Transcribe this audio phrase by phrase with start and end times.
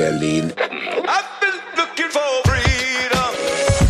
[0.00, 0.50] Berlin.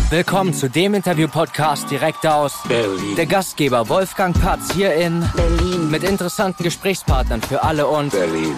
[0.09, 3.15] Willkommen zu dem Interview-Podcast direkt aus Berlin.
[3.15, 5.89] Der Gastgeber Wolfgang Patz hier in Berlin.
[5.89, 8.53] mit interessanten Gesprächspartnern für alle und Berlin.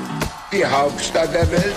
[0.51, 1.75] Die Hauptstadt der Welt.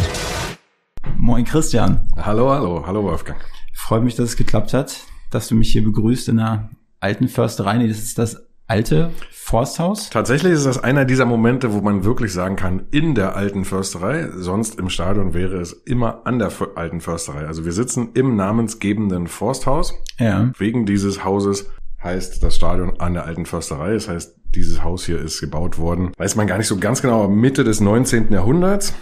[1.18, 2.10] Moin Christian.
[2.16, 3.38] Hallo, hallo, hallo Wolfgang.
[3.74, 5.00] Freut mich, dass es geklappt hat,
[5.30, 6.70] dass du mich hier begrüßt in der
[7.00, 7.76] alten Försterei.
[7.76, 10.10] Nee, das ist das alte Forsthaus.
[10.10, 14.28] Tatsächlich ist das einer dieser Momente, wo man wirklich sagen kann, in der alten Försterei.
[14.34, 17.46] Sonst im Stadion wäre es immer an der alten Försterei.
[17.46, 19.94] Also wir sitzen im namensgebenden Forsthaus.
[20.18, 20.50] Ja.
[20.58, 21.70] Wegen dieses Hauses
[22.02, 23.94] heißt das Stadion an der alten Försterei.
[23.94, 27.28] Das heißt, dieses Haus hier ist gebaut worden, weiß man gar nicht so ganz genau,
[27.28, 28.32] Mitte des 19.
[28.32, 28.94] Jahrhunderts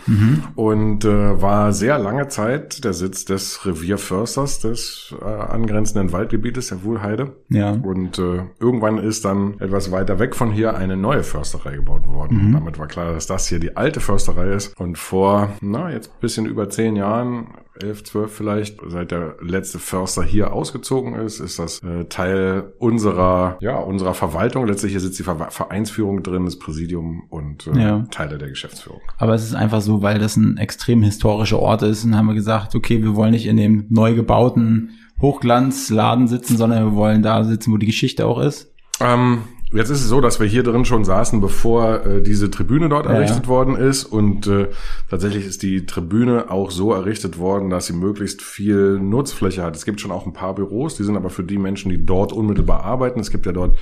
[0.54, 6.84] und äh, war sehr lange Zeit der Sitz des Revierförsters des äh, angrenzenden Waldgebietes der
[6.84, 7.36] Wuhlheide.
[7.48, 7.72] Ja.
[7.72, 12.40] Und äh, irgendwann ist dann etwas weiter weg von hier eine neue Försterei gebaut worden.
[12.40, 14.78] Und damit war klar, dass das hier die alte Försterei ist.
[14.78, 17.48] Und vor, na, jetzt ein bisschen über zehn Jahren,
[17.80, 23.56] elf, zwölf vielleicht, seit der letzte Förster hier ausgezogen ist, ist das äh, Teil unserer,
[23.60, 24.66] ja, unserer Verwaltung.
[24.66, 28.04] Letztlich hier sitzt die Ver Vereinsführung drin, das Präsidium und äh, Ja.
[28.10, 29.00] Teile der Geschäftsführung.
[29.18, 32.34] Aber es ist einfach so, weil das ein extrem historischer Ort ist und haben wir
[32.34, 37.44] gesagt, okay, wir wollen nicht in dem neu gebauten Hochglanzladen sitzen, sondern wir wollen da
[37.44, 38.72] sitzen, wo die Geschichte auch ist.
[39.00, 42.88] Ähm, jetzt ist es so, dass wir hier drin schon saßen, bevor äh, diese Tribüne
[42.88, 43.48] dort errichtet ja.
[43.48, 44.04] worden ist.
[44.04, 44.68] Und äh,
[45.10, 49.76] tatsächlich ist die Tribüne auch so errichtet worden, dass sie möglichst viel Nutzfläche hat.
[49.76, 52.32] Es gibt schon auch ein paar Büros, die sind aber für die Menschen, die dort
[52.32, 53.20] unmittelbar arbeiten.
[53.20, 53.76] Es gibt ja dort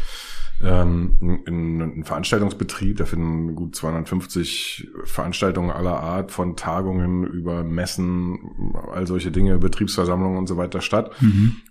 [0.62, 8.38] ähm, einen, einen Veranstaltungsbetrieb, da finden gut 250 Veranstaltungen aller Art, von Tagungen über Messen,
[8.92, 11.12] all solche Dinge, Betriebsversammlungen und so weiter statt.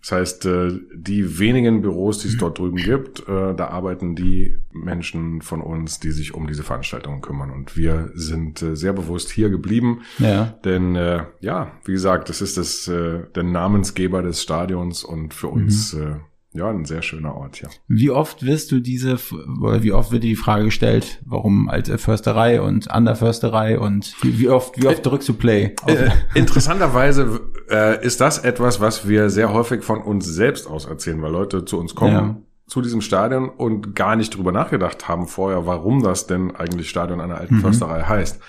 [0.01, 4.57] Das heißt, äh, die wenigen Büros, die es dort drüben gibt, äh, da arbeiten die
[4.71, 7.51] Menschen von uns, die sich um diese Veranstaltungen kümmern.
[7.51, 10.01] Und wir sind äh, sehr bewusst hier geblieben.
[10.19, 10.55] Ja.
[10.65, 15.47] Denn äh, ja, wie gesagt, das ist das, äh, der Namensgeber des Stadions und für
[15.47, 16.15] uns äh,
[16.53, 17.69] ja ein sehr schöner Ort, ja.
[17.87, 19.17] Wie oft wirst du diese,
[19.61, 23.79] oder wie oft wird dir die Frage gestellt, warum alte Försterei und an der Försterei
[23.79, 25.75] und wie, oft, wie oft drückst du Play?
[25.83, 27.39] Auf- Äh, interessanterweise
[27.69, 31.65] äh, ist das etwas, was wir sehr häufig von uns selbst aus erzählen, weil Leute
[31.65, 32.11] zu uns kommen.
[32.13, 32.35] Ja.
[32.67, 37.19] zu diesem Stadion und gar nicht drüber nachgedacht haben vorher, warum das denn eigentlich Stadion
[37.19, 38.39] einer alten Försterei heißt.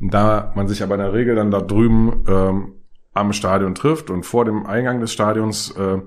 [0.00, 2.72] Und da man sich aber in der Regel dann da drüben ähm,
[3.14, 5.98] am Stadion trifft und vor dem Eingang des Stadions äh,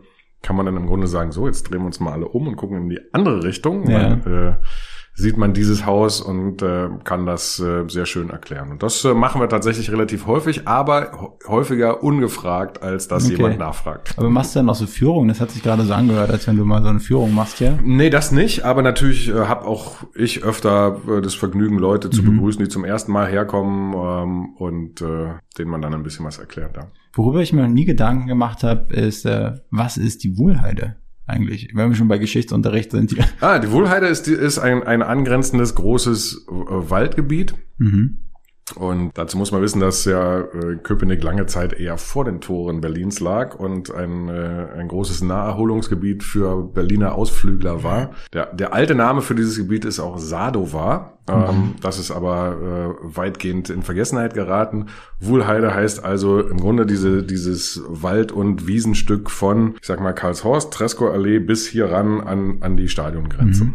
[0.43, 2.57] kann man dann im Grunde sagen, so, jetzt drehen wir uns mal alle um und
[2.57, 3.89] gucken in die andere Richtung.
[3.89, 4.15] Ja.
[4.15, 4.55] Dann, äh,
[5.15, 8.71] sieht man dieses Haus und äh, kann das äh, sehr schön erklären.
[8.71, 13.35] Und das äh, machen wir tatsächlich relativ häufig, aber hä- häufiger ungefragt, als dass Okay.
[13.35, 14.15] jemand nachfragt.
[14.17, 15.27] Aber machst du dann auch so Führungen?
[15.27, 17.77] Das hat sich gerade so angehört, als wenn du mal so eine Führung machst, ja?
[17.83, 22.23] Nee, das nicht, aber natürlich äh, habe auch ich öfter äh, das Vergnügen, Leute zu
[22.23, 26.39] begrüßen, die zum ersten Mal herkommen ähm, und äh, denen man dann ein bisschen was
[26.39, 26.75] erklärt.
[26.75, 26.87] Ja.
[27.15, 31.69] Worüber ich mir noch nie Gedanken gemacht habe, ist, äh, was ist die Wuhlheide eigentlich?
[31.73, 33.25] Wenn wir schon bei Geschichtsunterricht sind hier.
[33.39, 37.55] Ah, die Wohlheide ist, ist ein, ein angrenzendes großes äh, Waldgebiet.
[37.77, 38.22] Mhm.
[38.75, 42.81] Und dazu muss man wissen, dass ja äh, Köpenick lange Zeit eher vor den Toren
[42.81, 48.11] Berlins lag und ein, äh, ein großes Naherholungsgebiet für Berliner Ausflügler war.
[48.31, 51.13] Der, der alte Name für dieses Gebiet ist auch Sadova.
[51.27, 54.87] Ähm, das ist aber äh, weitgehend in Vergessenheit geraten.
[55.19, 60.73] Wuhlheide heißt also im Grunde diese, dieses Wald- und Wiesenstück von, ich sag mal, Karlshorst,
[60.73, 63.67] Tresco-Allee bis hier ran an, an die Stadiongrenze.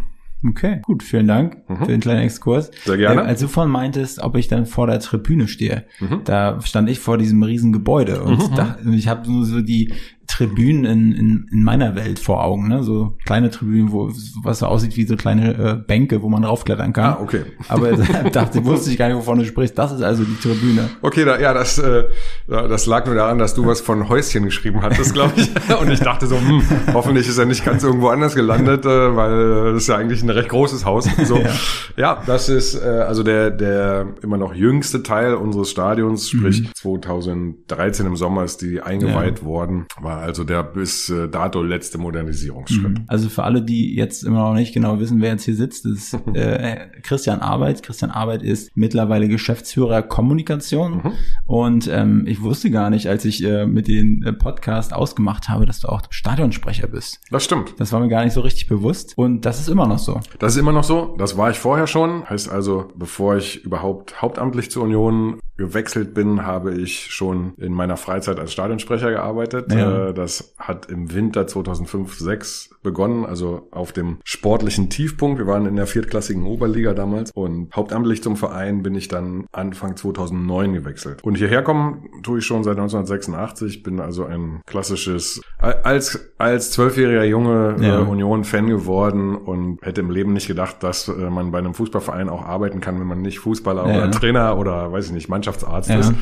[0.47, 2.71] Okay, gut, vielen Dank für den kleinen Exkurs.
[2.71, 2.75] Mhm.
[2.85, 3.23] Sehr gerne.
[3.23, 6.21] Äh, als du vorhin meintest, ob ich dann vor der Tribüne stehe, Mhm.
[6.25, 9.93] da stand ich vor diesem riesen Gebäude und da, ich habe nur so die
[10.29, 12.83] Tribünen in, in, in meiner Welt vor Augen, ne?
[12.83, 14.13] so kleine Tribünen, wo
[14.45, 17.15] was so aussieht wie so kleine äh, Bänke, wo man raufklettern kann.
[17.15, 17.43] Ah, okay.
[17.69, 19.77] Aber dachte, wusste ich gar nicht, wovon du sprichst.
[19.77, 20.91] Das ist also die Tribüne.
[21.03, 22.05] Okay, da, ja, das, äh,
[22.47, 25.49] ja, das lag nur daran, dass du was von Häuschen geschrieben hattest, glaube ich.
[25.81, 26.63] Und ich dachte so, hm,
[26.93, 30.31] hoffentlich ist er nicht ganz irgendwo anders gelandet, äh, weil das ist ja eigentlich ein
[30.31, 31.09] recht großes Haus.
[31.25, 31.39] So.
[31.39, 31.51] Ja.
[31.97, 32.23] ja.
[32.27, 38.17] das ist äh, also der, der immer noch jüngste Teil unseres Stadions, sprich 2013 im
[38.17, 42.99] Sommer ist die eingeweiht worden, war also der bis äh, dato letzte Modernisierungsschritt.
[43.07, 45.93] Also für alle, die jetzt immer noch nicht genau wissen, wer jetzt hier sitzt, das
[45.93, 47.83] ist äh, Christian Arbeit.
[47.83, 51.15] Christian Arbeit ist mittlerweile Geschäftsführer Kommunikation.
[51.45, 55.67] Und ähm, ich wusste gar nicht, als ich äh, mit den äh, Podcast ausgemacht habe,
[55.67, 57.21] dass du auch Stadionsprecher bist.
[57.31, 57.75] Das stimmt.
[57.79, 59.17] Das war mir gar nicht so richtig bewusst.
[59.17, 60.21] Und das ist immer noch so.
[60.39, 61.15] Das ist immer noch so.
[61.19, 62.29] Das war ich vorher schon.
[62.29, 67.97] Heißt also, bevor ich überhaupt hauptamtlich zur Union gewechselt bin, habe ich schon in meiner
[67.97, 69.73] Freizeit als Stadionsprecher gearbeitet.
[69.73, 70.08] Ja.
[70.08, 75.39] Äh, das hat im Winter 2005, 6 begonnen, also auf dem sportlichen Tiefpunkt.
[75.39, 79.97] Wir waren in der viertklassigen Oberliga damals und hauptamtlich zum Verein bin ich dann Anfang
[79.97, 81.23] 2009 gewechselt.
[81.25, 87.25] Und hierher kommen tue ich schon seit 1986, bin also ein klassisches, als, als zwölfjähriger
[87.25, 88.01] Junge äh, ja.
[88.01, 92.29] äh, Union-Fan geworden und hätte im Leben nicht gedacht, dass äh, man bei einem Fußballverein
[92.29, 93.97] auch arbeiten kann, wenn man nicht Fußballer ja.
[93.97, 95.99] oder Trainer oder, weiß ich nicht, Mannschaftsarzt ja.
[95.99, 96.13] ist.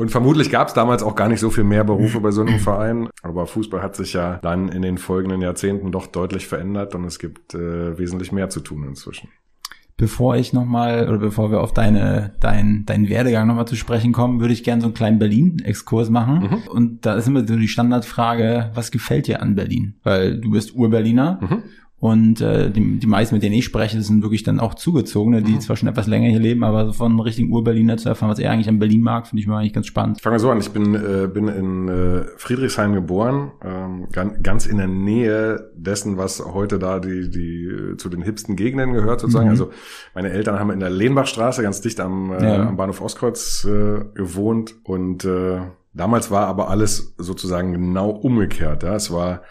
[0.00, 2.58] Und vermutlich gab es damals auch gar nicht so viel mehr Berufe bei so einem
[2.58, 3.10] Verein.
[3.22, 7.18] Aber Fußball hat sich ja dann in den folgenden Jahrzehnten doch deutlich verändert und es
[7.18, 9.28] gibt äh, wesentlich mehr zu tun inzwischen.
[9.98, 14.40] Bevor ich nochmal oder bevor wir auf deine, dein, deinen Werdegang nochmal zu sprechen kommen,
[14.40, 16.48] würde ich gerne so einen kleinen Berlin-Exkurs machen.
[16.48, 16.68] Mhm.
[16.70, 19.96] Und da ist immer so die Standardfrage, was gefällt dir an Berlin?
[20.02, 21.62] Weil du bist Ur-Berliner mhm.
[22.00, 25.52] Und äh, die, die meisten, mit denen ich spreche, sind wirklich dann auch Zugezogene, die
[25.52, 25.60] mhm.
[25.60, 28.50] zwar schon etwas länger hier leben, aber von einem richtigen Ur-Berliner zu erfahren, was er
[28.50, 30.18] eigentlich an Berlin mag, finde ich mal eigentlich ganz spannend.
[30.22, 30.58] Fangen wir so an.
[30.60, 36.16] Ich bin, äh, bin in äh, Friedrichshain geboren, ähm, ganz, ganz in der Nähe dessen,
[36.16, 39.46] was heute da die, die äh, zu den hipsten Gegenden gehört, sozusagen.
[39.46, 39.50] Mhm.
[39.50, 39.70] Also
[40.14, 42.66] meine Eltern haben in der Lehnbachstraße ganz dicht am, äh, ja.
[42.66, 45.60] am Bahnhof Ostkreuz äh, gewohnt und äh,
[45.92, 48.84] damals war aber alles sozusagen genau umgekehrt.
[48.84, 48.94] Ja?
[48.94, 49.42] Es war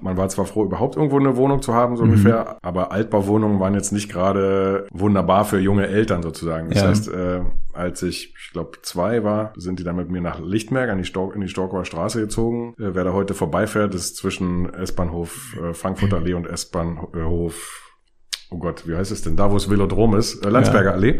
[0.00, 2.10] man war zwar froh, überhaupt irgendwo eine Wohnung zu haben, so mhm.
[2.10, 6.70] ungefähr, aber Altbauwohnungen waren jetzt nicht gerade wunderbar für junge Eltern sozusagen.
[6.70, 6.88] Das ja.
[6.88, 7.40] heißt, äh,
[7.72, 11.04] als ich, ich glaube, zwei war, sind die dann mit mir nach Lichtmerk an die
[11.04, 12.74] Stork, in die Storkower Straße gezogen.
[12.78, 17.92] Äh, wer da heute vorbeifährt, ist zwischen S-Bahnhof äh, Frankfurter Allee und S-Bahnhof,
[18.50, 19.36] oh Gott, wie heißt es denn?
[19.36, 20.94] Da, wo es Velodrom ist, äh, Landsberger ja.
[20.94, 21.18] Allee.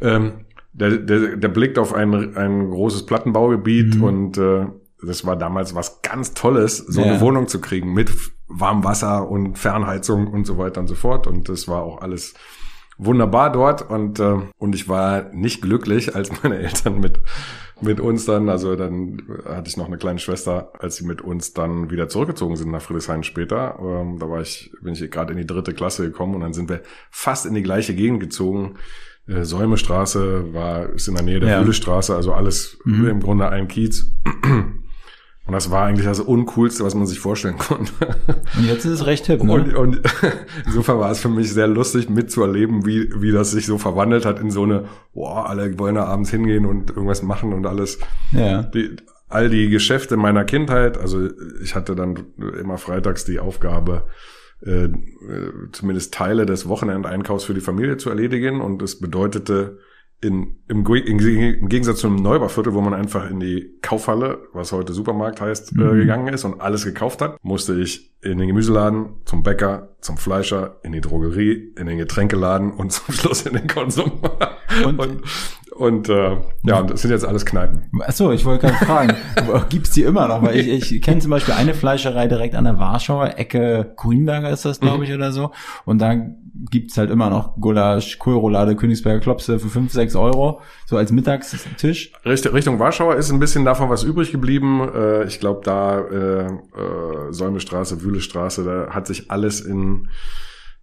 [0.00, 4.04] Ähm, der, der, der blickt auf ein, ein großes Plattenbaugebiet mhm.
[4.04, 4.66] und äh,
[5.02, 7.06] das war damals was ganz Tolles, so ja.
[7.06, 8.10] eine Wohnung zu kriegen mit
[8.48, 11.26] warmem Wasser und Fernheizung und so weiter und so fort.
[11.26, 12.34] Und das war auch alles
[12.96, 13.88] wunderbar dort.
[13.88, 17.20] Und, äh, und ich war nicht glücklich, als meine Eltern mit,
[17.80, 21.54] mit uns dann, also dann hatte ich noch eine kleine Schwester, als sie mit uns
[21.54, 23.78] dann wieder zurückgezogen sind nach Friedrichshain später.
[23.80, 26.68] Ähm, da war ich, bin ich gerade in die dritte Klasse gekommen und dann sind
[26.68, 28.74] wir fast in die gleiche Gegend gezogen.
[29.28, 31.58] Äh, Säumestraße war, ist in der Nähe der ja.
[31.60, 33.06] Fühlestraße, also alles mhm.
[33.06, 34.12] im Grunde ein Kiez.
[35.48, 37.92] Und das war eigentlich das Uncoolste, was man sich vorstellen konnte.
[38.54, 39.50] Und jetzt ist es recht hip, ne?
[39.50, 40.00] Und, und
[40.66, 44.40] insofern war es für mich sehr lustig mitzuerleben, wie, wie das sich so verwandelt hat
[44.40, 44.84] in so eine,
[45.14, 47.98] boah, alle wollen da abends hingehen und irgendwas machen und alles.
[48.32, 48.62] Ja.
[48.62, 48.96] Die,
[49.30, 51.30] all die Geschäfte meiner Kindheit, also
[51.62, 52.26] ich hatte dann
[52.60, 54.02] immer freitags die Aufgabe,
[54.60, 54.90] äh,
[55.72, 59.78] zumindest Teile des Wochenendeinkaufs für die Familie zu erledigen und es bedeutete,
[60.20, 64.92] in, im, im Gegensatz zu einem Neubauviertel, wo man einfach in die Kaufhalle, was heute
[64.92, 65.94] Supermarkt heißt, äh, mhm.
[65.94, 70.16] äh, gegangen ist und alles gekauft hat, musste ich in den Gemüseladen, zum Bäcker, zum
[70.16, 74.20] Fleischer, in die Drogerie, in den Getränkeladen und zum Schluss in den Konsum.
[74.84, 75.22] Und, und,
[75.78, 77.84] und äh, ja, das sind jetzt alles Kneipen.
[78.00, 79.14] Achso, ich wollte gerade fragen,
[79.68, 80.42] gibt's die immer noch?
[80.42, 84.64] Weil ich, ich kenne zum Beispiel eine Fleischerei direkt an der Warschauer Ecke, Grünberger ist
[84.64, 85.02] das, glaube mhm.
[85.04, 85.16] ich, mhm.
[85.16, 85.52] oder so.
[85.84, 86.16] Und da
[86.70, 92.12] gibt's halt immer noch Gulasch, Kohlroulade, Königsberger Klopse für fünf, sechs Euro, so als Mittagstisch.
[92.24, 94.88] Richtung, Richtung Warschauer ist ein bisschen davon was übrig geblieben.
[94.92, 96.48] Äh, ich glaube, da äh, äh,
[97.30, 100.08] Säumestraße, Wühlestraße, da hat sich alles in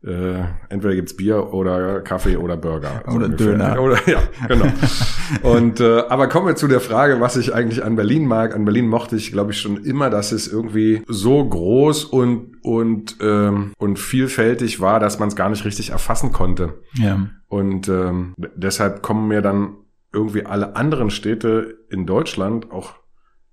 [0.05, 3.03] äh, entweder gibt's Bier oder Kaffee oder Burger.
[3.07, 3.37] oder ungefähr.
[3.37, 3.81] Döner.
[3.81, 4.65] Oder, ja, genau.
[5.41, 8.53] und äh, aber kommen wir zu der Frage, was ich eigentlich an Berlin mag.
[8.53, 13.17] An Berlin mochte ich, glaube ich, schon immer, dass es irgendwie so groß und und
[13.21, 16.75] ähm, und vielfältig war, dass man es gar nicht richtig erfassen konnte.
[16.93, 17.27] Ja.
[17.47, 19.77] Und ähm, deshalb kommen mir dann
[20.13, 22.93] irgendwie alle anderen Städte in Deutschland auch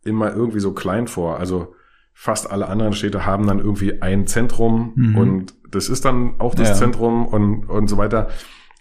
[0.04, 1.38] immer irgendwie so klein vor.
[1.38, 1.74] Also
[2.12, 5.16] fast alle anderen Städte haben dann irgendwie ein Zentrum mhm.
[5.16, 6.74] und das ist dann auch das ja.
[6.74, 8.28] Zentrum und, und so weiter.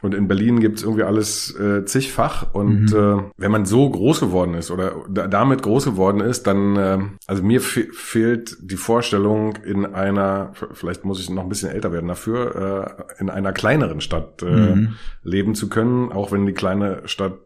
[0.01, 2.53] Und in Berlin gibt's irgendwie alles äh, zigfach.
[2.53, 2.97] Und mhm.
[2.97, 6.97] äh, wenn man so groß geworden ist oder da, damit groß geworden ist, dann, äh,
[7.27, 12.07] also mir fehlt die Vorstellung in einer, vielleicht muss ich noch ein bisschen älter werden
[12.07, 14.95] dafür, äh, in einer kleineren Stadt äh, mhm.
[15.23, 17.37] leben zu können, auch wenn die kleine Stadt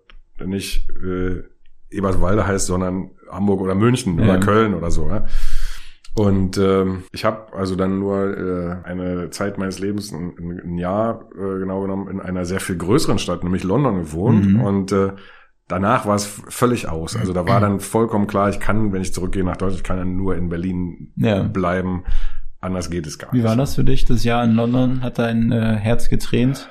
[0.44, 1.44] nicht äh,
[1.90, 4.25] Eberswalde heißt, sondern Hamburg oder München ja.
[4.25, 5.10] oder Köln oder so.
[5.10, 5.25] Ja?
[6.15, 11.25] Und ähm, ich habe also dann nur äh, eine Zeit meines Lebens, ein, ein Jahr
[11.36, 14.45] äh, genau genommen, in einer sehr viel größeren Stadt, nämlich London gewohnt.
[14.45, 14.62] Mhm.
[14.62, 15.12] Und äh,
[15.67, 17.17] danach war es völlig aus.
[17.17, 19.98] Also da war dann vollkommen klar, ich kann, wenn ich zurückgehe nach Deutschland, ich kann
[19.98, 21.43] dann nur in Berlin ja.
[21.43, 22.05] bleiben.
[22.62, 23.43] Anders geht es gar nicht.
[23.43, 25.01] Wie war das für dich, das Jahr in London?
[25.01, 26.69] Hat dein äh, Herz getränt?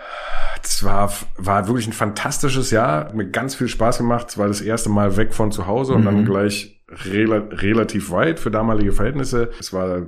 [0.62, 4.28] Es war, war wirklich ein fantastisches Jahr, hat mir ganz viel Spaß gemacht.
[4.30, 6.06] Es war das erste Mal weg von zu Hause und mhm.
[6.06, 6.73] dann gleich
[7.04, 9.50] rel relativ weit für damalige Verhältnisse.
[9.58, 10.06] Es war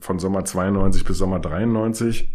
[0.00, 2.28] von Sommer 92 bis Sommer 93.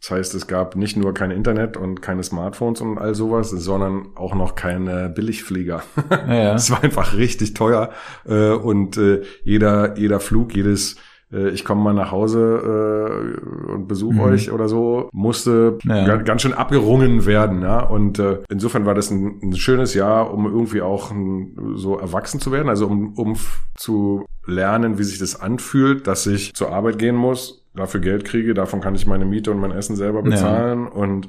[0.00, 4.08] Das heißt, es gab nicht nur kein Internet und keine Smartphones und all sowas, sondern
[4.16, 5.84] auch noch keine Billigflieger.
[6.10, 6.54] Ja, ja.
[6.56, 7.90] Es war einfach richtig teuer
[8.26, 10.96] äh, und äh, jeder jeder Flug, jedes
[11.32, 14.20] äh, ich komme mal nach Hause äh, und besuche Mhm.
[14.20, 16.04] euch oder so, musste Ja.
[16.06, 17.62] ga- ganz schön abgerungen werden.
[17.62, 17.80] Ja?
[17.80, 22.40] Und äh, insofern war das ein, ein schönes Jahr, um irgendwie auch ein, so erwachsen
[22.40, 23.36] zu werden, also um, um
[23.76, 28.54] zu lernen, wie sich das anfühlt, dass ich zur Arbeit gehen muss, dafür Geld kriege,
[28.54, 30.24] davon kann ich meine Miete und mein Essen selber Ja.
[30.24, 31.28] bezahlen und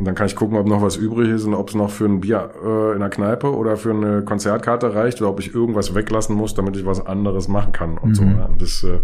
[0.00, 2.06] und dann kann ich gucken, ob noch was übrig ist und ob es noch für
[2.06, 5.94] ein Bier äh, in der Kneipe oder für eine Konzertkarte reicht oder ob ich irgendwas
[5.94, 8.22] weglassen muss, damit ich was anderes machen kann und so.
[8.24, 8.36] Mhm.
[8.38, 8.44] Ja.
[8.46, 9.00] Und das äh,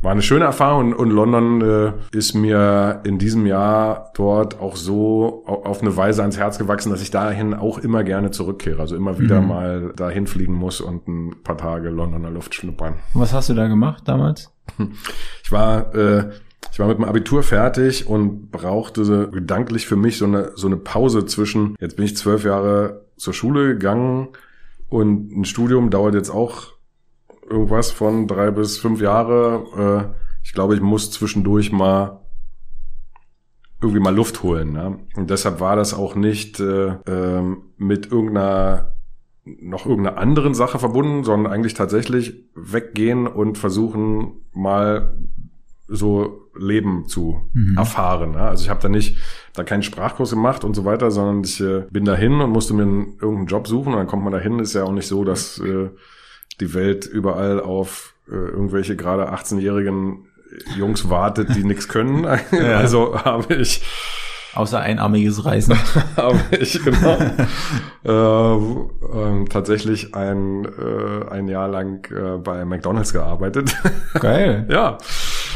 [0.00, 5.42] war eine schöne Erfahrung und, London äh, ist mir in diesem Jahr dort auch so
[5.46, 8.80] au- auf eine Weise ans Herz gewachsen, dass ich dahin auch immer gerne zurückkehre.
[8.80, 9.48] Also immer wieder Mhm.
[9.48, 12.94] mal dahin fliegen muss und ein paar Tage Londoner Luft schnuppern.
[13.14, 14.52] Was hast du da gemacht damals?
[15.42, 16.28] Ich war, äh,
[16.78, 20.76] ich war mit dem Abitur fertig und brauchte gedanklich für mich so eine, so eine
[20.76, 24.28] Pause zwischen, jetzt bin ich zwölf Jahre zur Schule gegangen
[24.88, 26.74] und ein Studium dauert jetzt auch
[27.50, 30.12] irgendwas von drei bis fünf Jahre.
[30.14, 32.20] Äh, ich glaube, ich muss zwischendurch mal
[33.82, 34.72] irgendwie mal Luft holen.
[34.72, 35.00] Ne?
[35.16, 38.94] Und deshalb war das auch nicht äh, ähm, mit irgendeiner
[39.44, 45.18] noch irgendeiner anderen Sache verbunden, sondern eigentlich tatsächlich weggehen und versuchen mal
[45.88, 47.76] so Leben zu Mhm.
[47.78, 48.34] erfahren.
[48.34, 48.48] Ja?
[48.50, 49.16] Also ich habe da nicht
[49.54, 52.82] da keinen Sprachkurs gemacht und so weiter, sondern ich äh, bin dahin und musste mir
[52.82, 54.58] einen, irgendeinen Job suchen und dann kommt man dahin.
[54.58, 55.88] Ist ja auch nicht so, dass äh,
[56.60, 60.26] die Welt überall auf äh, irgendwelche gerade 18-jährigen
[60.76, 62.26] Jungs wartet, die nichts können.
[62.52, 63.82] Also habe ich
[64.54, 65.76] Außer einarmiges Reisen.
[66.16, 67.18] habe ich genau
[68.04, 73.76] äh, ähm, tatsächlich ein, äh, ein Jahr lang äh, bei McDonalds gearbeitet.
[74.18, 74.66] Geil.
[74.70, 74.98] ja.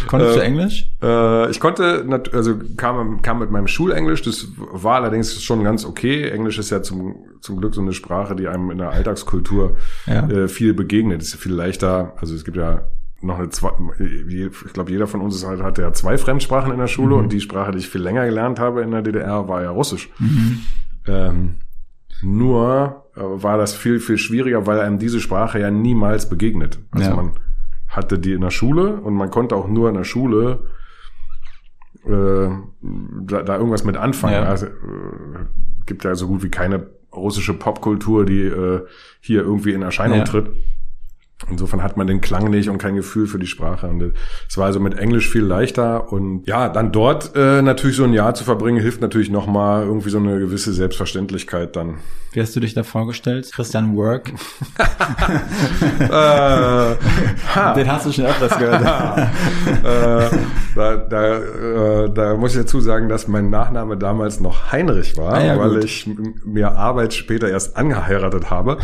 [0.07, 0.91] Konntest du Äh, Englisch?
[1.03, 6.29] Äh, ich konnte, also kam, kam mit meinem Schulenglisch, das war allerdings schon ganz okay.
[6.31, 10.29] Englisch ist ja zum, zum Glück so eine Sprache, die einem in der Alltagskultur Ja.
[10.29, 11.23] äh, viel begegnet.
[11.23, 12.83] Ist ja viel leichter, also es gibt ja
[13.21, 16.79] noch eine zwei, ich glaube, jeder von uns ist halt, hatte ja zwei Fremdsprachen in
[16.79, 19.63] der Schule und die Sprache, die ich viel länger gelernt habe in der DDR, war
[19.63, 20.11] ja Russisch.
[21.07, 21.57] Ähm,
[22.23, 26.79] nur äh, war das viel, viel schwieriger, weil einem diese Sprache ja niemals begegnet.
[26.91, 27.17] Also Ja.
[27.17, 27.33] man
[27.93, 30.65] hatte die in der Schule und man konnte auch nur in der Schule
[32.05, 32.49] äh,
[32.81, 34.35] da, da irgendwas mit anfangen.
[34.35, 34.43] Ja.
[34.45, 34.71] Also, äh,
[35.87, 38.81] gibt ja so gut wie keine russische Popkultur, die äh,
[39.21, 40.25] hier irgendwie in Erscheinung Ja.
[40.25, 40.51] tritt.
[41.51, 43.89] Insofern hat man den Klang nicht und kein Gefühl für die Sprache.
[43.89, 44.13] Und
[44.49, 46.13] es war also mit Englisch viel leichter.
[46.13, 50.11] Und ja, dann dort äh, natürlich so ein Jahr zu verbringen, hilft natürlich nochmal irgendwie
[50.11, 51.99] so eine gewisse Selbstverständlichkeit dann.
[52.33, 53.51] Wie hast du dich da vorgestellt?
[53.53, 54.33] Christian Work.
[56.01, 57.75] äh.
[57.75, 58.83] Den hast du schon öfters gehört.
[59.85, 60.31] äh,
[60.75, 65.35] da, da, äh, da muss ich dazu sagen, dass mein Nachname damals noch Heinrich war,
[65.35, 65.85] Ah ja, weil gut.
[65.85, 66.09] ich
[66.45, 68.79] mir Arbeit später erst angeheiratet habe.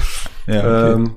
[0.47, 0.93] Ja, okay.
[0.93, 1.15] ähm,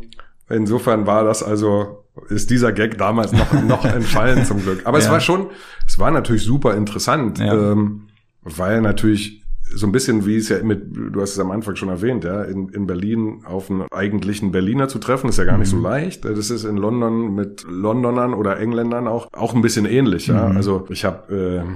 [0.52, 4.82] insofern war das also, ist dieser Gag damals noch, noch entfallen zum Glück.
[4.86, 5.12] Aber es Ja.
[5.12, 5.48] war schon,
[5.88, 7.72] es war natürlich super interessant, Ja.
[7.72, 8.08] ähm,
[8.44, 9.40] weil natürlich
[9.74, 12.44] so ein bisschen wie es ja mit, du hast es am Anfang schon erwähnt, ja,
[12.44, 15.78] in, in Berlin auf einen eigentlichen Berliner zu treffen, ist ja gar nicht Mhm.
[15.78, 16.26] so leicht.
[16.26, 20.50] Das ist in London mit Londonern oder Engländern auch, auch ein bisschen ähnlich, ja.
[20.50, 20.58] Mhm.
[20.58, 21.70] Also ich habe äh,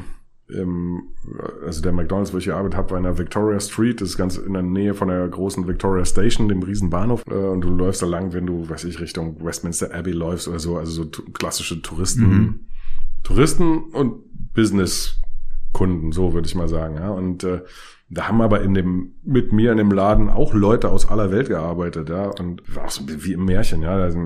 [0.47, 1.03] im,
[1.65, 4.37] also der McDonalds, wo ich gearbeitet habe, war in der Victoria Street, das ist ganz
[4.37, 7.23] in der Nähe von der großen Victoria Station, dem riesen Bahnhof.
[7.27, 10.59] Äh, und du läufst da lang, wenn du, weiß ich, Richtung Westminster Abbey läufst oder
[10.59, 12.59] so, also so klassische Touristen, Mhm.
[13.23, 14.23] Touristen und
[15.75, 17.09] Business-Kunden, so würde ich mal sagen, ja.
[17.09, 17.61] Und äh,
[18.09, 21.47] da haben aber in dem, mit mir in dem Laden auch Leute aus aller Welt
[21.47, 22.27] gearbeitet, ja.
[22.27, 23.91] Und war so wie im Märchen, ja.
[23.91, 24.19] Also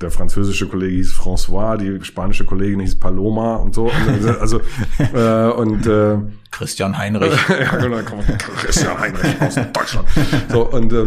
[0.00, 3.84] Der französische Kollege hieß François, die spanische Kollegin hieß Paloma und so.
[3.84, 4.60] Und, also,
[5.14, 6.18] äh, und äh,
[6.50, 7.34] Christian Heinrich.
[7.48, 7.98] ja, genau,
[8.56, 10.08] Christian Heinrich aus Deutschland.
[10.48, 11.06] So, und, äh,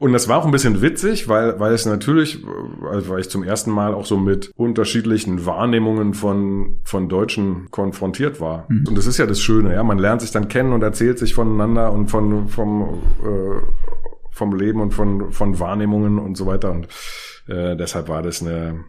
[0.00, 3.70] und das war auch ein bisschen witzig, weil, weil es natürlich, weil ich zum ersten
[3.70, 8.66] Mal auch so mit unterschiedlichen Wahrnehmungen von, von Deutschen konfrontiert war.
[8.68, 9.82] Und das ist ja das Schöne, ja.
[9.84, 13.60] Man lernt sich dann kennen und erzählt sich voneinander und von, vom, äh,
[14.30, 16.70] vom Leben und von, von Wahrnehmungen und so weiter.
[16.72, 16.88] Und
[17.46, 18.84] äh, deshalb war das eine,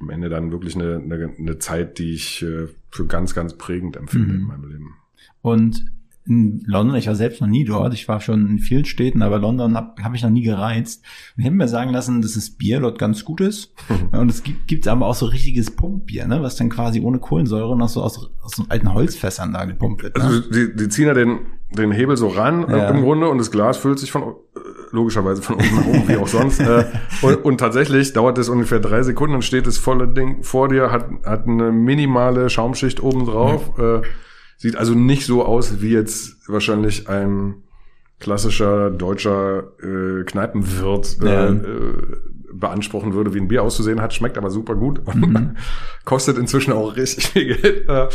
[0.00, 3.96] am Ende dann wirklich eine, eine, eine Zeit, die ich äh, für ganz, ganz prägend
[3.96, 4.40] empfinde Mhm.
[4.40, 4.94] in meinem Leben.
[5.42, 5.86] Und
[6.28, 9.38] in London, ich war selbst noch nie dort, ich war schon in vielen Städten, aber
[9.38, 11.04] London habe hab ich noch nie gereizt.
[11.36, 13.72] Und ich habe mir sagen lassen, dass das Bier dort ganz gut ist.
[14.12, 17.76] Und es gibt, gibt aber auch so richtiges Pumpbier, ne, was dann quasi ohne Kohlensäure
[17.76, 20.16] noch so aus, aus alten Holzfässern da gepumpt wird.
[20.18, 20.24] Ne?
[20.24, 21.38] Also die, die ziehen ja den,
[21.70, 22.88] den Hebel so ran äh, Ja.
[22.90, 24.58] im Grunde und das Glas füllt sich von äh,
[24.90, 26.60] logischerweise von unten nach oben, wie auch sonst.
[26.60, 26.86] Äh,
[27.22, 30.90] und, und tatsächlich dauert es ungefähr drei Sekunden, dann steht das volle Ding vor dir,
[30.90, 33.78] hat, hat eine minimale Schaumschicht oben drauf.
[33.78, 34.02] Äh,
[34.56, 37.62] Sieht also nicht so aus, wie jetzt wahrscheinlich ein
[38.18, 41.48] klassischer deutscher äh, Kneipenwirt äh, Ja.
[41.50, 41.60] äh,
[42.54, 45.56] beanspruchen würde, wie ein Bier auszusehen hat, schmeckt aber super gut und Mhm.
[46.06, 47.86] kostet inzwischen auch richtig viel Geld.
[47.86, 48.06] Äh,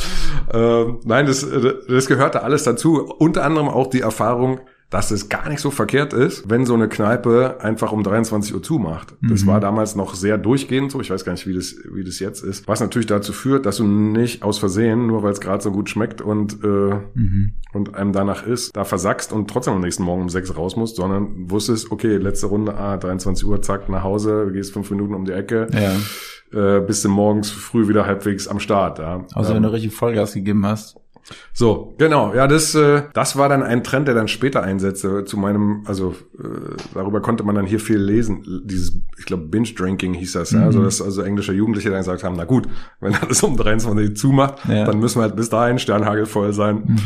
[0.51, 3.03] äh, nein, das, äh, das gehörte alles dazu.
[3.19, 6.88] Unter anderem auch die Erfahrung, dass es gar nicht so verkehrt ist, wenn so eine
[6.89, 9.15] Kneipe einfach um 23 Uhr zumacht.
[9.21, 9.48] Das Mhm.
[9.48, 11.00] war damals noch sehr durchgehend so.
[11.01, 12.67] Ich weiß gar nicht, wie das, wie das jetzt ist.
[12.67, 15.89] Was natürlich dazu führt, dass du nicht aus Versehen, nur weil es gerade so gut
[15.89, 17.53] schmeckt und, äh, Mhm.
[17.74, 20.98] und einem danach ist, da versackst und trotzdem am nächsten Morgen um sechs raus musst,
[20.98, 25.24] sondern wusstest, okay, letzte Runde, ah, 23 Uhr, zack, nach Hause, gehst fünf Minuten um
[25.25, 26.77] die Ecke, Ja.
[26.77, 29.00] äh, bist du morgens früh wieder halbwegs am Start.
[29.00, 29.25] Ja.
[29.33, 30.98] Also Ähm, wenn du richtig Vollgas gegeben hast.
[31.54, 32.34] So, genau.
[32.34, 35.25] Ja, das, äh, das war dann ein Trend, der dann später einsetzte.
[35.25, 36.48] Zu meinem, also äh,
[36.94, 38.62] darüber konnte man dann hier viel lesen.
[38.66, 40.51] Dieses, ich glaube, Binge-Drinking hieß das.
[40.51, 40.63] Ja?
[40.66, 42.68] Also, dass also englische Jugendliche dann gesagt haben, na gut,
[43.00, 44.86] wenn alles um 23 zumacht, Ja.
[44.86, 47.00] dann müssen wir halt bis dahin Sternhagel voll sein.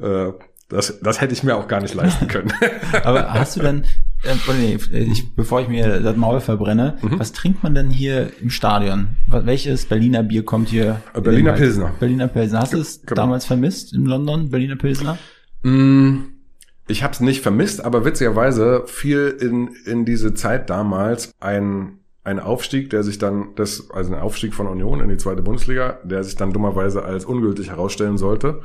[0.00, 0.32] Äh,
[0.68, 2.52] das, das hätte ich mir auch gar nicht leisten können.
[3.04, 3.84] Aber hast du denn,
[4.24, 7.18] äh, nee, ich, bevor ich mir das Maul verbrenne, Mhm.
[7.18, 9.08] was trinkt man denn hier im Stadion?
[9.28, 11.00] Welches Berliner Bier kommt hier?
[11.14, 11.92] Äh, Berliner Pilsner.
[11.98, 12.60] Berliner Pilsner.
[12.60, 15.18] Hast du es damals vermisst in London, Berliner Pilsner?
[15.62, 16.18] Mm,
[16.88, 22.38] Ich habe es nicht vermisst, aber witzigerweise fiel in, in diese Zeit damals ein, ein
[22.40, 26.22] Aufstieg, der sich dann, das, also ein Aufstieg von Union in die zweite Bundesliga, der
[26.24, 28.62] sich dann dummerweise als ungültig herausstellen sollte.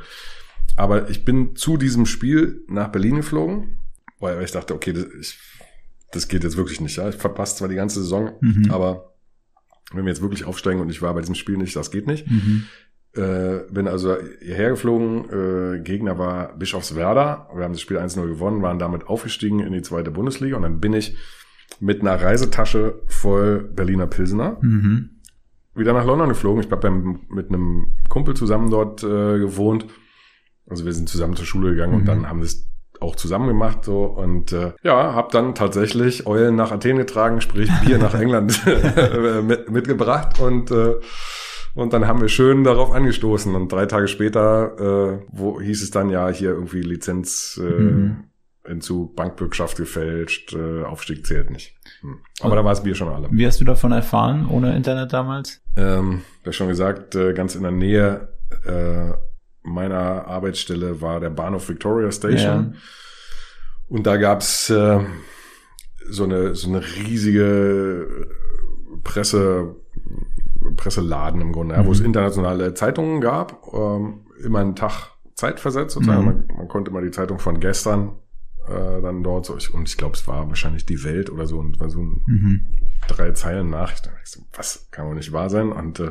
[0.76, 3.78] Aber ich bin zu diesem Spiel nach Berlin geflogen,
[4.20, 5.38] weil ich dachte, okay, das, ich,
[6.12, 6.96] das geht jetzt wirklich nicht.
[6.96, 7.08] Ja?
[7.08, 8.70] Ich verpasse zwar die ganze Saison, Mhm.
[8.70, 9.14] aber
[9.92, 12.30] wenn wir jetzt wirklich aufsteigen und ich war bei diesem Spiel nicht, das geht nicht.
[12.30, 12.64] Mhm.
[13.14, 15.24] Äh, bin also hierher geflogen.
[15.78, 17.48] Äh, Gegner war Bischofswerda.
[17.54, 20.56] Wir haben das Spiel 1-0 gewonnen, waren damit aufgestiegen in die zweite Bundesliga.
[20.56, 21.16] Und dann bin ich
[21.80, 25.10] mit einer Reisetasche voll Berliner Pilsener Mhm.
[25.74, 26.62] wieder nach London geflogen.
[26.62, 26.90] Ich habe
[27.30, 29.86] mit einem Kumpel zusammen dort äh, gewohnt.
[30.68, 31.98] Also wir sind zusammen zur Schule gegangen Mhm.
[32.00, 32.68] und dann haben es
[33.00, 37.70] auch zusammen gemacht so und äh, ja, habe dann tatsächlich Eulen nach Athen getragen, sprich
[37.84, 40.94] Bier nach England äh, mit, mitgebracht und äh,
[41.74, 45.90] und dann haben wir schön darauf angestoßen und drei Tage später äh, wo hieß es
[45.90, 48.24] dann ja hier irgendwie Lizenz äh, Mhm.
[48.68, 51.74] Entzug, Bankbürgschaft gefälscht, äh, Aufstieg zählt nicht.
[52.00, 52.18] Hm.
[52.40, 53.28] Aber da war das Bier schon alle.
[53.30, 55.62] Wie hast du davon erfahren, ohne Internet damals?
[55.76, 58.28] Ähm, ja schon gesagt, äh, ganz in der Nähe
[58.64, 59.12] äh,
[59.68, 62.74] meiner Arbeitsstelle war der Bahnhof Victoria Station.
[63.88, 65.00] Und da gab's äh,
[66.10, 68.28] so eine so eine riesige
[69.04, 69.76] Presse
[70.76, 72.06] Presseladen im Grunde, ja, wo es Mhm.
[72.06, 76.20] internationale Zeitungen gab, ähm, immer einen Tag Zeit versetzt sozusagen.
[76.20, 76.26] Mhm.
[76.26, 78.16] Man, man konnte immer die Zeitung von gestern
[78.68, 81.58] äh, dann dort so, ich, und ich glaube, es war wahrscheinlich die Welt oder so,
[81.58, 82.66] und war so ein Mhm.
[83.08, 84.10] drei Zeilen Nachrichten.
[84.22, 85.72] Ich so, was kann wohl nicht wahr sein?
[85.72, 86.10] Und äh,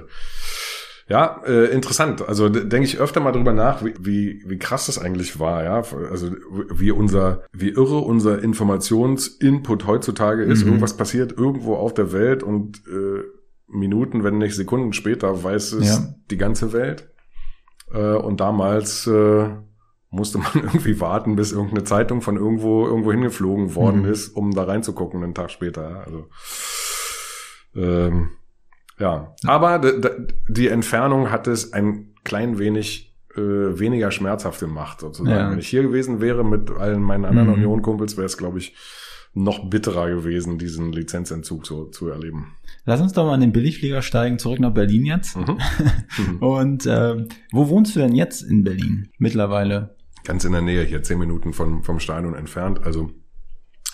[1.09, 2.27] ja, äh, interessant.
[2.27, 5.75] Also denke ich öfter mal drüber nach, wie, wie, wie krass das eigentlich war, ja.
[6.11, 6.31] Also
[6.73, 10.61] wie unser, wie irre unser Informationsinput heutzutage ist.
[10.61, 10.67] Mhm.
[10.67, 13.23] Irgendwas passiert irgendwo auf der Welt und äh,
[13.69, 16.13] Minuten, wenn nicht Sekunden später, weiß es Ja.
[16.29, 17.09] die ganze Welt.
[17.93, 19.47] Äh, und damals äh,
[20.09, 24.09] musste man irgendwie warten, bis irgendeine Zeitung von irgendwo irgendwo hingeflogen worden Mhm.
[24.11, 26.03] ist, um da reinzugucken, einen Tag später.
[26.05, 26.27] Also
[27.75, 28.31] ähm,
[28.99, 29.79] ja, aber
[30.47, 33.39] die Entfernung hat es ein klein wenig äh,
[33.79, 35.37] weniger schmerzhaft gemacht, sozusagen.
[35.37, 35.51] Ja.
[35.51, 37.53] Wenn ich hier gewesen wäre mit allen meinen anderen Mhm.
[37.55, 38.75] Union-Kumpels, wäre es, glaube ich,
[39.33, 42.55] noch bitterer gewesen, diesen Lizenzentzug so zu erleben.
[42.85, 45.37] Lass uns doch mal in den Billigflieger steigen, zurück nach Berlin jetzt.
[45.37, 45.57] Mhm.
[46.17, 46.37] Mhm.
[46.39, 49.95] Und ähm, wo wohnst du denn jetzt in Berlin mittlerweile?
[50.23, 53.11] Ganz in der Nähe, hier zehn Minuten von, vom Stadion entfernt, also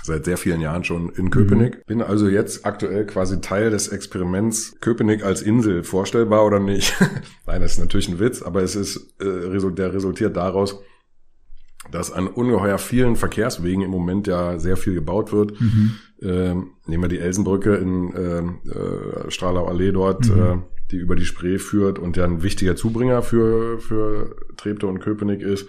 [0.04, 1.86] seit sehr vielen Jahren schon in Köpenick.
[1.86, 5.84] Bin also jetzt aktuell quasi Teil des Experiments Köpenick als Insel.
[5.84, 6.94] Vorstellbar oder nicht?
[7.48, 10.80] Nein, das ist natürlich ein Witz, aber es ist, äh, der resultiert daraus,
[11.92, 15.60] dass an ungeheuer vielen Verkehrswegen im Moment ja sehr viel gebaut wird.
[15.60, 15.96] Mhm.
[16.22, 20.42] Ähm, nehmen wir die Elsenbrücke in ähm, äh, Strahlau Allee dort, Mhm.
[20.42, 20.58] äh,
[20.92, 25.42] die über die Spree führt und ja ein wichtiger Zubringer für, für Treptow und Köpenick
[25.42, 25.68] ist.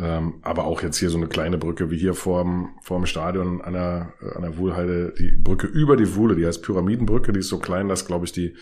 [0.00, 3.72] Ähm, aber auch jetzt hier so eine kleine Brücke wie hier vorm, vorm Stadion an
[3.72, 7.58] der, an der Wuhlheide, die Brücke über die Wuhle, die heißt Pyramidenbrücke, die ist so
[7.58, 8.54] klein, dass, glaube ich, die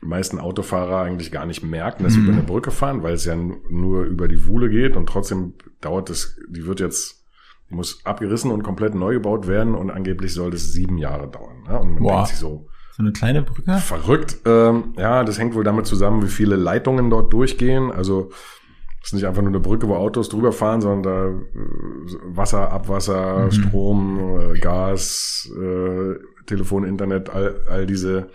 [0.00, 2.24] meisten Autofahrer eigentlich gar nicht merken, dass sie Mhm.
[2.26, 6.10] über eine Brücke fahren, weil es ja nur über die Wuhle geht und trotzdem dauert
[6.10, 7.24] es, die wird jetzt,
[7.70, 11.64] die muss abgerissen und komplett neu gebaut werden und angeblich soll das sieben Jahre dauern.
[11.66, 11.78] Ja?
[11.78, 12.12] Und man Wow.
[12.12, 13.76] denkt sich so, So eine kleine Brücke?
[13.78, 14.38] Verrückt.
[14.44, 17.90] Ähm, ja, das hängt wohl damit zusammen, wie viele Leitungen dort durchgehen.
[17.92, 18.30] Also
[19.02, 21.26] es ist nicht einfach nur eine Brücke, wo Autos drüber fahren, sondern da
[21.60, 23.50] äh, Wasser, Abwasser, Mhm.
[23.52, 26.14] Strom, äh, Gas, äh,
[26.46, 28.28] Telefon, Internet, all, all diese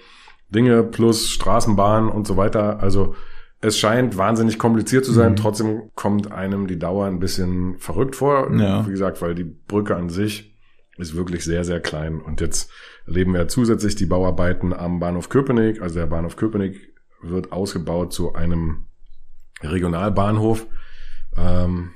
[0.49, 2.79] Dinge plus Straßenbahn und so weiter.
[2.81, 3.15] Also
[3.59, 5.35] es scheint wahnsinnig kompliziert zu sein, Mhm.
[5.37, 8.51] trotzdem kommt einem die Dauer ein bisschen verrückt vor.
[8.53, 8.85] Ja.
[8.85, 10.55] Wie gesagt, weil die Brücke an sich
[10.97, 12.21] ist wirklich sehr, sehr klein.
[12.21, 12.69] Und jetzt
[13.07, 15.81] erleben wir zusätzlich die Bauarbeiten am Bahnhof Köpenick.
[15.81, 18.85] Also der Bahnhof Köpenick wird ausgebaut zu einem
[19.71, 20.65] Regionalbahnhof.
[21.37, 21.91] Ähm,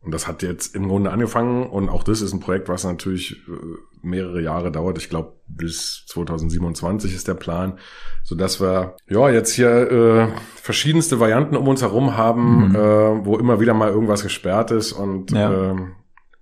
[0.00, 3.42] und das hat jetzt im Grunde angefangen und auch das ist ein Projekt, was natürlich
[3.48, 3.52] äh,
[4.02, 4.98] mehrere Jahre dauert.
[4.98, 7.78] Ich glaube, bis 2027 ist der Plan,
[8.22, 12.74] so dass wir ja jetzt hier äh, verschiedenste Varianten um uns herum haben, Mhm.
[12.74, 15.70] äh, wo immer wieder mal irgendwas gesperrt ist und Ja.
[15.70, 15.92] ähm,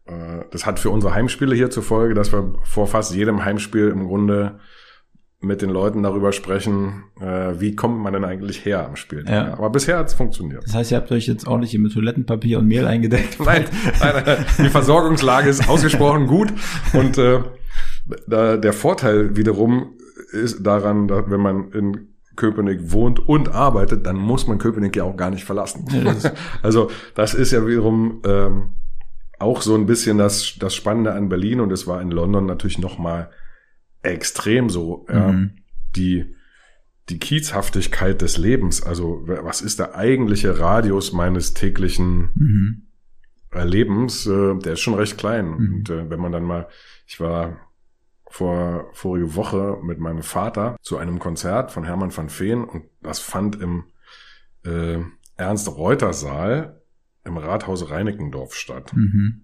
[0.07, 3.89] äh, das hat für unsere Heimspiele hier zur Folge, dass wir vor fast jedem Heimspiel
[3.91, 4.59] im Grunde
[5.43, 9.25] mit den Leuten darüber sprechen, äh, wie kommt man denn eigentlich her am Spiel.
[9.29, 9.55] Ja.
[9.55, 10.65] Aber bisher hat es funktioniert.
[10.65, 13.41] Das heißt, ihr habt euch jetzt ordentlich mit Toilettenpapier und Mehl eingedeckt.
[13.45, 13.65] Nein,
[14.01, 16.53] nein, nein, die Versorgungslage ist ausgesprochen gut
[16.93, 17.41] und äh,
[18.27, 19.95] da, der Vorteil wiederum
[20.33, 25.05] ist daran, dass, wenn man in Köpenick wohnt und arbeitet, dann muss man Köpenick ja
[25.05, 25.87] auch gar nicht verlassen.
[25.91, 26.15] Ja,
[26.63, 28.75] also das ist ja wiederum ähm,
[29.39, 32.79] auch so ein bisschen das, das Spannende an Berlin und es war in London natürlich
[32.79, 33.31] noch mal
[34.03, 35.07] extrem so.
[35.09, 35.51] Ja Mhm.
[35.97, 36.35] die,
[37.09, 42.83] die Kiezhaftigkeit des Lebens, also was ist der eigentliche Radius meines täglichen Mhm.
[43.51, 45.47] Erlebens, äh, der ist schon recht klein.
[45.51, 45.75] Mhm.
[45.75, 46.69] Und äh, wenn man dann mal,
[47.07, 47.59] ich war
[48.31, 53.19] vor vorige Woche mit meinem Vater zu einem Konzert von Hermann van Veen und das
[53.19, 53.85] fand im
[54.65, 55.01] äh,
[55.37, 56.81] Ernst-Reuter-Saal
[57.25, 58.93] im Rathaus Reinickendorf statt.
[58.95, 59.43] Mhm.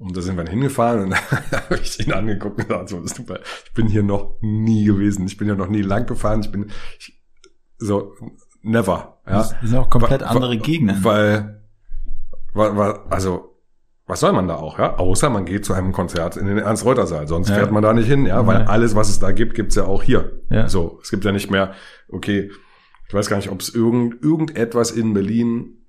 [0.00, 1.10] Und da sind wir dann hingefahren und
[1.50, 5.26] da habe ich ihn angeguckt und gesagt, so, super, ich bin hier noch nie gewesen.
[5.26, 6.40] Ich bin ja noch nie lang gefahren.
[6.40, 7.22] Ich bin ich,
[7.78, 8.14] so
[8.62, 9.20] never.
[9.26, 9.32] Ja.
[9.38, 11.04] Das sind auch komplett Wa- wa- andere Gegenden.
[11.04, 11.62] Weil,
[12.54, 13.46] weil, weil, also,
[14.06, 14.96] was soll man da auch, ja?
[14.96, 17.28] Außer man geht zu einem Konzert in den Ernst-Reuter-Saal.
[17.28, 17.56] Sonst Ja.
[17.56, 18.44] fährt man da nicht hin, ja?
[18.46, 18.66] Weil Ja.
[18.66, 20.40] alles, was es da gibt, gibt's ja auch hier.
[20.50, 20.68] Ja.
[20.68, 21.74] So, es gibt ja nicht mehr,
[22.08, 22.50] okay,
[23.06, 25.79] ich weiß gar nicht, ob es irgend, irgendetwas in Berlin,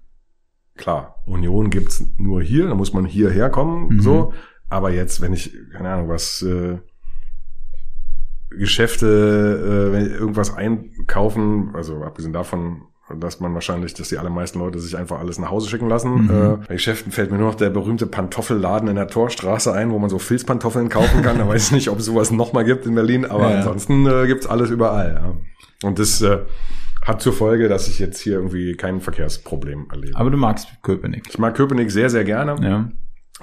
[0.81, 4.01] klar, Union gibt's nur hier, da muss man hierher kommen, Mhm.
[4.01, 4.33] so.
[4.69, 6.77] Aber jetzt, wenn ich, keine Ahnung, was, äh,
[8.49, 12.81] Geschäfte, äh, wenn irgendwas einkaufen, also abgesehen davon,
[13.19, 16.23] dass man wahrscheinlich, dass die allermeisten Leute sich einfach alles nach Hause schicken lassen.
[16.25, 16.29] Mhm.
[16.29, 19.99] Äh, bei Geschäften fällt mir nur noch der berühmte Pantoffel-Laden in der Torstraße ein, wo
[19.99, 21.37] man so Filzpantoffeln kaufen kann.
[21.37, 23.57] Da weiß ich nicht, ob es sowas nochmal gibt in Berlin, aber Ja.
[23.57, 25.13] ansonsten äh, gibt's alles überall.
[25.81, 25.87] Ja.
[25.87, 26.39] Und das äh,
[27.03, 30.17] hat zur Folge, dass ich jetzt hier irgendwie kein Verkehrsproblem erlebe.
[30.17, 31.23] Aber du magst Köpenick.
[31.29, 32.55] ich mag Köpenick sehr, sehr gerne.
[32.61, 32.91] Ja.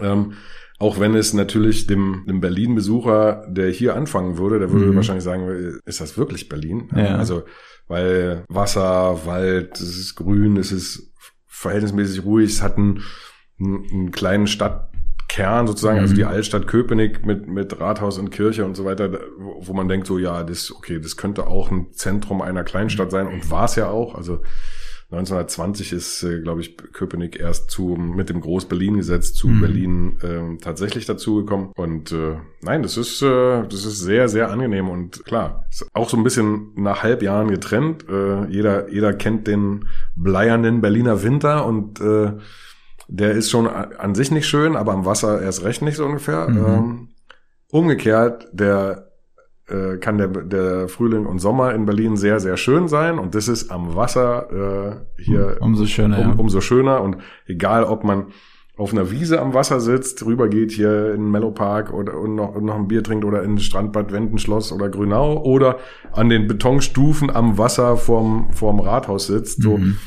[0.00, 0.34] Ähm,
[0.78, 4.94] auch wenn es natürlich dem, dem Berlin-Besucher, der hier anfangen würde, der würde Mhm.
[4.96, 5.48] wahrscheinlich sagen,
[5.84, 6.88] ist das wirklich Berlin?
[6.94, 7.16] Ja.
[7.16, 7.42] Also,
[7.88, 11.12] weil Wasser, Wald, es ist grün, es ist
[11.46, 13.02] verhältnismäßig ruhig, es hat einen,
[13.58, 14.46] einen, einen kleinen
[15.38, 16.16] Stadtkern sozusagen, also Mhm.
[16.16, 20.18] die Altstadt Köpenick mit, mit Rathaus und Kirche und so weiter, wo, man denkt so,
[20.18, 23.88] ja, das, okay, das könnte auch ein Zentrum einer Kleinstadt sein und war es ja
[23.88, 24.40] auch, also
[25.10, 29.60] 1920 ist, äh, glaube ich, Köpenick erst zu mit dem Groß-Berlin-Gesetz zu Mhm.
[29.60, 31.70] Berlin ähm, tatsächlich dazugekommen.
[31.76, 36.10] Und äh, nein, das ist äh, das ist sehr sehr angenehm und klar, ist auch
[36.10, 38.04] so ein bisschen nach Halbjahren getrennt.
[38.06, 42.32] Äh, jeder jeder kennt den bleiernen Berliner Winter und äh,
[43.08, 46.48] der ist schon an sich nicht schön, aber am Wasser erst recht nicht so ungefähr.
[46.48, 46.66] Mhm.
[46.66, 47.08] Ähm,
[47.70, 49.08] umgekehrt, der
[49.66, 53.48] äh, kann der, der Frühling und Sommer in Berlin sehr, sehr schön sein und das
[53.48, 56.28] ist am Wasser äh, hier Umso schöner, ja.
[56.28, 58.26] um, umso schöner und egal, ob man
[58.76, 62.54] auf einer Wiese am Wasser sitzt, rübergeht hier in den Mellow Park oder und noch,
[62.54, 65.78] und noch ein Bier trinkt oder in Strandbad Wendenschloss oder Grünau oder
[66.12, 69.98] an den Betonstufen am Wasser vorm, vorm Rathaus sitzt, so, Mhm.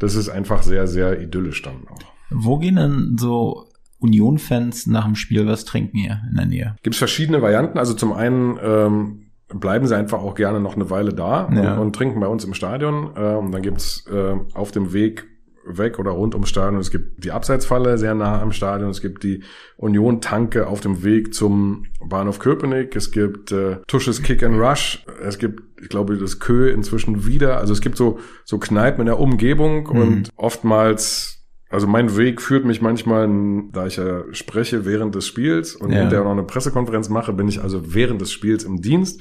[0.00, 2.07] das ist einfach sehr, sehr idyllisch dann auch.
[2.30, 3.66] Wo gehen denn so
[4.00, 6.76] Union-Fans nach dem Spiel was trinken hier in der Nähe?
[6.82, 7.78] Gibt es verschiedene Varianten.
[7.78, 9.22] Also zum einen ähm,
[9.54, 11.74] bleiben sie einfach auch gerne noch eine Weile da Ja.
[11.74, 13.10] und, und trinken bei uns im Stadion.
[13.16, 15.26] Ähm, dann gibt's äh, auf dem Weg
[15.70, 16.80] weg oder rund ums Stadion.
[16.80, 18.88] Es gibt die Abseitsfalle sehr nah am Stadion.
[18.88, 19.42] Es gibt die
[19.76, 22.96] Union-Tanke auf dem Weg zum Bahnhof Köpenick.
[22.96, 25.04] Es gibt äh, Tusches Kick and Rush.
[25.22, 27.58] Es gibt, ich glaube, das Kö inzwischen wieder.
[27.58, 30.00] Also es gibt so, so Kneipen in der Umgebung Mhm.
[30.00, 31.37] und oftmals
[31.70, 33.28] also mein Weg führt mich manchmal,
[33.72, 36.00] da ich ja spreche während des Spiels und Ja.
[36.00, 39.20] hinterher noch eine Pressekonferenz mache, bin ich also während des Spiels im Dienst.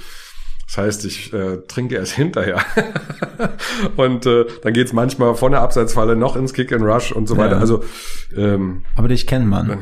[0.68, 2.60] Das heißt, ich äh, trinke erst hinterher.
[3.96, 7.38] und äh, dann geht's manchmal von der Abseitsfalle noch ins Kick and Rush und so
[7.38, 7.56] weiter.
[7.56, 7.60] Ja.
[7.62, 7.84] Also
[8.36, 9.80] ähm, Aber dich kennt man.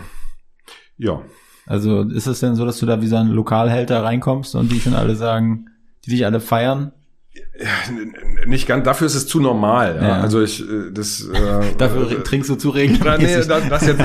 [0.98, 1.22] ja.
[1.68, 4.72] Also ist es denn so, dass du da wie so ein Lokalheld da reinkommst und
[4.72, 5.66] die schon alle sagen,
[6.06, 6.92] die dich alle feiern?
[8.46, 9.96] Nicht ganz, dafür ist es zu normal.
[9.98, 10.08] Ja.
[10.08, 10.22] Ja.
[10.22, 11.22] Also ich, äh, das.
[11.28, 12.82] Äh, Dafür trinkst du zu Na, nee,
[13.26, 13.48] regelmäßig.
[13.70, 14.02] das, jetzt,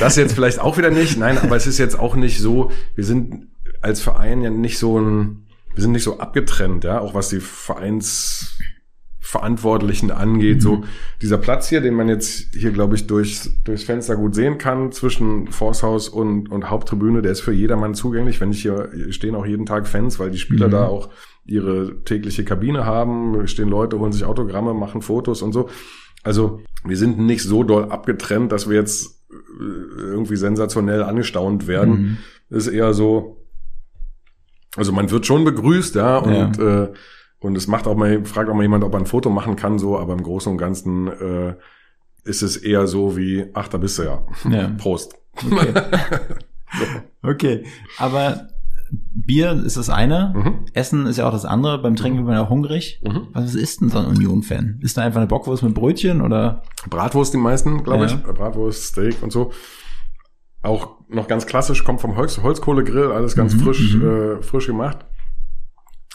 [0.00, 1.16] das jetzt vielleicht auch wieder nicht.
[1.18, 3.48] Nein, aber es ist jetzt auch nicht so, wir sind
[3.80, 7.40] als Verein ja nicht so ein, wir sind nicht so abgetrennt, ja, auch was die
[7.40, 8.58] Vereinsführung
[9.20, 10.62] Verantwortlichen angeht.
[10.62, 10.84] So
[11.20, 14.90] dieser Platz hier, den man jetzt hier, glaube ich, durchs, durchs Fenster gut sehen kann,
[14.90, 18.40] zwischen Forsthaus und, und Haupttribüne, der ist für jedermann zugänglich.
[18.40, 20.72] Wenn ich hier, hier stehen auch jeden Tag Fans, weil die Spieler Mhm.
[20.72, 21.10] da auch
[21.48, 25.68] ihre tägliche Kabine haben, stehen Leute, holen sich Autogramme, machen Fotos und so.
[26.22, 32.18] Also wir sind nicht so doll abgetrennt, dass wir jetzt äh, irgendwie sensationell angestaunt werden.
[32.50, 32.56] Mhm.
[32.56, 33.46] Ist eher so,
[34.76, 36.88] also man wird schon begrüßt, ja, und, Äh,
[37.40, 39.78] und es macht auch mal, fragt auch mal jemand, ob er ein Foto machen kann,
[39.78, 41.54] so, aber im Großen und Ganzen äh,
[42.24, 44.26] ist es eher so wie, ach, da bist du ja.
[44.50, 44.68] Ja.
[44.76, 45.14] Prost.
[45.36, 45.72] Okay.
[47.22, 47.64] okay,
[47.96, 48.48] aber
[48.90, 50.54] Bier ist das eine, Mhm.
[50.72, 51.80] Essen ist ja auch das andere.
[51.82, 53.00] Beim Trinken wird man ja hungrig.
[53.04, 53.28] Mhm.
[53.32, 54.78] Was ist denn so ein Union-Fan?
[54.82, 56.62] Ist da einfach eine Bockwurst mit Brötchen oder?
[56.88, 58.10] Bratwurst die meisten, glaube Ja.
[58.12, 58.22] ich.
[58.22, 59.52] Bratwurst, Steak und so.
[60.62, 64.08] Auch noch ganz klassisch, kommt vom Holz, Holzkohlegrill, alles ganz Mhm, frisch, mhm.
[64.38, 64.98] äh, frisch gemacht.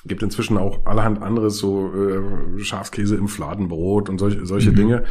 [0.06, 4.76] Gibt inzwischen auch allerhand anderes, so äh, Schafskäse im Fladenbrot und solche, solche Mhm.
[4.76, 5.04] Dinge.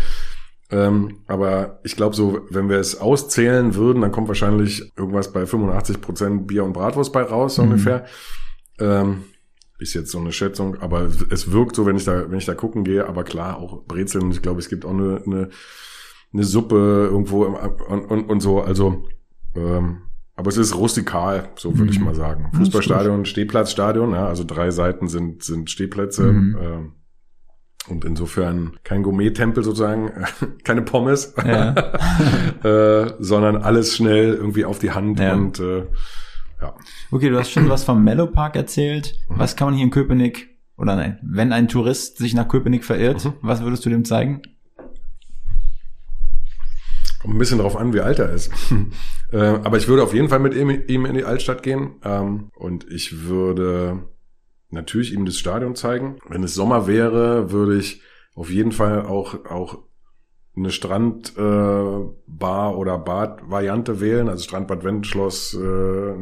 [0.73, 5.45] Ähm, aber ich glaube so, wenn wir es auszählen würden, dann kommt wahrscheinlich irgendwas bei
[5.47, 7.69] 85 Prozent Bier und Bratwurst bei raus, so Mhm.
[7.73, 8.07] ungefähr.
[8.81, 9.25] Ähm,
[9.79, 12.55] ist jetzt so eine Schätzung, aber es wirkt so, wenn ich da, wenn ich da
[12.55, 15.51] gucken gehe, aber klar, auch Brezeln, ich glaube, es gibt auch eine, eine,
[16.33, 19.05] eine Suppe irgendwo im- und, und, und so, also,
[19.57, 20.03] ähm,
[20.37, 22.07] aber es ist rustikal, so würde ich Mhm.
[22.07, 22.51] mal sagen.
[22.57, 26.57] Fußballstadion, Stehplatzstadion, ja, also drei Seiten sind, sind Stehplätze, Mhm.
[26.61, 26.93] ähm,
[27.89, 30.13] und insofern kein Gourmet-Tempel sozusagen,
[30.65, 31.75] keine Pommes, Ja.
[32.65, 35.35] äh, sondern alles schnell irgendwie auf die Hand Ja.
[35.35, 35.87] und äh,
[36.61, 36.75] ja.
[37.11, 39.17] Okay, du hast schon was vom Mellow Park erzählt.
[39.29, 39.35] Mhm.
[39.39, 43.25] Was kann man hier in Köpenick, oder nein, wenn ein Tourist sich nach Köpenick verirrt,
[43.25, 43.33] Mhm.
[43.43, 44.43] was würdest du dem zeigen?
[47.21, 48.51] Kommt ein bisschen drauf an, wie alt er ist.
[49.33, 51.93] äh, aber ich würde auf jeden Fall mit ihm, ihm in die Altstadt gehen.
[52.05, 54.09] Ähm, und ich würde
[54.73, 56.19] natürlich ihm das Stadion zeigen.
[56.29, 58.03] Wenn es Sommer wäre, würde ich
[58.35, 59.79] auf jeden Fall auch, auch
[60.57, 64.29] eine Strandbar äh, Bar oder Bad-Variante wählen.
[64.29, 66.15] Also Strandbad Wendschloss, äh,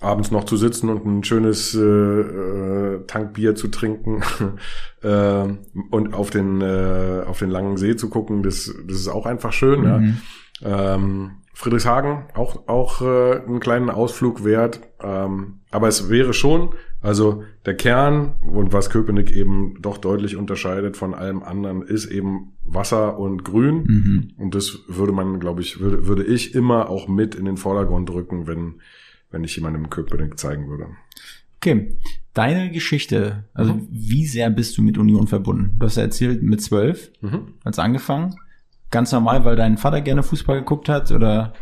[0.00, 4.22] abends noch zu sitzen und ein schönes äh, äh, Tankbier zu trinken
[5.02, 5.46] äh,
[5.90, 9.52] und auf den äh, auf den langen See zu gucken, das das ist auch einfach
[9.52, 9.80] schön.
[9.80, 10.16] Mhm.
[10.60, 10.94] Ja.
[10.94, 17.42] Ähm, Friedrichshagen auch auch äh, einen kleinen Ausflug wert, ähm, aber es wäre schon also
[17.66, 23.18] der Kern und was Köpenick eben doch deutlich unterscheidet von allem anderen ist eben Wasser
[23.18, 24.30] und Grün Mhm.
[24.38, 28.10] und das würde man glaube ich würde würde ich immer auch mit in den Vordergrund
[28.10, 28.80] rücken, wenn
[29.30, 30.86] wenn ich jemandem Köpenick zeigen würde.
[31.56, 31.96] Okay,
[32.34, 33.88] deine Geschichte, also Mhm.
[33.90, 35.76] wie sehr bist du mit Union verbunden?
[35.78, 37.54] Du hast ja erzählt, mit zwölf Mhm.
[37.64, 38.34] hat's angefangen.
[38.94, 41.52] Ganz normal, weil dein Vater gerne Fußball geguckt hat oder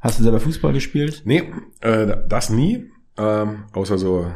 [0.00, 1.22] hast du selber Fußball gespielt?
[1.24, 2.90] Nee, äh, das nie.
[3.16, 4.26] Ähm, außer so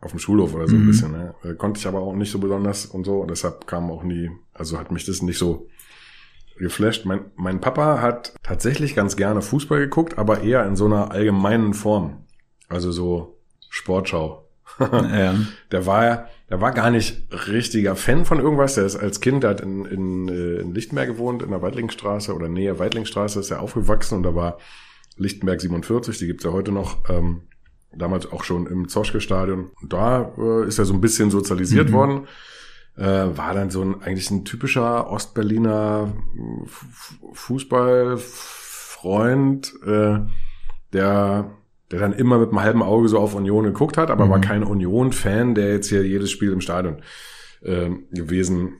[0.00, 0.82] auf dem Schulhof oder so Mhm.
[0.82, 1.10] ein bisschen.
[1.12, 1.34] Ne?
[1.42, 3.24] Äh, konnte ich aber auch nicht so besonders und so.
[3.24, 5.66] Deshalb kam auch nie, also hat mich das nicht so
[6.56, 7.04] geflasht.
[7.04, 11.74] Mein, mein Papa hat tatsächlich ganz gerne Fußball geguckt, aber eher in so einer allgemeinen
[11.74, 12.26] Form.
[12.68, 13.38] Also so
[13.70, 14.48] Sportschau.
[14.80, 15.34] ja.
[15.72, 18.74] Der war, der war gar nicht richtiger Fan von irgendwas.
[18.74, 22.34] Der ist als Kind, der hat in, in, äh, in Lichtenberg gewohnt, in der Weidlingstraße
[22.34, 24.58] oder Nähe Weidlingstraße ist er aufgewachsen und da war
[25.16, 27.44] Lichtenberg 47, die gibt's ja heute noch, ähm,
[27.96, 29.70] damals auch schon im Zoschke-Stadion.
[29.80, 31.92] Und Da äh, ist er so ein bisschen sozialisiert Mhm.
[31.94, 32.26] worden.
[32.98, 36.12] Äh, war dann so ein eigentlich ein typischer Ostberliner
[37.32, 40.18] Fußballfreund, äh,
[40.92, 41.50] der
[41.92, 44.30] der dann immer mit einem halben Auge so auf Union geguckt hat, aber Mhm.
[44.30, 47.02] war kein Union-Fan, der jetzt hier jedes Spiel im Stadion
[47.64, 48.78] ähm, gewesen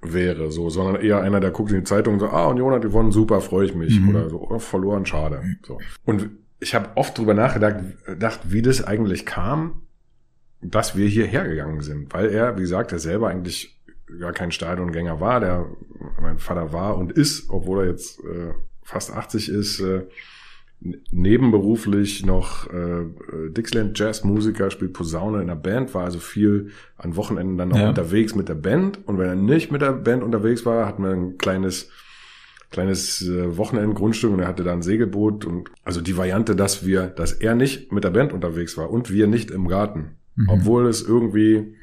[0.00, 2.82] wäre, so, sondern eher einer, der guckt in die Zeitung und so, ah, Union hat
[2.82, 4.08] gewonnen, super, freue ich mich, Mhm.
[4.08, 5.78] oder so, oh, verloren, schade, so.
[6.04, 9.82] Und ich habe oft drüber nachgedacht, gedacht, wie das eigentlich kam,
[10.60, 13.80] dass wir hierher gegangen sind, weil er, wie gesagt, er selber eigentlich
[14.20, 15.66] gar kein Stadiongänger war, der
[16.20, 20.02] mein Vater war und ist, obwohl er jetzt äh, fast 80 ist, äh,
[21.10, 23.04] nebenberuflich noch äh,
[23.50, 27.78] Dixieland Jazz Musiker, spielt Posaune in der Band, war also viel an Wochenenden dann auch
[27.78, 27.88] Ja.
[27.90, 31.10] unterwegs mit der Band und wenn er nicht mit der Band unterwegs war, hatten wir
[31.12, 31.88] ein kleines
[32.70, 37.06] kleines äh, Wochenendgrundstück und er hatte da ein Segelboot und also die Variante, dass wir,
[37.08, 40.48] dass er nicht mit der Band unterwegs war und wir nicht im Garten, Mhm.
[40.48, 41.74] obwohl es irgendwie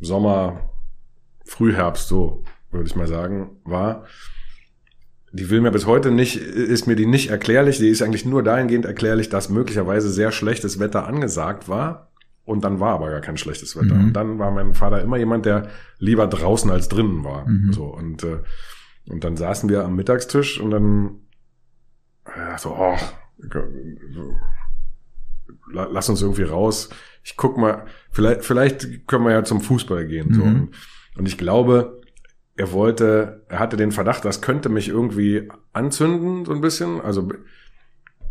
[0.00, 0.70] Sommer,
[1.44, 4.04] Frühherbst so würde ich mal sagen war
[5.32, 7.78] die will mir bis heute nicht, ist mir die nicht erklärlich.
[7.78, 12.10] Die ist eigentlich nur dahingehend erklärlich, dass möglicherweise sehr schlechtes Wetter angesagt war.
[12.44, 13.94] Und dann war aber gar kein schlechtes Wetter.
[13.94, 14.04] Mhm.
[14.06, 17.46] Und dann war mein Vater immer jemand, der lieber draußen als drinnen war.
[17.46, 17.72] Mhm.
[17.74, 18.38] So, und, äh,
[19.10, 21.10] und dann saßen wir am Mittagstisch und dann
[22.24, 22.96] äh, so, oh,
[25.72, 26.88] la- lass uns irgendwie raus.
[27.22, 30.32] ich guck mal, vielleicht, vielleicht können wir ja zum Fußball gehen.
[30.32, 30.44] So.
[30.44, 30.68] Mhm.
[31.16, 31.97] Und ich glaube,
[32.58, 37.00] er wollte, er hatte den Verdacht, das könnte mich irgendwie anzünden, so ein bisschen.
[37.00, 37.28] Also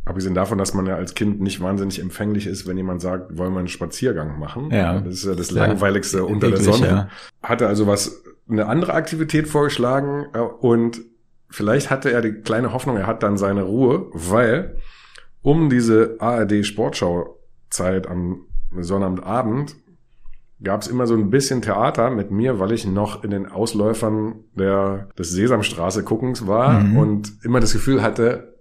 [0.05, 3.53] abgesehen davon, dass man ja als Kind nicht wahnsinnig empfänglich ist, wenn jemand sagt, wollen
[3.53, 4.69] wir einen Spaziergang machen.
[4.71, 4.99] Ja.
[4.99, 5.65] Das ist ja das Ja.
[5.65, 6.87] langweiligste unter der Sonne.
[6.87, 7.09] ja.
[7.41, 11.01] Hatte also was, eine andere Aktivität vorgeschlagen äh, und
[11.49, 14.77] vielleicht hatte er die kleine Hoffnung, er hat dann seine Ruhe, weil
[15.41, 18.45] um diese ARD Sportschau Zeit am
[18.77, 19.75] Sonnabendabend
[20.63, 24.35] gab es immer so ein bisschen Theater mit mir, weil ich noch in den Ausläufern
[24.55, 26.97] der, des Sesamstraße guckens war Mhm.
[26.97, 28.53] und immer das Gefühl hatte,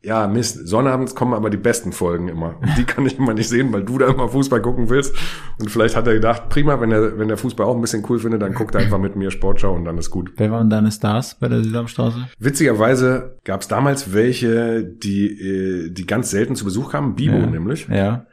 [0.00, 2.54] ja, Mist, Sonnabends kommen aber die besten Folgen immer.
[2.62, 5.12] Und die kann ich immer nicht sehen, weil du da immer Fußball gucken willst.
[5.60, 8.20] Und vielleicht hat er gedacht, prima, wenn er, wenn der Fußball auch ein bisschen cool
[8.20, 10.32] findet, dann guckt er einfach mit mir Sportschau und dann ist gut.
[10.36, 12.28] Wer waren deine Stars bei der Sesamstraße?
[12.38, 17.46] Witzigerweise gab es damals welche, die, äh, die ganz selten zu Besuch kamen, Bibo Ja.
[17.46, 17.88] nämlich.
[17.88, 18.24] Ja.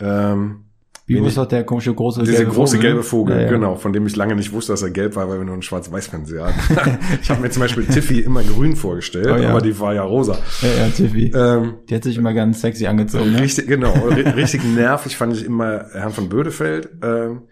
[0.00, 0.64] Ähm,
[1.10, 2.88] Wie Wen ist doch der komische große Dieser gelbe große Vogel?
[2.90, 3.48] gelbe Vogel, Ja, ja.
[3.50, 5.62] genau, von dem ich lange nicht wusste, dass er gelb war, weil wir nur einen
[5.62, 6.98] Schwarz-Weiß-Fernseher hatten.
[7.22, 9.50] ich habe mir zum Beispiel Tiffy immer grün vorgestellt, Oh ja.
[9.50, 10.38] aber die war ja rosa.
[10.62, 11.32] Ja, ja, Tiffy.
[11.34, 13.32] Ähm, Die hat sich immer ganz sexy angezogen.
[13.32, 13.40] Ne?
[13.42, 16.88] Richtig, genau, ri- richtig nervig fand ich immer Herrn von Bödefeld.
[17.02, 17.42] Ähm,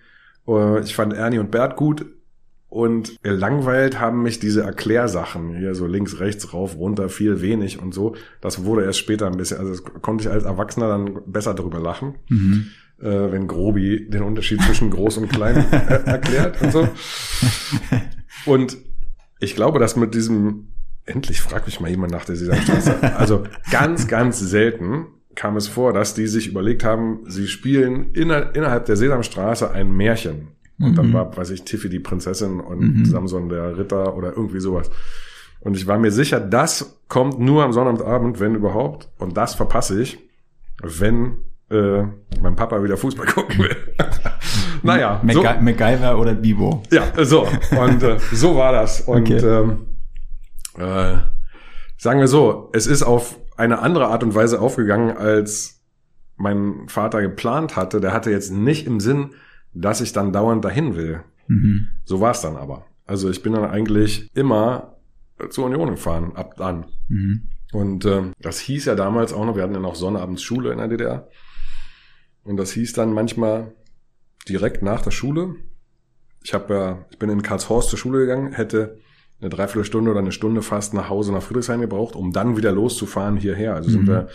[0.47, 2.07] äh, ich fand Ernie und Bert gut.
[2.71, 7.95] Und gelangweilt haben mich diese Erklärsachen hier so links, rechts, rauf, runter, viel, wenig und
[7.95, 8.15] so.
[8.43, 11.81] Das wurde erst später ein bisschen, also das konnte ich als Erwachsener dann besser drüber
[11.81, 12.17] lachen.
[12.29, 12.67] Mhm.
[13.01, 16.89] Äh, wenn Grobi den Unterschied zwischen groß und klein äh, erklärt und so.
[18.47, 18.77] Und
[19.41, 20.69] ich glaube, dass mit diesem,
[21.07, 25.93] endlich fragt mich mal jemand nach der Sesamstraße, also ganz, ganz selten kam es vor,
[25.93, 30.49] dass die sich überlegt haben, sie spielen inner, innerhalb der Sesamstraße ein Märchen.
[30.81, 31.13] Und dann Mhm.
[31.13, 33.05] war, weiß ich, Tiffy die Prinzessin und Mhm.
[33.05, 34.91] Samson der Ritter oder irgendwie sowas.
[35.61, 39.09] Und ich war mir sicher, das kommt nur am Sonnabendabend, wenn überhaupt.
[39.19, 40.19] Und das verpasse ich,
[40.83, 41.39] wenn
[41.71, 42.03] äh,
[42.41, 43.77] mein Papa wieder Fußball gucken will.
[44.83, 46.83] naja, so, MacGy MacGyver oder Bibo.
[46.91, 47.47] ja, so.
[47.79, 49.03] Und äh, so war das.
[49.03, 49.37] Und Okay.
[49.39, 49.87] ähm,
[50.79, 51.19] äh,
[51.97, 55.83] sagen wir so, es ist auf eine andere Art und Weise aufgegangen, als
[56.37, 58.01] mein Vater geplant hatte.
[58.01, 59.31] Der hatte jetzt nicht im Sinn,
[59.75, 61.21] dass ich dann dauernd dahin will.
[61.49, 61.89] Mhm.
[62.05, 62.85] So war es dann aber.
[63.07, 64.97] Also ich bin dann eigentlich immer
[65.39, 66.87] äh, zur Union gefahren, ab dann.
[67.09, 67.49] Mhm.
[67.73, 70.79] Und ähm, das hieß ja damals auch noch, wir hatten ja noch Sonnabends Schule in
[70.79, 71.29] der DDR.
[72.49, 73.73] Und das hieß dann manchmal
[74.49, 75.55] direkt nach der Schule.
[76.43, 78.99] Ich habe ja, ich bin in Karlshorst zur Schule gegangen, hätte
[79.41, 83.37] eine Dreiviertelstunde oder eine Stunde fast nach Hause nach Friedrichshain gebraucht, um dann wieder loszufahren
[83.37, 83.75] hierher.
[83.75, 84.09] Also sind Mhm.
[84.09, 84.29] wir,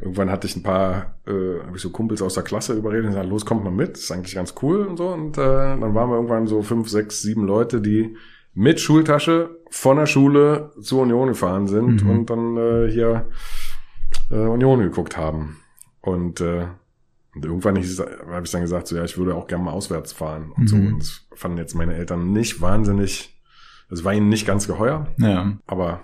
[0.00, 3.10] irgendwann hatte ich ein paar, äh, habe ich so Kumpels aus der Klasse überredet und
[3.12, 5.08] gesagt, los, kommt mal mit, ist eigentlich ganz cool und so.
[5.08, 8.16] Und äh, dann waren wir irgendwann so fünf, sechs, sieben Leute, die
[8.52, 12.10] mit Schultasche von der Schule zur Union gefahren sind Mhm.
[12.10, 13.28] und dann äh, hier
[14.30, 15.56] äh, Union geguckt haben.
[16.02, 16.66] Und, äh,
[17.36, 20.50] und irgendwann habe ich dann gesagt, so ja, ich würde auch gerne mal auswärts fahren
[20.56, 20.76] und so.
[20.76, 20.94] Mhm.
[20.94, 23.38] Und das fanden jetzt meine Eltern nicht wahnsinnig,
[23.90, 25.52] es war ihnen nicht ganz geheuer, Ja.
[25.66, 26.00] aber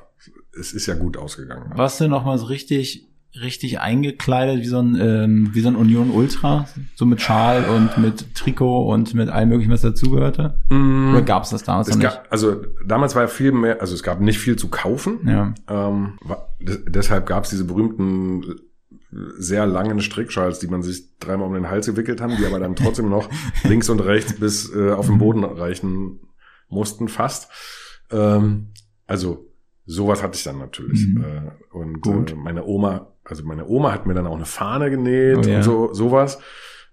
[0.58, 1.72] es ist ja gut ausgegangen.
[1.74, 3.08] Warst du noch mal so richtig,
[3.40, 6.68] richtig eingekleidet wie so ein, ähm, wie so ein Union Ultra?
[6.94, 10.58] So mit Schal und mit Trikot und mit allem möglichen, was dazugehörte?
[10.68, 12.12] Mm, Oder gab's das damals es noch nicht?
[12.14, 15.20] gab, also damals war ja viel mehr, also es gab nicht viel zu kaufen.
[15.26, 15.54] Ja.
[15.68, 18.46] Ähm, wa- des- deshalb gab es diese berühmten äh,
[19.38, 22.74] sehr langen Strickschals, die man sich dreimal um den Hals gewickelt haben, die aber dann
[22.76, 23.28] trotzdem noch
[23.64, 26.20] links und rechts bis äh, auf den Boden reichen
[26.68, 27.50] mussten, fast.
[28.10, 28.68] Ähm,
[29.06, 29.46] also
[29.84, 31.06] sowas hatte ich dann natürlich.
[31.06, 31.22] Mhm.
[31.24, 32.32] Äh, und Gut.
[32.32, 35.56] Äh, meine Oma, also meine Oma hat mir dann auch eine Fahne genäht Oh ja.
[35.56, 36.38] und so sowas.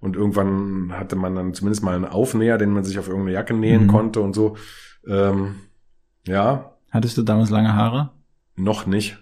[0.01, 3.53] Und irgendwann hatte man dann zumindest mal einen Aufnäher, den man sich auf irgendeine Jacke
[3.53, 3.87] nähen Mhm.
[3.87, 4.55] konnte und so.
[5.07, 5.55] Ähm,
[6.27, 8.11] ja, Hattest du damals lange Haare?
[8.55, 9.17] noch nicht.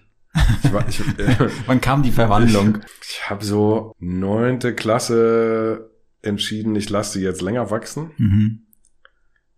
[0.62, 2.78] Ich, war, ich, äh, Wann kam die Verwandlung?
[3.02, 5.90] ich habe so neunte Klasse
[6.22, 8.10] entschieden, ich lasse sie jetzt länger wachsen.
[8.18, 8.60] Mhm.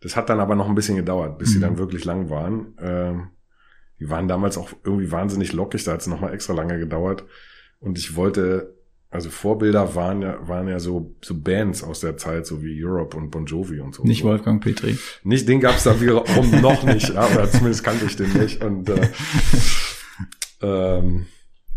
[0.00, 1.62] Das hat dann aber noch ein bisschen gedauert, bis sie Mhm.
[1.62, 2.74] dann wirklich lang waren.
[2.80, 3.28] Ähm,
[3.98, 7.24] die waren damals auch irgendwie wahnsinnig lockig, da hat es nochmal extra lange gedauert.
[7.80, 8.74] Und ich wollte,
[9.10, 13.16] also Vorbilder waren ja, waren ja so, so Bands aus der Zeit, so wie Europe
[13.16, 14.02] und Bon Jovi und so.
[14.04, 14.22] Nicht.
[14.24, 14.96] Wolfgang Petri.
[15.24, 18.62] Nicht, den gab's da wiederum noch nicht, ja, oder zumindest kannte ich den nicht.
[18.64, 19.08] Und äh,
[20.62, 21.26] ähm,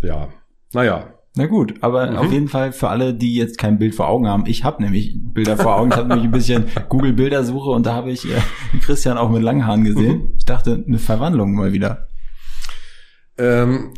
[0.01, 0.29] ja,
[0.73, 2.17] naja, Na gut, aber Mhm.
[2.17, 4.45] auf jeden Fall für alle, die jetzt kein Bild vor Augen haben.
[4.45, 5.89] Ich habe nämlich Bilder vor Augen.
[5.91, 8.39] Ich habe nämlich ein bisschen Google Bildersuche und da habe ich äh,
[8.81, 10.17] Christian auch mit langen Haaren gesehen.
[10.17, 10.33] Mhm.
[10.37, 12.07] Ich dachte, eine Verwandlung mal wieder.
[13.37, 13.93] ähm,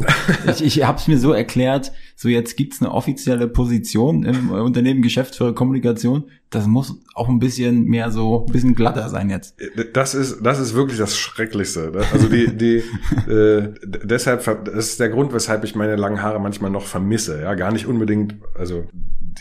[0.47, 5.01] Ich, ich habe es mir so erklärt, so jetzt gibt's eine offizielle Position im Unternehmen
[5.01, 6.29] Geschäftsführer Kommunikation.
[6.49, 9.57] Das muss auch ein bisschen mehr so, ein bisschen glatter sein jetzt.
[9.93, 11.91] Das ist, das ist wirklich das Schrecklichste.
[12.13, 12.83] Also die, die,
[13.29, 17.41] äh, deshalb, das ist der Grund, weshalb ich meine langen Haare manchmal noch vermisse.
[17.41, 18.85] Ja, gar nicht unbedingt, also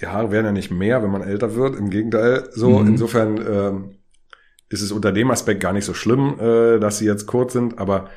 [0.00, 1.76] die Haare werden ja nicht mehr, wenn man älter wird.
[1.76, 2.88] Im Gegenteil, so mhm.
[2.88, 3.84] insofern ähm,
[4.68, 7.78] ist es unter dem Aspekt gar nicht so schlimm, äh, dass sie jetzt kurz sind,
[7.78, 8.08] aber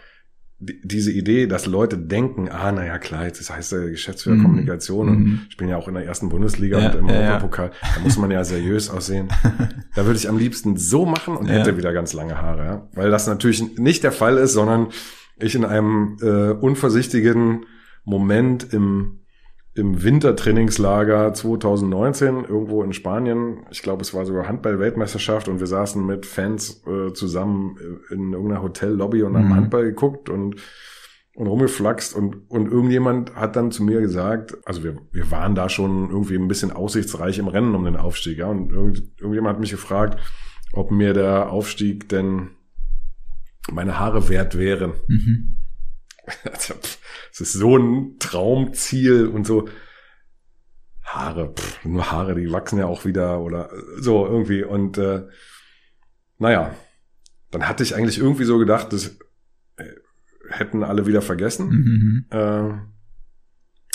[0.60, 4.42] diese Idee, dass Leute denken, ah, naja, klar, jetzt das heißt ja Geschäftsführer mhm.
[4.42, 5.42] Kommunikation und mhm.
[5.50, 7.90] spielen ja auch in der ersten Bundesliga ja, und im ja, Europapokal, ja.
[7.96, 9.28] da muss man ja seriös aussehen.
[9.96, 12.88] da würde ich am liebsten so machen und hätte wieder ganz lange Haare, ja?
[12.94, 14.88] weil das natürlich nicht der Fall ist, sondern
[15.40, 17.66] ich in einem äh, unvorsichtigen
[18.04, 19.20] Moment im
[19.78, 23.66] im Wintertrainingslager 2019 irgendwo in Spanien.
[23.70, 27.78] Ich glaube, es war sogar Handball-Weltmeisterschaft und wir saßen mit Fans äh, zusammen
[28.10, 29.56] in irgendeiner Hotellobby und haben mhm.
[29.56, 30.56] Handball geguckt und
[31.36, 35.70] und rumgeflaxt und, und irgendjemand hat dann zu mir gesagt, also wir, wir waren da
[35.70, 39.60] schon irgendwie ein bisschen aussichtsreich im Rennen um den Aufstieg, ja, und irgend, irgendjemand hat
[39.60, 40.20] mich gefragt,
[40.74, 42.50] ob mir der Aufstieg denn
[43.72, 44.94] meine Haare wert wären.
[45.08, 45.58] Mhm.
[46.44, 46.74] Also,
[47.32, 49.68] es ist so ein Traumziel und so.
[51.04, 54.64] Haare, pff, nur Haare, die wachsen ja auch wieder oder so irgendwie.
[54.64, 55.24] Und äh,
[56.38, 56.76] naja,
[57.52, 59.18] dann hatte ich eigentlich irgendwie so gedacht, das
[59.78, 59.86] äh,
[60.50, 61.70] hätten alle wieder vergessen.
[61.70, 62.26] Mhm.
[62.30, 62.74] Äh,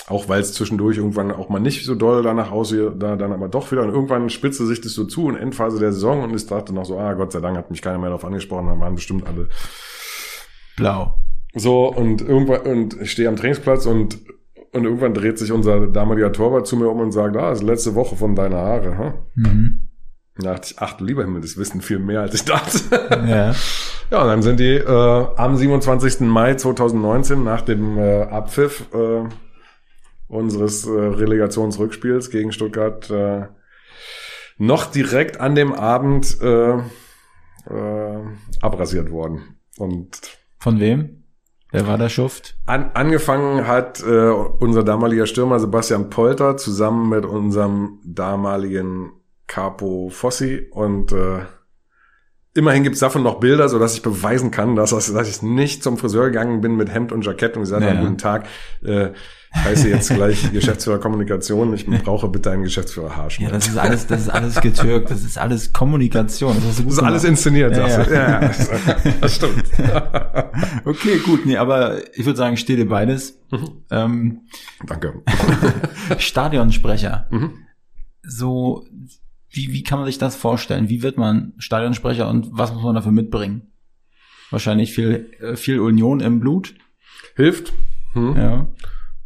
[0.08, 3.48] auch weil es zwischendurch irgendwann auch mal nicht so doll danach aussieht, da dann aber
[3.48, 3.82] doch wieder.
[3.82, 6.84] Und irgendwann spitzte sich das so zu in Endphase der Saison und ich dachte noch
[6.84, 9.48] so, ah, Gott sei Dank hat mich keiner mehr darauf angesprochen, dann waren bestimmt alle
[10.76, 11.18] blau.
[11.54, 14.18] So, und irgendwann, und ich stehe am Trainingsplatz und,
[14.72, 17.66] und irgendwann dreht sich unser damaliger Torwart zu mir um und sagt, ah, das ist
[17.66, 19.14] letzte Woche von deiner Haare, ha?
[19.34, 19.88] Mhm.
[20.36, 22.78] Da dachte ich, ach du lieber Himmel, das wissen viel mehr, als ich dachte.
[23.28, 23.54] Ja.
[24.10, 26.20] ja, und dann sind die äh, am 27.
[26.20, 29.28] Mai 2019 nach dem äh, Abpfiff äh,
[30.28, 33.46] unseres äh, Relegationsrückspiels gegen Stuttgart äh,
[34.56, 38.22] noch direkt an dem Abend äh, äh,
[38.62, 39.58] abrasiert worden.
[39.76, 41.21] Und von wem?
[41.72, 42.54] Wer war der Schuft?
[42.66, 49.12] An, angefangen hat äh, unser damaliger Stürmer Sebastian Polter zusammen mit unserem damaligen
[49.46, 51.40] Capo Fossi und äh,
[52.54, 55.98] immerhin gibt's davon noch Bilder, so dass ich beweisen kann, dass, dass ich nicht zum
[55.98, 58.00] Friseur gegangen bin mit Hemd und Jackett und gesagt habe, ja.
[58.00, 58.46] guten Tag.
[58.84, 59.10] Äh,
[59.54, 61.74] heiße jetzt gleich Geschäftsführer Kommunikation.
[61.74, 63.48] Ich brauche bitte einen Geschäftsführer Haarschnitt.
[63.48, 65.10] Ja, das ist alles, das ist alles getürkt.
[65.10, 66.56] Das ist alles Kommunikation.
[66.66, 67.76] Das, das ist alles inszeniert.
[67.76, 68.10] Ja, ja.
[68.10, 68.40] ja,
[69.20, 69.64] das stimmt.
[70.84, 71.44] okay, gut.
[71.46, 73.38] Nee, aber ich würde sagen, steht dir beides.
[73.50, 73.68] Mhm.
[73.90, 74.40] Ähm,
[74.86, 75.22] Danke.
[76.18, 77.26] Stadionsprecher.
[77.30, 77.52] Mhm.
[78.22, 78.86] So,
[79.52, 80.88] wie, wie kann man sich das vorstellen?
[80.88, 83.72] Wie wird man Stadionsprecher und was muss man dafür mitbringen?
[84.50, 86.74] Wahrscheinlich viel, äh, viel Union im Blut.
[87.36, 87.72] Hilft.
[88.14, 88.36] Hm.
[88.36, 88.66] Ja.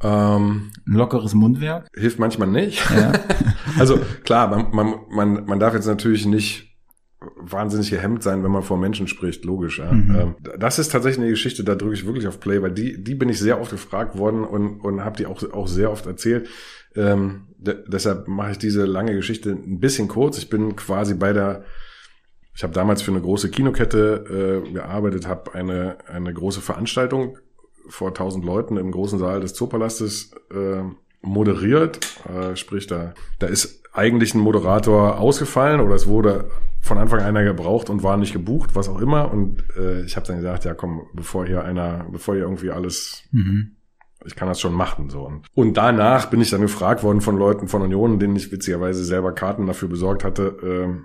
[0.03, 1.89] Ähm, Ein lockeres Mundwerk?
[1.95, 2.83] Hilft manchmal nicht.
[2.91, 3.13] Ja.
[3.79, 6.77] also klar, man, man, man, man darf jetzt natürlich nicht
[7.37, 9.79] wahnsinnig gehemmt sein, wenn man vor Menschen spricht, logisch.
[9.79, 9.91] Ja.
[9.93, 10.17] Mhm.
[10.17, 13.15] Ähm, das ist tatsächlich eine Geschichte, da drücke ich wirklich auf Play, weil die, die
[13.15, 16.49] bin ich sehr oft gefragt worden und, und habe die auch, auch sehr oft erzählt.
[16.97, 20.39] Ähm, deshalb mache ich diese lange Geschichte ein bisschen kurz.
[20.39, 21.65] Ich bin quasi bei der,
[22.55, 27.39] ich habe damals für eine große Kinokette äh, gearbeitet, habe eine, eine große Veranstaltung
[27.89, 30.83] vor tausend Leuten im großen Saal des Zoopalastes äh,
[31.23, 32.01] moderiert.
[32.29, 36.51] Äh, sprich, da, da ist eigentlich ein Moderator ausgefallen oder es wurde
[36.83, 39.33] von Anfang einer gebraucht und war nicht gebucht, was auch immer.
[39.33, 43.25] Und äh, ich habe dann gesagt, ja komm, bevor hier einer, bevor hier irgendwie alles,
[43.33, 43.76] mhm.
[44.27, 45.09] Ich kann das schon machen.
[45.11, 45.33] so.
[45.55, 49.33] Und danach bin ich dann gefragt worden von Leuten von Union, denen ich witzigerweise selber
[49.33, 51.03] Karten dafür besorgt hatte,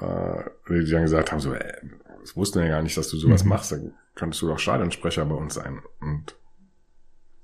[0.00, 1.72] äh, äh, die dann gesagt haben, so, ey,
[2.20, 3.50] das wussten wir ja gar nicht, dass du sowas mhm.
[3.50, 5.80] machst, dann könntest du doch Stadionsprecher bei uns sein.
[6.00, 6.36] Und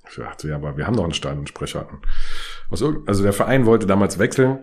[0.09, 1.89] ich dachte, ja, aber wir haben doch einen Stadionsprecher.
[2.71, 4.61] Also der Verein wollte damals wechseln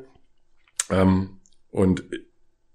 [0.89, 1.39] ähm,
[1.71, 2.03] und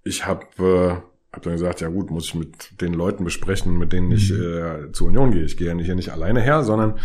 [0.04, 3.92] ich habe äh, hab dann gesagt, ja gut, muss ich mit den Leuten besprechen, mit
[3.92, 4.42] denen ich mhm.
[4.42, 5.44] äh, zur Union gehe.
[5.44, 6.98] Ich gehe ja hier nicht alleine her, sondern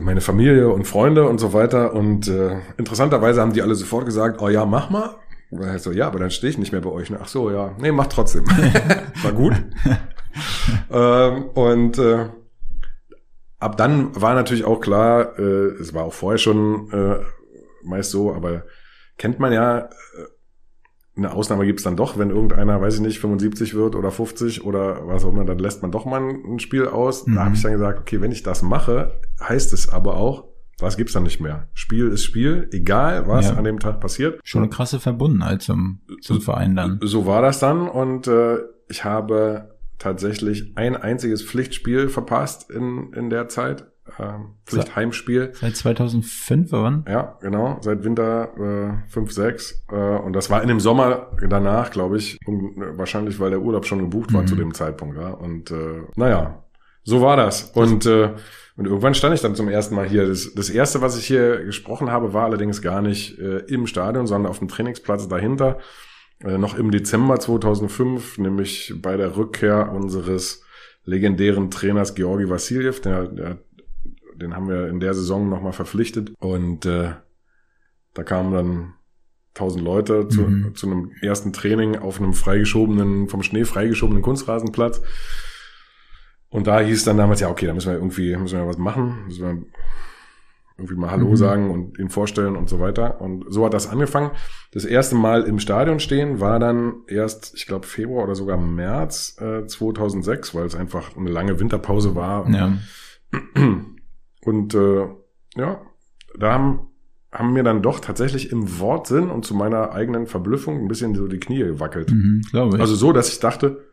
[0.00, 1.94] meine Familie und Freunde und so weiter.
[1.94, 5.16] Und äh, interessanterweise haben die alle sofort gesagt, oh ja, mach mal.
[5.50, 7.10] Und so, ja, aber dann stehe ich nicht mehr bei euch.
[7.18, 8.44] Ach so, ja, nee, mach trotzdem.
[9.22, 9.54] War gut.
[10.90, 12.26] ähm, und äh,
[13.58, 17.16] ab dann war natürlich auch klar, äh, es war auch vorher schon äh,
[17.82, 18.64] meist so, aber
[19.16, 19.88] kennt man ja, äh,
[21.18, 25.06] eine Ausnahme gibt's dann doch, wenn irgendeiner, weiß ich nicht, 75 wird oder 50 oder
[25.06, 27.26] was auch immer, dann lässt man doch mal ein Spiel aus.
[27.26, 27.34] Mhm.
[27.34, 30.44] Da habe ich dann gesagt, okay, wenn ich das mache, heißt es aber auch,
[30.80, 31.68] was gibt's dann nicht mehr?
[31.74, 33.56] Spiel ist Spiel, egal was ja.
[33.56, 34.40] an dem Tag passiert.
[34.44, 37.00] Schon eine krasse Verbundenheit zum, zum Verein dann.
[37.02, 38.58] So war das dann und äh,
[38.88, 43.86] ich habe tatsächlich ein einziges Pflichtspiel verpasst in, in der Zeit.
[44.18, 44.32] Äh,
[44.66, 45.52] Pflichtheimspiel.
[45.54, 47.04] Seit 2005 wann?
[47.08, 49.84] Ja, genau, seit Winter äh, 5, 6.
[49.90, 53.86] Äh, und das war in dem Sommer danach, glaube ich, um, wahrscheinlich, weil der Urlaub
[53.86, 54.46] schon gebucht war Mhm.
[54.46, 55.16] zu dem Zeitpunkt.
[55.16, 55.28] Ja.
[55.30, 56.62] Und äh, naja,
[57.04, 57.70] so war das.
[57.74, 58.34] Und, äh,
[58.76, 60.26] und irgendwann stand ich dann zum ersten Mal hier.
[60.26, 64.26] Das, das erste, was ich hier gesprochen habe, war allerdings gar nicht äh, im Stadion,
[64.26, 65.78] sondern auf dem Trainingsplatz dahinter.
[66.44, 70.62] Äh, noch im Dezember 2005, nämlich bei der Rückkehr unseres
[71.04, 73.58] legendären Trainers Georgi Vassiljev, der, der,
[74.38, 76.32] den haben wir in der Saison nochmal verpflichtet.
[76.38, 77.10] Und äh,
[78.14, 78.94] da kamen dann
[79.54, 80.74] tausend Leute zu, Mhm.
[80.74, 85.02] zu einem ersten Training auf einem freigeschobenen, vom Schnee freigeschobenen Kunstrasenplatz.
[86.50, 89.24] Und da hieß dann damals, ja, okay, da müssen wir irgendwie, müssen wir was machen,
[89.26, 89.62] müssen wir
[90.78, 91.36] irgendwie mal Hallo Mhm.
[91.36, 93.20] sagen und ihn vorstellen und so weiter.
[93.20, 94.30] Und so hat das angefangen.
[94.70, 99.36] Das erste Mal im Stadion stehen war dann erst, ich glaube, Februar oder sogar März
[99.40, 102.48] äh, 2006, weil es einfach eine lange Winterpause war.
[102.50, 102.78] Ja.
[104.44, 105.06] Und äh,
[105.56, 105.80] ja,
[106.38, 106.80] da haben,
[107.32, 111.26] haben mir dann doch tatsächlich im Wortsinn und zu meiner eigenen Verblüffung ein bisschen so
[111.28, 112.10] die Knie gewackelt.
[112.10, 112.42] Mhm.
[112.54, 113.84] Also so, dass ich dachte,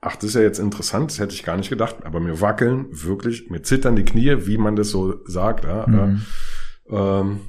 [0.00, 2.86] ach, das ist ja jetzt interessant, das hätte ich gar nicht gedacht, aber mir wackeln
[2.90, 5.64] wirklich, mir zittern die Knie, wie man das so sagt.
[5.64, 6.22] Ja, Mhm.
[6.90, 7.40] äh, ähm,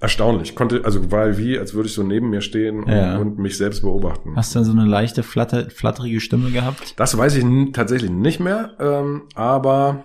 [0.00, 0.54] erstaunlich.
[0.54, 3.16] Konnte, also war wie, als würde ich so neben mir stehen und, Ja.
[3.16, 4.36] und mich selbst beobachten.
[4.36, 6.94] Hast du dann so eine leichte, flatter, flatterige Stimme gehabt?
[6.98, 10.04] Das weiß ich tatsächlich nicht mehr, ähm, aber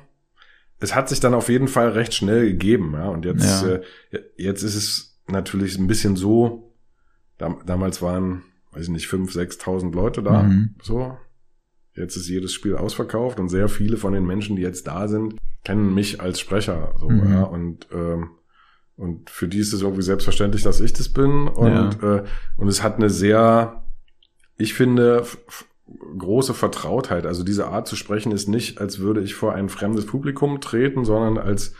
[0.80, 2.94] es hat sich dann auf jeden Fall recht schnell gegeben.
[2.94, 3.10] Ja?
[3.10, 3.74] Und jetzt, Ja.
[3.76, 3.82] äh,
[4.38, 6.74] jetzt ist es natürlich ein bisschen so,
[7.38, 10.44] dam damals waren, weiß ich nicht, fünf, sechstausend Leute da.
[10.44, 10.76] Mhm.
[10.82, 11.18] So.
[11.96, 15.36] Jetzt ist jedes Spiel ausverkauft und sehr viele von den Menschen, die jetzt da sind,
[15.66, 16.94] kennen mich als Sprecher.
[17.00, 17.32] So, Mhm.
[17.32, 17.44] ja?
[17.44, 18.32] Und ähm,
[18.96, 21.48] und für die ist es irgendwie selbstverständlich, dass ich das bin.
[21.48, 22.24] Und, äh,
[22.58, 23.86] und es hat eine sehr,
[24.58, 25.24] ich finde,
[26.18, 27.26] große Vertrautheit.
[27.26, 31.06] Also diese Art zu sprechen ist nicht, als würde ich vor ein fremdes Publikum treten,
[31.06, 31.74] sondern als,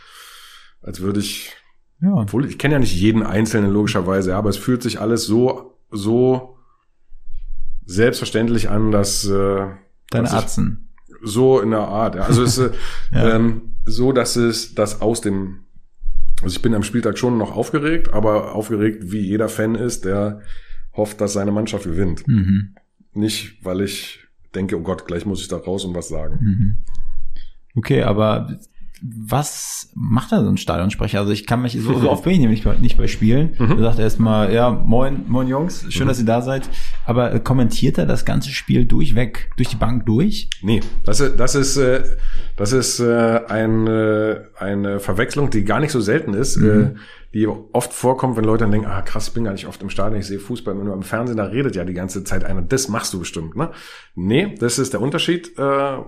[0.82, 1.52] als würde ich,
[2.00, 2.14] Ja.
[2.14, 6.56] obwohl ich kenne ja nicht jeden Einzelnen logischerweise, aber es fühlt sich alles so, so
[7.86, 9.66] selbstverständlich an, dass, äh,
[10.10, 10.88] Deine Atzen.
[11.22, 12.14] so in der Art.
[12.16, 12.22] Ja.
[12.22, 12.76] Also es ist äh,
[13.12, 13.36] Ja.
[13.36, 15.64] ähm, so, dass es das aus dem
[16.42, 20.40] also ich bin am Spieltag schon noch aufgeregt, aber aufgeregt, wie jeder Fan ist, der
[20.96, 22.26] hofft, dass seine Mannschaft gewinnt.
[22.26, 22.76] Mhm.
[23.14, 24.20] Nicht, weil ich
[24.54, 26.38] denke, oh Gott, gleich muss ich da raus und was sagen.
[26.40, 26.78] Mhm.
[27.76, 28.58] Okay, aber
[29.02, 31.20] was macht da so ein Stadionsprecher?
[31.20, 33.54] Also ich kann mich, so, so oft bin ich nämlich bei- nicht bei Spielen.
[33.58, 33.76] Mhm.
[33.78, 36.68] Da sagt er erstmal, ja, moin, moin Jungs, schön, dass ihr da seid.
[37.06, 40.50] Aber äh, kommentiert er das ganze Spiel durchweg, durch die Bank durch?
[40.62, 42.02] Nee, das ist, das ist, äh,
[42.56, 46.96] das ist äh, eine, eine Verwechslung, die gar nicht so selten ist, Mhm.
[47.32, 49.90] Die oft vorkommt, wenn Leute dann denken, ah krass, ich bin gar nicht oft im
[49.90, 52.62] Stadion, ich sehe Fußball immer nur im Fernsehen, da redet ja die ganze Zeit einer,
[52.62, 53.70] das machst du bestimmt, ne?
[54.14, 55.98] Nee, das ist der Unterschied, äh,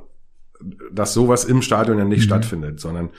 [0.92, 2.24] dass sowas im Stadion ja nicht Mhm.
[2.24, 3.10] stattfindet, sondern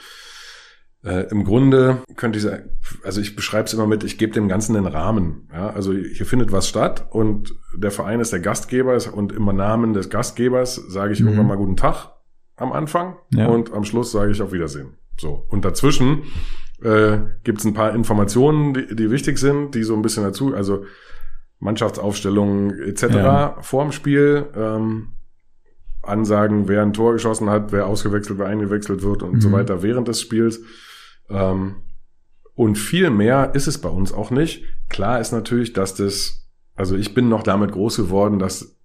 [1.06, 2.70] äh, im Grunde könnte ich sagen,
[3.04, 5.50] also ich beschreibe es immer mit, ich gebe dem Ganzen einen Rahmen.
[5.52, 5.70] Ja?
[5.72, 10.10] Also hier findet was statt und der Verein ist der Gastgeber und im Namen des
[10.10, 11.28] Gastgebers sage ich Mhm.
[11.28, 12.12] irgendwann mal guten Tag
[12.56, 13.48] am Anfang Ja.
[13.48, 14.98] und am Schluss sage ich auf Wiedersehen.
[15.20, 15.46] So.
[15.50, 16.24] Und dazwischen
[16.84, 20.54] äh, gibt es ein paar Informationen, die, die wichtig sind, die so ein bisschen dazu,
[20.54, 20.86] also
[21.60, 23.04] Mannschaftsaufstellungen etc.
[23.04, 23.58] Ja.
[23.62, 25.10] vorm Spiel, ähm,
[26.02, 29.42] Ansagen, wer ein Tor geschossen hat, wer ausgewechselt, wer eingewechselt wird und Mhm.
[29.42, 30.62] so weiter während des Spiels.
[31.30, 31.76] Ähm,
[32.56, 34.66] und viel mehr ist es bei uns auch nicht.
[34.90, 38.78] Klar ist natürlich, dass das, also ich bin noch damit groß geworden, dass,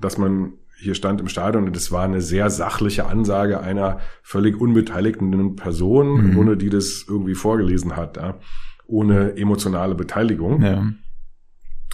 [0.00, 4.60] dass man hier stand im Stadion und es war eine sehr sachliche Ansage einer völlig
[4.60, 6.34] unbeteiligten Person, Mhm.
[6.34, 8.38] Grunde, die das irgendwie vorgelesen hat, ja,
[8.86, 10.62] ohne emotionale Beteiligung.
[10.62, 10.86] Ja.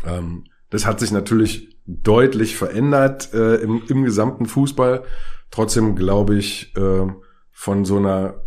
[0.05, 5.05] Ähm, das hat sich natürlich deutlich verändert äh, im, im gesamten Fußball.
[5.51, 7.07] Trotzdem glaube ich, äh,
[7.51, 8.43] von so einer,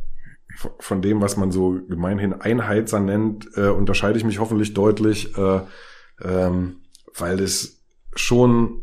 [0.79, 5.61] von dem, was man so gemeinhin Einheitser nennt, äh, unterscheide ich mich hoffentlich deutlich, äh,
[6.23, 6.77] ähm,
[7.17, 7.83] weil das
[8.15, 8.81] schon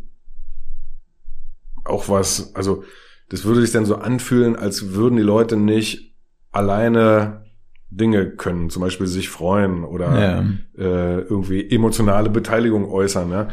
[1.84, 2.84] auch was, also
[3.28, 6.14] das würde sich dann so anfühlen, als würden die Leute nicht
[6.50, 7.42] alleine
[7.90, 10.44] Dinge können, zum Beispiel sich freuen oder Ja.
[10.82, 13.30] äh, irgendwie emotionale Beteiligung äußern.
[13.30, 13.48] Ja?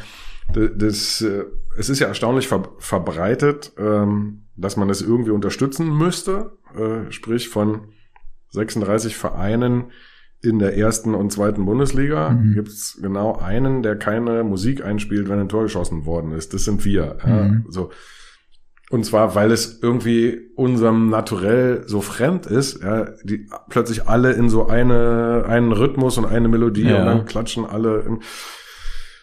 [0.53, 1.43] Das, das, äh,
[1.77, 7.49] es ist ja erstaunlich ver verbreitet, ähm, dass man das irgendwie unterstützen müsste, äh, sprich
[7.49, 7.89] von
[8.51, 9.91] 36 Vereinen
[10.41, 12.53] in der ersten und zweiten Bundesliga Mhm.
[12.53, 16.53] gibt's genau einen, der keine Musik einspielt, wenn ein Tor geschossen worden ist.
[16.53, 17.17] Das sind wir.
[17.25, 17.43] Ja?
[17.43, 17.65] Mhm.
[17.69, 17.91] So.
[18.89, 24.49] Und zwar, weil es irgendwie unserem Naturell so fremd ist, ja, die plötzlich alle in
[24.49, 26.99] so eine, einen Rhythmus und eine Melodie Ja.
[26.99, 27.99] und dann klatschen alle.
[27.99, 28.19] Im,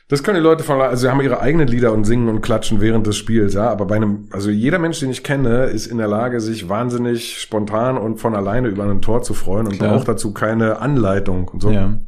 [0.09, 2.81] Das können die Leute von, also sie haben ihre eigenen Lieder und singen und klatschen
[2.81, 3.69] während des Spiels, ja.
[3.69, 7.41] Aber bei einem, also jeder Mensch, den ich kenne, ist in der Lage, sich wahnsinnig
[7.41, 9.95] spontan und von alleine über ein Tor zu freuen und Klar.
[9.95, 11.71] braucht dazu keine Anleitung und so.
[11.73, 11.99] Ja.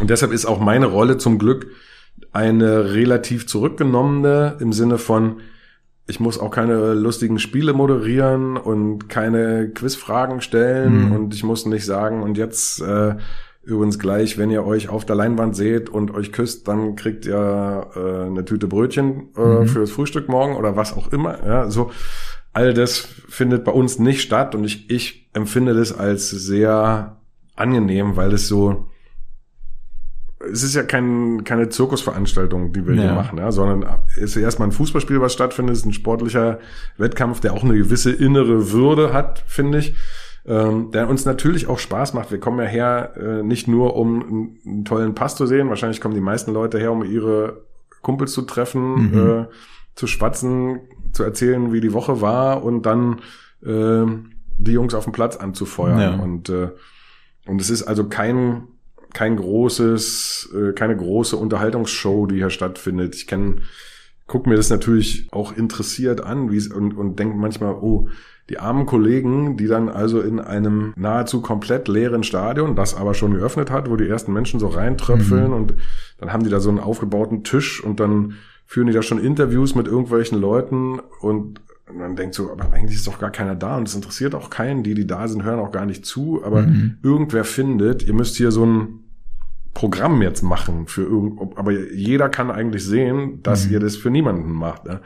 [0.00, 1.68] Und deshalb ist auch meine Rolle zum Glück
[2.32, 5.36] eine relativ zurückgenommene im Sinne von,
[6.08, 11.12] ich muss auch keine lustigen Spiele moderieren und keine Quizfragen stellen Mhm.
[11.12, 13.14] und ich muss nicht sagen, und jetzt äh,
[13.62, 17.86] übrigens gleich, wenn ihr euch auf der Leinwand seht und euch küsst, dann kriegt ihr
[17.94, 19.66] äh, eine Tüte Brötchen äh, Mhm.
[19.68, 21.44] fürs Frühstück morgen oder was auch immer.
[21.46, 21.90] Ja, so
[22.54, 22.96] all das
[23.28, 27.18] findet bei uns nicht statt und ich, ich empfinde das als sehr
[27.54, 28.86] angenehm, weil es so
[30.52, 33.14] es ist ja kein, keine Zirkusveranstaltung, die wir hier Ja.
[33.14, 33.84] machen, ja, sondern
[34.16, 36.60] es ist erstmal ein Fußballspiel, was stattfindet, es ist ein sportlicher
[36.96, 39.94] Wettkampf, der auch eine gewisse innere Würde hat, finde ich,
[40.46, 42.30] ähm, der uns natürlich auch Spaß macht.
[42.30, 46.00] Wir kommen ja her, äh, nicht nur um einen, einen tollen Pass zu sehen, wahrscheinlich
[46.00, 47.64] kommen die meisten Leute her, um ihre
[48.02, 49.18] Kumpels zu treffen, Mhm.
[49.18, 49.46] äh,
[49.96, 50.80] zu schwatzen,
[51.12, 53.20] zu erzählen, wie die Woche war und dann
[53.66, 54.04] äh,
[54.56, 56.00] die Jungs auf dem Platz anzufeuern.
[56.00, 56.14] Ja.
[56.14, 56.68] Und, äh,
[57.46, 58.62] und es ist also kein
[59.14, 63.14] kein großes, äh, keine große Unterhaltungsshow, die hier stattfindet.
[63.14, 63.56] Ich kenne,
[64.26, 68.08] guck mir das natürlich auch interessiert an, wie es und, und denke manchmal, oh,
[68.48, 73.34] die armen Kollegen, die dann also in einem nahezu komplett leeren Stadion, das aber schon
[73.34, 75.74] geöffnet hat, wo die ersten Menschen so reintröpfeln und
[76.18, 78.34] dann haben die da so einen aufgebauten Tisch und dann
[78.64, 81.60] führen die da schon Interviews mit irgendwelchen Leuten und
[81.94, 84.82] man denkt so, aber eigentlich ist doch gar keiner da und es interessiert auch keinen.
[84.82, 86.98] Die, die da sind, hören auch gar nicht zu, aber Mhm.
[87.02, 89.04] irgendwer findet, ihr müsst hier so ein
[89.74, 93.72] Programm jetzt machen für irgend, aber jeder kann eigentlich sehen, dass Mhm.
[93.74, 94.84] ihr das für niemanden macht.
[94.86, 95.00] Ne?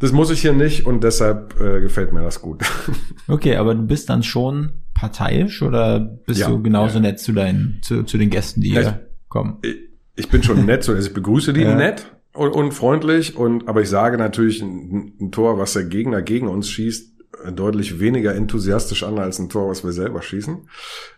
[0.00, 2.62] Das muss ich hier nicht und deshalb äh, gefällt mir das gut.
[3.28, 7.00] Okay, aber du bist dann schon parteiisch oder bist Ja, du genauso ja.
[7.00, 9.58] nett zu deinen, zu, zu den Gästen, die Ja, hier kommen?
[9.62, 9.76] Ich-
[10.18, 11.74] ich bin schon nett, so, also ich begrüße die Ja.
[11.74, 16.22] nett und, und freundlich und aber ich sage natürlich ein, ein Tor, was der Gegner
[16.22, 17.14] gegen uns schießt,
[17.52, 20.68] deutlich weniger enthusiastisch an als ein Tor, was wir selber schießen.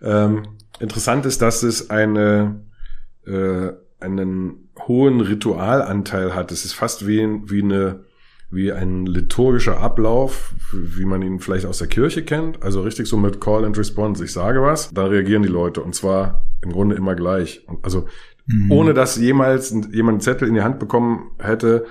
[0.02, 0.42] Ähm,
[0.80, 2.64] interessant ist, dass es eine
[3.26, 6.52] äh, einen hohen Ritualanteil hat.
[6.52, 8.04] Es ist fast wie, wie eine
[8.50, 12.62] wie ein liturgischer Ablauf, wie man ihn vielleicht aus der Kirche kennt.
[12.62, 14.24] Also richtig so mit Call and Response.
[14.24, 17.62] Ich sage was, dann reagieren die Leute und zwar im Grunde immer gleich.
[17.68, 18.06] Und Also
[18.48, 18.72] Mhm.
[18.72, 21.84] ohne dass jemals jemand einen Zettel in die Hand bekommen hätte,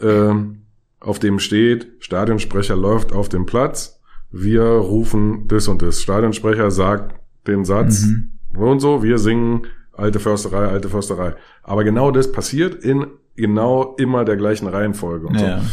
[0.00, 0.62] ähm,
[0.98, 6.02] auf dem steht, Stadionsprecher läuft auf dem Platz, wir rufen das und das.
[6.02, 7.14] Stadionsprecher sagt
[7.46, 8.30] den Satz Mhm.
[8.54, 11.34] so und so, wir singen alte Försterei, alte Försterei.
[11.62, 15.26] Aber genau das passiert in genau immer der gleichen Reihenfolge.
[15.26, 15.60] Und, Ja.
[15.60, 15.66] so.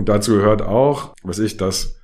[0.00, 1.96] und dazu gehört auch, was ich, dass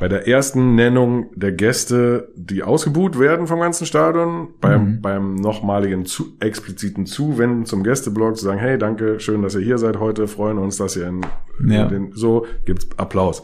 [0.00, 5.00] bei der ersten Nennung der Gäste, die ausgebuht werden vom ganzen Stadion, beim, Mhm.
[5.02, 9.76] beim nochmaligen zu, expliziten Zuwenden zum Gästeblock, zu sagen, hey, danke, schön, dass ihr hier
[9.78, 11.20] seid heute, freuen uns, dass ihr in,
[11.68, 11.82] Ja.
[11.84, 13.42] in den, so gibt's Applaus.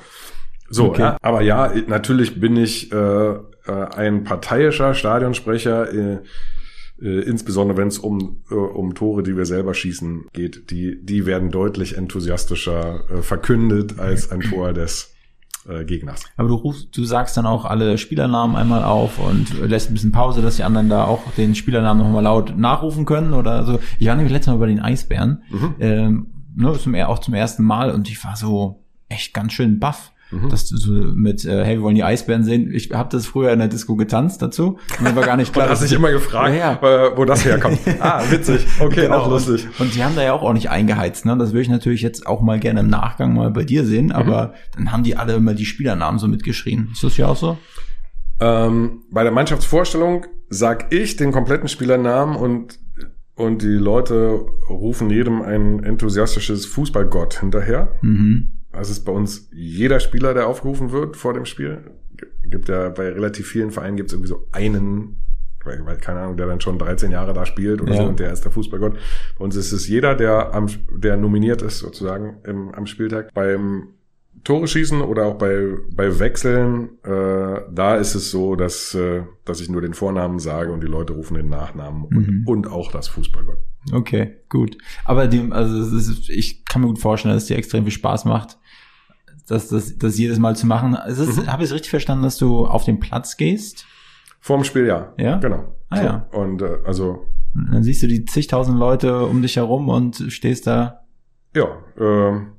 [0.70, 1.02] So, Okay.
[1.02, 3.38] ja, aber ja, natürlich bin ich äh, äh,
[3.94, 6.18] ein parteiischer Stadionsprecher, äh,
[7.02, 10.70] äh, insbesondere wenn es um, äh, um Tore, die wir selber schießen, geht.
[10.70, 15.12] Die, die werden deutlich enthusiastischer äh, verkündet als ein Tor des
[15.68, 16.24] äh, Gegners.
[16.36, 20.12] Aber du rufst, du sagst dann auch alle Spielernamen einmal auf und lässt ein bisschen
[20.12, 23.78] Pause, dass die anderen da auch den Spielernamen nochmal laut nachrufen können oder so.
[23.98, 25.74] Ich war nämlich letztes Mal bei den Eisbären, Mhm.
[25.80, 30.12] ähm, ne, zum, auch zum ersten Mal und ich war so echt ganz schön baff.
[30.30, 30.48] Mhm.
[30.48, 32.72] Dass du so mit, äh, hey, wir wollen die Eisbären sehen.
[32.72, 34.78] Ich habe das früher in der Disco getanzt dazu.
[34.98, 35.68] Und mir war gar nicht klar.
[35.68, 37.78] Dass sich es- immer gefragt, Ja, äh, wo das herkommt.
[38.00, 38.66] ah, witzig.
[38.80, 39.18] Okay, Genau.
[39.18, 39.66] auch lustig.
[39.78, 41.26] Und, und die haben da ja auch ordentlich eingeheizt.
[41.26, 41.36] Ne?
[41.38, 43.86] Das würde ich natürlich jetzt auch mal gerne im Nachgang mal bei dir Mhm.
[43.86, 44.12] sehen.
[44.12, 46.88] Aber dann haben die alle immer die Spielernamen so mitgeschrien.
[46.92, 47.56] Ist das ja auch so?
[48.40, 52.78] Ähm, bei der Mannschaftsvorstellung sag ich den kompletten Spielernamen und
[53.38, 57.88] und die Leute rufen jedem ein enthusiastisches Fußballgott hinterher.
[58.00, 58.52] Mhm.
[58.76, 61.78] Das ist bei uns jeder Spieler, der aufgerufen wird vor dem Spiel.
[62.44, 65.16] Gibt ja bei relativ vielen Vereinen gibt es irgendwie so einen,
[65.64, 68.02] weil, keine Ahnung, der dann schon 13 Jahre da spielt oder Ja.
[68.02, 68.96] so und der ist der Fußballgott.
[69.38, 73.34] Bei uns ist es jeder, der am, der nominiert ist sozusagen im, am Spieltag.
[73.34, 73.88] Beim
[74.44, 79.60] Tore schießen oder auch bei, bei Wechseln, äh, da ist es so, dass, äh, dass
[79.60, 82.16] ich nur den Vornamen sage und die Leute rufen den Nachnamen Mhm.
[82.16, 83.58] und, und auch das Fußballgott.
[83.92, 84.78] Okay, gut.
[85.04, 87.92] Aber die, also es ist, ich kann mir gut vorstellen, dass es dir extrem viel
[87.92, 88.58] Spaß macht,
[89.48, 90.90] das, das, das jedes Mal zu machen.
[90.90, 91.46] Mhm.
[91.46, 93.86] Habe ich es richtig verstanden, dass du auf den Platz gehst?
[94.40, 95.12] Vorm Spiel ja.
[95.18, 95.38] Ja?
[95.38, 95.74] Genau.
[95.88, 96.26] Ah, ja.
[96.32, 100.66] Und äh, also Und dann siehst du die zigtausend Leute um dich herum und stehst
[100.66, 101.06] da,
[101.54, 101.68] ja,
[101.98, 102.52] ähm,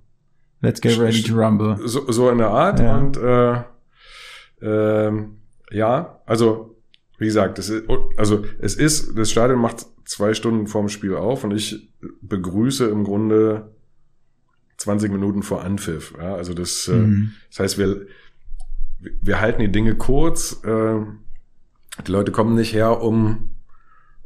[0.62, 1.78] let's get ready to rumble.
[1.88, 2.80] so, so in der Art.
[2.80, 2.98] Ja.
[2.98, 3.64] Und äh,
[4.62, 5.38] ähm,
[5.72, 6.76] ja, also
[7.20, 7.84] wie gesagt, es ist,
[8.16, 13.04] also es ist, das Stadion macht zwei Stunden vorm Spiel auf und ich begrüße im
[13.04, 13.76] Grunde
[14.78, 16.14] 20 Minuten vor Anpfiff.
[16.18, 17.32] Ja, also das, mhm.
[17.34, 18.06] äh, das heißt, wir,
[19.22, 20.62] wir halten die Dinge kurz.
[20.64, 21.00] Äh,
[22.06, 23.50] die Leute kommen nicht her, um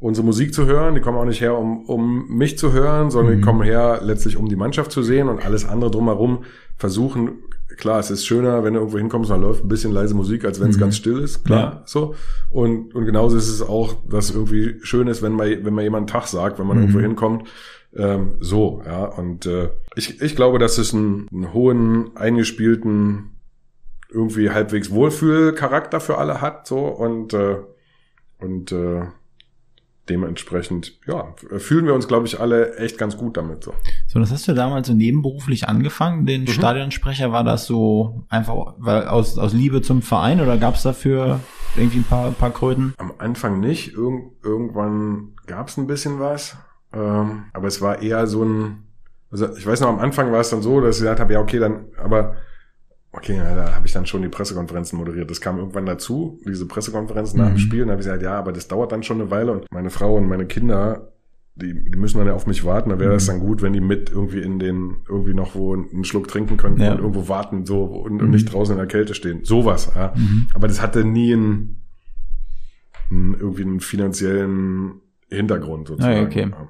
[0.02, 3.34] unsere Musik zu hören, die kommen auch nicht her, um, um mich zu hören, sondern
[3.34, 3.38] mhm.
[3.38, 6.44] die kommen her, letztlich um die Mannschaft zu sehen und alles andere drumherum
[6.76, 7.38] versuchen.
[7.76, 10.60] Klar, es ist schöner, wenn du irgendwo hinkommst, dann läuft ein bisschen leise Musik, als
[10.60, 10.80] wenn es mhm.
[10.80, 11.82] ganz still ist, klar, ja.
[11.86, 12.16] so.
[12.50, 16.10] Und, und genauso ist es auch, dass irgendwie schön ist, wenn man, wenn man jemand
[16.10, 16.82] Tag sagt, wenn man mhm.
[16.82, 17.48] irgendwo hinkommt,
[17.96, 19.04] ähm, so, ja.
[19.04, 23.30] Und äh, ich, ich glaube, dass es einen, einen hohen, eingespielten,
[24.10, 27.58] irgendwie halbwegs Wohlfühlcharakter für alle hat, so und äh,
[28.38, 29.02] und äh,
[30.08, 33.62] dementsprechend, ja, fühlen wir uns, glaube ich, alle echt ganz gut damit.
[33.62, 33.72] So,
[34.08, 36.48] so das hast du damals so nebenberuflich angefangen, den mhm.
[36.48, 37.32] Stadionsprecher.
[37.32, 41.40] War das so einfach weil aus, aus Liebe zum Verein oder gab es dafür
[41.76, 42.94] irgendwie ein paar, ein paar Kröten?
[42.98, 43.94] Am Anfang nicht.
[43.94, 46.56] Irg irgendwann gab es ein bisschen was.
[46.92, 48.84] Ähm, aber es war eher so ein,
[49.30, 51.40] also ich weiß noch, am Anfang war es dann so, dass ich gesagt habe, ja,
[51.40, 52.36] okay, dann, aber
[53.14, 55.30] Okay, ja, da habe ich dann schon die Pressekonferenzen moderiert.
[55.30, 57.58] Das kam irgendwann dazu, diese Pressekonferenzen nach dem mhm.
[57.58, 57.82] Spiel.
[57.82, 59.52] Und da habe ich gesagt, ja, aber das dauert dann schon eine Weile.
[59.52, 61.12] Und meine Frau und meine Kinder,
[61.54, 62.88] die, die müssen dann ja auf mich warten.
[62.88, 63.32] Da wäre es mhm.
[63.32, 66.80] dann gut, wenn die mit irgendwie in den, irgendwie noch wo einen Schluck trinken könnten
[66.80, 66.92] ja.
[66.92, 68.20] und irgendwo warten so und, mhm.
[68.20, 69.44] und, nicht draußen in der Kälte stehen.
[69.44, 70.14] Sowas, ja.
[70.16, 70.48] Mhm.
[70.54, 71.82] Aber das hatte nie einen,
[73.10, 76.16] einen, irgendwie einen finanziellen Hintergrund sozusagen.
[76.16, 76.48] Ah, okay.
[76.50, 76.68] Ja.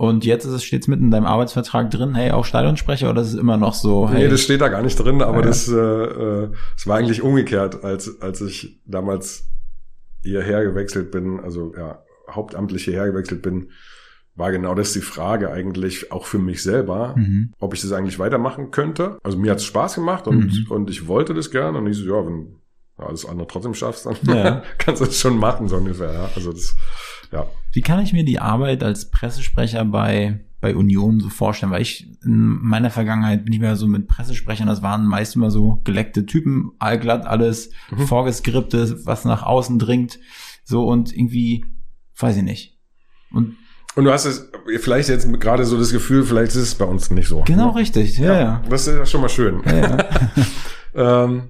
[0.00, 3.34] Und jetzt ist es stets mit in deinem Arbeitsvertrag drin, hey, auch Stadionsprecher oder ist
[3.34, 4.08] es immer noch so?
[4.08, 4.22] Hey?
[4.22, 5.42] Nee, das steht da gar nicht drin, aber ja.
[5.42, 9.50] das, äh, äh, das war eigentlich umgekehrt, als, als ich damals
[10.22, 13.72] hierher gewechselt bin, also ja, hauptamtlich hierher gewechselt bin,
[14.36, 17.52] war genau das die Frage eigentlich auch für mich selber, mhm.
[17.58, 19.18] ob ich das eigentlich weitermachen könnte.
[19.22, 20.66] Also mir hat es Spaß gemacht und, mhm.
[20.70, 22.56] und ich wollte das gerne und ich so, ja, wenn
[23.02, 24.62] alles andere trotzdem schaffst, dann ja.
[24.78, 26.12] kannst du es schon machen, so ungefähr.
[26.12, 26.30] Ja.
[26.34, 26.74] Also das,
[27.32, 27.46] ja.
[27.72, 32.06] Wie kann ich mir die Arbeit als Pressesprecher bei bei Union so vorstellen, weil ich
[32.22, 36.26] in meiner Vergangenheit bin ich mehr so mit Pressesprechern, das waren meist immer so geleckte
[36.26, 38.06] Typen, allglatt alles, mhm.
[38.06, 40.18] vorgeskriptet, was nach außen dringt,
[40.64, 41.64] so und irgendwie,
[42.18, 42.78] weiß ich nicht.
[43.32, 43.56] Und
[43.96, 44.48] und du hast es
[44.78, 47.42] vielleicht jetzt gerade so das Gefühl, vielleicht ist es bei uns nicht so.
[47.44, 47.76] Genau, ne?
[47.76, 48.62] richtig, ja, ja.
[48.70, 49.60] Das ist ja schon mal schön.
[49.66, 50.08] Ja, ja.
[51.24, 51.42] ähm,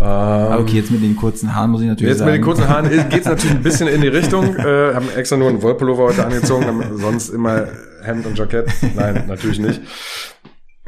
[0.00, 2.30] ähm, okay, jetzt mit den kurzen Haaren muss ich natürlich jetzt sagen.
[2.30, 4.56] Jetzt mit den kurzen Haaren geht es natürlich ein bisschen in die Richtung.
[4.60, 7.66] Äh, haben extra nur einen Wollpullover heute angezogen, haben sonst immer
[8.02, 8.70] Hemd und Jackett.
[8.94, 9.80] Nein, natürlich nicht.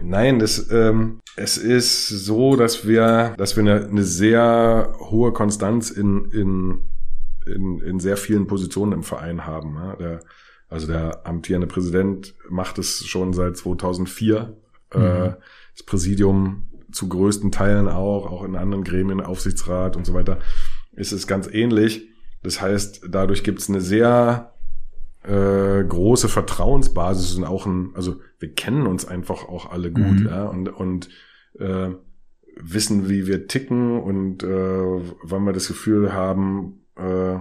[0.02, 5.90] Nein, das, ähm, es ist so, dass wir, dass wir eine, eine sehr hohe Konstanz
[5.90, 6.82] in, in,
[7.46, 9.74] in, in sehr vielen Positionen im Verein haben.
[9.76, 9.96] Ja?
[9.96, 10.20] Der,
[10.68, 14.56] also der amtierende Präsident macht es schon seit 2004.
[14.92, 15.04] Äh, mhm.
[15.04, 15.34] Äh,
[15.74, 20.38] das Präsidium zu größten Teilen auch, auch in anderen Gremien, Aufsichtsrat und so weiter,
[20.92, 22.08] ist es ganz ähnlich.
[22.42, 24.54] Das heißt, dadurch gibt es eine sehr
[25.22, 30.26] äh, große Vertrauensbasis und auch ein, also wir kennen uns einfach auch alle gut, mhm.
[30.26, 31.08] ja, und, und
[31.58, 31.90] äh,
[32.56, 34.46] wissen, wie wir ticken und äh,
[35.22, 37.38] wann wir das Gefühl haben, äh,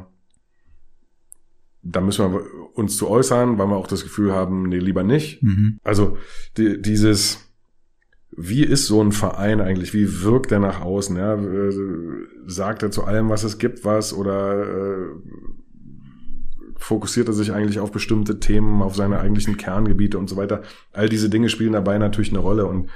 [1.84, 2.42] da müssen wir
[2.76, 5.42] uns zu äußern, weil wir auch das Gefühl haben, nee, lieber nicht.
[5.42, 5.80] Mhm.
[5.84, 6.18] Also
[6.58, 7.51] die, dieses
[8.36, 9.94] wie ist so ein Verein eigentlich?
[9.94, 11.16] Wie wirkt er nach außen?
[11.18, 11.36] Ja?
[11.36, 11.72] Äh,
[12.46, 14.14] sagt er zu allem, was es gibt, was?
[14.14, 15.08] Oder äh,
[16.78, 20.62] fokussiert er sich eigentlich auf bestimmte Themen, auf seine eigentlichen Kerngebiete und so weiter?
[20.94, 22.66] All diese Dinge spielen dabei natürlich eine Rolle.
[22.66, 22.90] Und,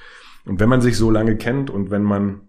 [0.45, 2.41] und wenn man sich so lange kennt und wenn man,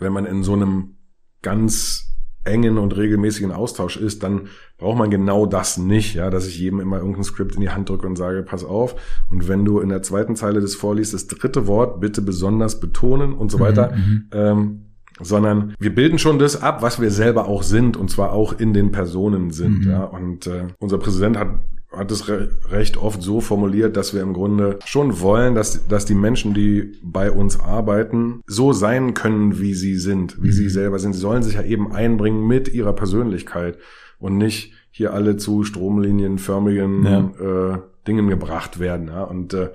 [0.00, 0.96] wenn man in so einem
[1.42, 2.13] ganz
[2.44, 6.80] engen und regelmäßigen Austausch ist, dann braucht man genau das nicht, ja, dass ich jedem
[6.80, 8.96] immer irgendein Skript in die Hand drücke und sage, pass auf.
[9.30, 13.32] Und wenn du in der zweiten Zeile des vorliest, das dritte Wort bitte besonders betonen
[13.32, 14.28] und so weiter, mhm, mhm.
[14.32, 14.80] ähm,
[15.20, 18.74] sondern wir bilden schon das ab, was wir selber auch sind und zwar auch in
[18.74, 19.90] den Personen sind, mhm.
[19.90, 20.04] ja.
[20.04, 21.48] Und äh, unser Präsident hat
[21.96, 26.04] hat es re recht oft so formuliert, dass wir im Grunde schon wollen, dass, dass
[26.04, 30.52] die Menschen, die bei uns arbeiten, so sein können, wie sie sind, wie mhm.
[30.52, 31.12] sie selber sind.
[31.12, 33.78] Sie sollen sich ja eben einbringen mit ihrer Persönlichkeit
[34.18, 37.74] und nicht hier alle zu stromlinienförmigen ja.
[37.74, 39.08] äh, Dingen gebracht werden.
[39.08, 39.24] Ja?
[39.24, 39.70] Und äh,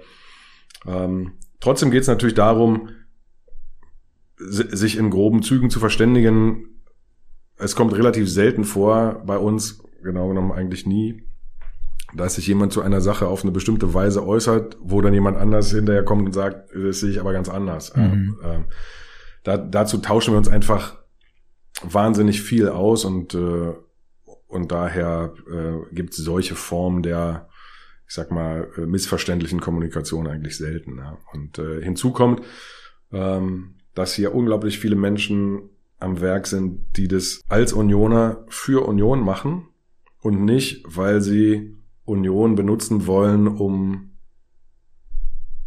[0.88, 2.90] ähm, trotzdem geht es natürlich darum,
[4.38, 6.82] sich in groben Zügen zu verständigen.
[7.58, 11.24] Es kommt relativ selten vor bei uns, genau genommen eigentlich nie,
[12.14, 15.72] dass sich jemand zu einer Sache auf eine bestimmte Weise äußert, wo dann jemand anders
[15.72, 17.96] hinterher kommt und sagt, das sehe ich aber ganz anders.
[17.96, 18.40] Mhm.
[18.44, 18.66] Ähm,
[19.44, 20.98] da, dazu tauschen wir uns einfach
[21.82, 23.74] wahnsinnig viel aus und, äh,
[24.48, 27.48] und daher äh, gibt es solche Formen der,
[28.08, 30.98] ich sag mal, äh, missverständlichen Kommunikation eigentlich selten.
[30.98, 31.20] Ja.
[31.32, 32.42] Und äh, hinzu kommt,
[33.12, 35.70] ähm, dass hier unglaublich viele Menschen
[36.00, 39.68] am Werk sind, die das als Unioner für Union machen
[40.22, 41.79] und nicht, weil sie
[42.10, 44.12] Union benutzen wollen, um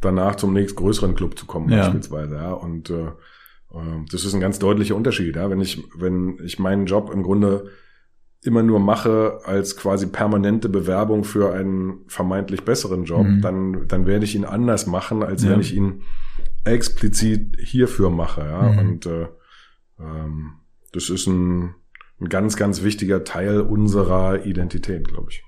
[0.01, 1.79] danach zum nächstgrößeren Club zu kommen, Ja.
[1.83, 2.35] beispielsweise.
[2.37, 2.53] Ja.
[2.53, 5.37] Und äh, äh, das ist ein ganz deutlicher Unterschied.
[5.37, 5.49] Ja.
[5.49, 7.71] Wenn ich, wenn ich meinen Job im Grunde
[8.45, 13.41] immer nur mache als quasi permanente Bewerbung für einen vermeintlich besseren Job, Mhm.
[13.41, 15.51] dann, dann werde ich ihn anders machen, als Ja.
[15.51, 16.03] wenn ich ihn
[16.65, 18.41] explizit hierfür mache.
[18.41, 18.63] Ja.
[18.73, 18.79] Mhm.
[18.79, 19.29] Und äh,
[20.01, 20.55] ähm,
[20.93, 21.75] das ist ein,
[22.21, 25.45] ein ganz, ganz wichtiger Teil unserer Identität, glaube ich.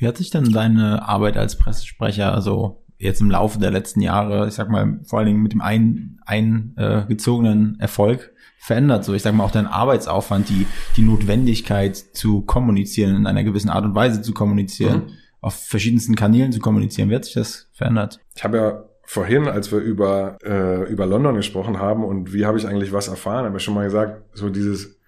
[0.00, 4.48] Wie hat sich denn deine Arbeit als Pressesprecher, also jetzt im Laufe der letzten Jahre,
[4.48, 9.04] ich sag mal, vor allen Dingen mit dem ein, eingezogenen Erfolg verändert?
[9.04, 13.68] So, ich sag mal, auch dein Arbeitsaufwand, die, die Notwendigkeit zu kommunizieren, in einer gewissen
[13.68, 15.12] Art und Weise zu kommunizieren, Mhm.
[15.42, 17.10] auf verschiedensten Kanälen zu kommunizieren.
[17.10, 18.20] Wie hat sich das verändert?
[18.34, 22.56] Ich habe ja vorhin, als wir über, äh, über London gesprochen haben und wie habe
[22.56, 24.98] ich eigentlich was erfahren, habe ich schon mal gesagt, so dieses,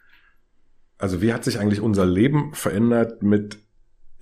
[0.98, 3.58] also wie hat sich eigentlich unser Leben verändert mit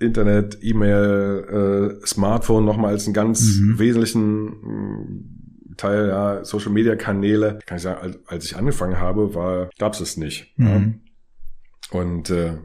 [0.01, 3.79] Internet, E-Mail, äh, Smartphone nochmal als einen ganz Mhm.
[3.79, 5.07] wesentlichen mh,
[5.77, 7.59] Teil, ja, Social Media Kanäle.
[7.65, 10.53] Kann ich sagen, als, als ich angefangen habe, war, gab es es nicht.
[10.57, 10.79] Ja.
[10.79, 11.01] Mhm.
[11.91, 12.57] Und, äh,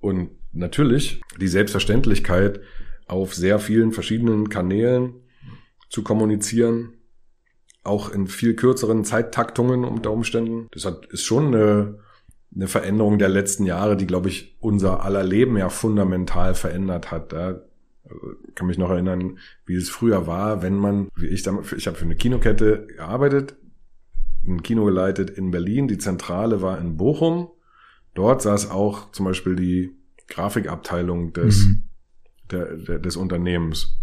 [0.00, 2.60] und natürlich die Selbstverständlichkeit,
[3.06, 5.14] auf sehr vielen verschiedenen Kanälen
[5.90, 6.94] zu kommunizieren,
[7.84, 10.68] auch in viel kürzeren Zeittaktungen unter Umständen.
[10.72, 11.98] Das hat, ist schon eine,
[12.54, 17.32] eine Veränderung der letzten Jahre, die, glaube ich, unser aller Leben ja fundamental verändert hat.
[17.32, 17.60] Ja.
[18.04, 21.72] Also, ich kann mich noch erinnern, wie es früher war, wenn man, wie ich damals,
[21.72, 23.56] ich habe für eine Kinokette gearbeitet,
[24.46, 27.48] ein Kino geleitet in Berlin, die Zentrale war in Bochum.
[28.14, 29.96] Dort saß auch zum Beispiel die
[30.28, 31.82] Grafikabteilung des, Mhm.
[32.50, 33.98] der, der, des Unternehmens.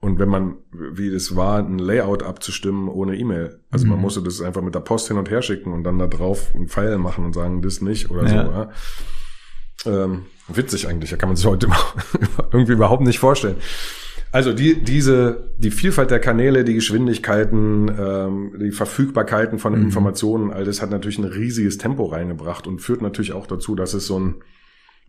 [0.00, 3.58] Und wenn man, wie das war, ein Layout abzustimmen ohne E-Mail.
[3.70, 4.02] Also man Mhm.
[4.02, 6.68] musste das einfach mit der Post hin und her schicken und dann da drauf einen
[6.68, 8.28] Pfeil machen und sagen, das nicht oder Ja.
[8.28, 8.50] so.
[8.52, 10.04] Ja.
[10.04, 11.68] Ähm, witzig eigentlich, da kann man sich heute
[12.52, 13.56] irgendwie überhaupt nicht vorstellen.
[14.30, 19.82] Also die, diese, die Vielfalt der Kanäle, die Geschwindigkeiten, ähm, die Verfügbarkeiten von Mhm.
[19.86, 23.94] Informationen, all das hat natürlich ein riesiges Tempo reingebracht und führt natürlich auch dazu, dass
[23.94, 24.34] es so ein,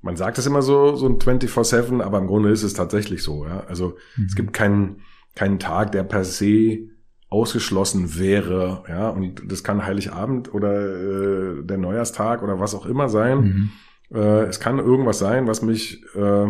[0.01, 3.45] man sagt es immer so, so ein 24-7, aber im Grunde ist es tatsächlich so,
[3.45, 3.61] ja.
[3.67, 5.01] Also es gibt keinen,
[5.35, 6.89] keinen Tag, der per se
[7.29, 9.09] ausgeschlossen wäre, ja.
[9.09, 13.39] Und das kann Heiligabend oder äh, der Neujahrstag oder was auch immer sein.
[13.39, 13.71] Mhm.
[14.17, 16.47] Äh, es kann irgendwas sein, was mich äh,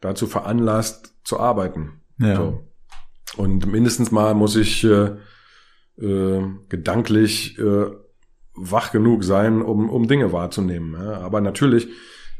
[0.00, 2.00] dazu veranlasst zu arbeiten.
[2.18, 2.36] Ja.
[2.36, 2.64] So.
[3.36, 5.10] Und mindestens mal muss ich äh,
[6.00, 7.86] äh, gedanklich äh,
[8.54, 10.94] wach genug sein, um, um Dinge wahrzunehmen.
[10.94, 11.18] Ja?
[11.20, 11.88] Aber natürlich,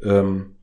[0.02, 0.56] ähm,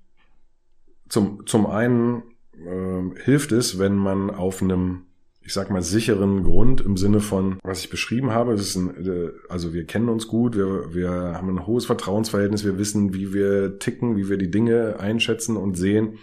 [1.09, 2.23] zum, zum einen
[2.53, 5.03] äh, hilft es, wenn man auf einem,
[5.41, 9.05] ich sag mal, sicheren Grund im Sinne von, was ich beschrieben habe, das ist ein,
[9.05, 13.33] äh, also wir kennen uns gut, wir, wir haben ein hohes Vertrauensverhältnis, wir wissen, wie
[13.33, 16.17] wir ticken, wie wir die Dinge einschätzen und sehen.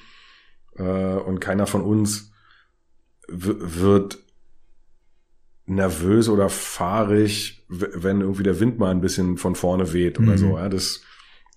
[0.76, 2.32] Äh, und keiner von uns
[3.28, 4.18] wird
[5.66, 10.38] nervös oder fahrig, wenn irgendwie der Wind mal ein bisschen von vorne weht oder Mhm.
[10.38, 10.58] so.
[10.58, 11.02] Ja, das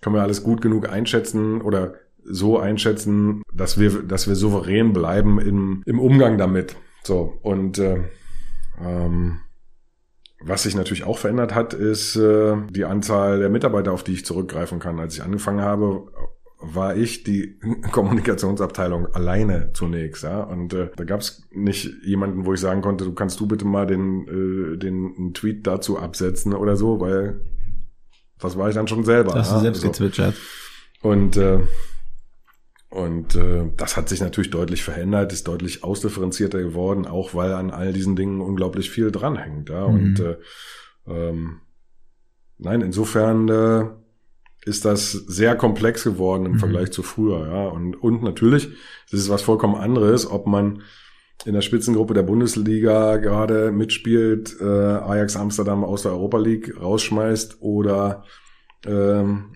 [0.06, 5.40] können wir alles gut genug einschätzen oder so einschätzen, dass wir, dass wir souverän bleiben
[5.40, 6.76] im, im Umgang damit.
[7.02, 8.04] So und äh,
[8.80, 9.40] ähm,
[10.40, 14.24] was sich natürlich auch verändert hat, ist äh, die Anzahl der Mitarbeiter, auf die ich
[14.24, 15.00] zurückgreifen kann.
[15.00, 16.06] Als ich angefangen habe,
[16.60, 17.58] war ich die
[17.90, 20.40] Kommunikationsabteilung alleine zunächst, ja.
[20.40, 23.64] Und äh, da gab es nicht jemanden, wo ich sagen konnte, du kannst du bitte
[23.64, 27.40] mal den, äh, den Tweet dazu absetzen oder so, weil
[28.40, 29.32] das war ich dann schon selber.
[29.34, 29.88] Das hast du selbst So.
[29.88, 30.34] gezwitschert.
[31.02, 31.60] Und äh,
[32.88, 37.70] und äh, das hat sich natürlich deutlich verändert, ist deutlich ausdifferenzierter geworden, auch weil an
[37.70, 39.68] all diesen Dingen unglaublich viel dranhängt.
[39.68, 39.88] Ja?
[39.88, 39.94] Mhm.
[39.94, 40.36] Und äh,
[41.06, 41.60] ähm,
[42.58, 43.84] nein, insofern äh,
[44.64, 46.58] ist das sehr komplex geworden im Mhm.
[46.58, 47.46] Vergleich zu früher.
[47.46, 47.66] Ja?
[47.68, 48.68] Und, und natürlich,
[49.10, 50.82] das ist was vollkommen anderes, ob man
[51.44, 57.58] in der Spitzengruppe der Bundesliga gerade mitspielt, äh, Ajax Amsterdam aus der Europa League rausschmeißt
[57.60, 58.24] oder
[58.86, 59.52] ähm,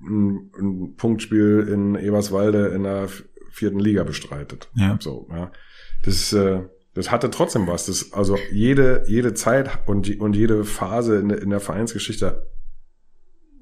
[0.00, 3.08] ein, ein Punktspiel in Eberswalde in der
[3.50, 4.68] vierten Liga bestreitet.
[4.74, 4.98] Ja.
[5.00, 5.50] So, ja.
[6.04, 6.62] Das, äh,
[6.92, 7.86] das hatte trotzdem was.
[7.86, 12.50] Das, also jede, jede Zeit und, und jede Phase in, der- in der Vereinsgeschichte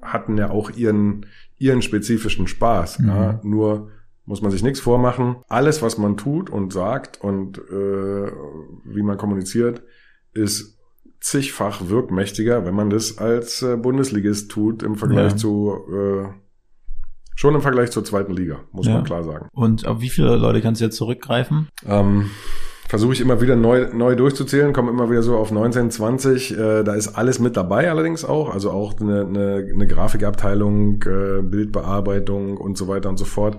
[0.01, 1.27] hatten ja auch ihren,
[1.57, 2.99] ihren spezifischen Spaß.
[2.99, 3.07] Mhm.
[3.07, 3.39] Ja.
[3.43, 3.91] Nur
[4.25, 5.35] muss man sich nichts vormachen.
[5.49, 8.31] Alles, was man tut und sagt und äh,
[8.85, 9.83] wie man kommuniziert,
[10.33, 10.77] ist
[11.19, 15.37] zigfach wirkmächtiger, wenn man das als äh, Bundesligist tut im Vergleich Ja.
[15.37, 16.25] zu äh,
[17.35, 18.93] schon im Vergleich zur zweiten Liga, muss Ja.
[18.95, 19.47] man klar sagen.
[19.53, 21.67] Und auf wie viele Leute kannst du jetzt zurückgreifen?
[21.85, 22.29] Ähm,
[22.89, 26.51] versuche ich immer wieder neu, neu durchzuzählen, komme immer wieder so auf 19, 20.
[26.57, 28.49] Äh, da ist alles mit dabei allerdings auch.
[28.53, 33.57] Also auch eine, eine, eine Grafikabteilung, äh, Bildbearbeitung und so weiter und so fort.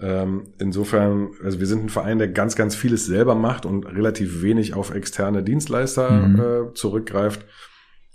[0.00, 4.42] Ähm, insofern, also wir sind ein Verein, der ganz, ganz vieles selber macht und relativ
[4.42, 6.40] wenig auf externe Dienstleister Mhm.
[6.40, 7.44] äh, zurückgreift.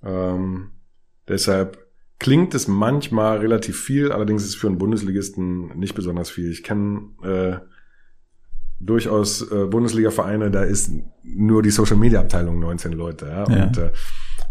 [0.03, 0.71] Ähm,
[1.27, 1.77] deshalb
[2.19, 6.49] klingt es manchmal relativ viel, allerdings ist es für einen Bundesligisten nicht besonders viel.
[6.51, 7.57] Ich kenne äh,
[8.79, 10.91] durchaus äh, Bundesliga-Vereine, da ist
[11.23, 13.25] nur die Social-Media-Abteilung 19 Leute.
[13.25, 13.49] Ja?
[13.49, 13.63] Ja.
[13.65, 13.91] Und äh,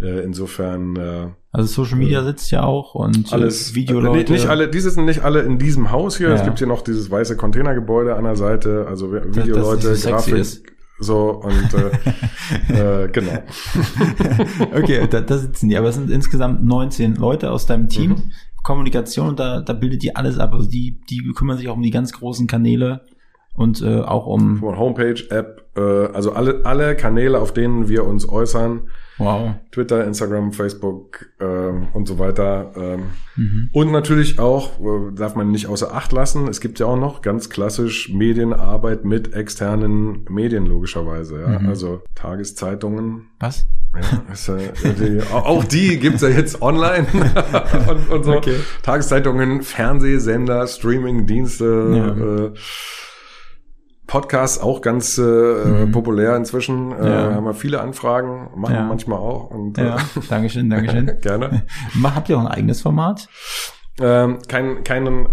[0.06, 4.32] insofern äh, Also Social Media sitzt ja auch und äh, alles Videoleute.
[4.32, 6.28] Nicht, alle, diese sind nicht alle in diesem Haus hier.
[6.30, 6.46] Es Ja.
[6.46, 10.62] gibt hier noch dieses weiße Containergebäude an der Seite, also das Videoleute, so Grafik, ist.
[10.98, 13.42] so und äh, äh, genau.
[14.74, 15.76] okay, da, da sitzen die.
[15.76, 18.10] Aber es sind insgesamt 19 Leute aus deinem Team.
[18.10, 18.32] Mhm.
[18.62, 20.52] Kommunikation, da, da bildet die alles ab.
[20.52, 23.00] Also die, die kümmern sich auch um die ganz großen Kanäle
[23.54, 28.04] und äh, auch um Von Homepage, App, äh, also alle alle Kanäle, auf denen wir
[28.06, 28.88] uns äußern,
[29.18, 29.54] wow.
[29.72, 32.72] Twitter, Instagram, Facebook ähm, und so weiter.
[32.76, 33.02] Ähm,
[33.34, 33.70] Mhm.
[33.72, 37.22] Und natürlich auch, äh, darf man nicht außer Acht lassen, es gibt ja auch noch
[37.22, 41.40] ganz klassisch Medienarbeit mit externen Medien logischerweise.
[41.40, 41.58] Ja?
[41.58, 41.66] Mhm.
[41.70, 43.66] Also Tageszeitungen, Was?
[43.94, 47.06] Ja, ist, äh, die, auch die gibt's ja jetzt online
[47.88, 48.34] und, und so.
[48.34, 48.56] Okay.
[48.82, 52.44] Tageszeitungen, Fernsehsender, Streamingdienste, Ja.
[52.46, 52.52] äh,
[54.12, 55.90] Podcasts auch ganz äh, Mhm.
[55.90, 56.92] populär inzwischen.
[56.92, 57.34] Äh, Ja.
[57.34, 58.80] Haben wir viele Anfragen, machen Ja.
[58.82, 59.48] wir manchmal auch.
[59.50, 59.96] Und, Ja,
[60.28, 61.08] Dankeschön, Dankeschön.
[61.08, 61.62] Äh, gerne.
[62.04, 63.26] Habt ihr auch ein eigenes Format?
[63.98, 65.28] Ähm, kein, kein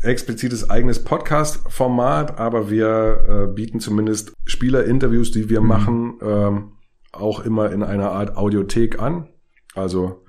[0.00, 5.66] explizites eigenes Podcast-Format, aber wir äh, bieten zumindest Spielerinterviews, die wir Mhm.
[5.68, 6.72] machen, ähm,
[7.12, 9.28] auch immer in einer Art Audiothek an.
[9.74, 10.21] Also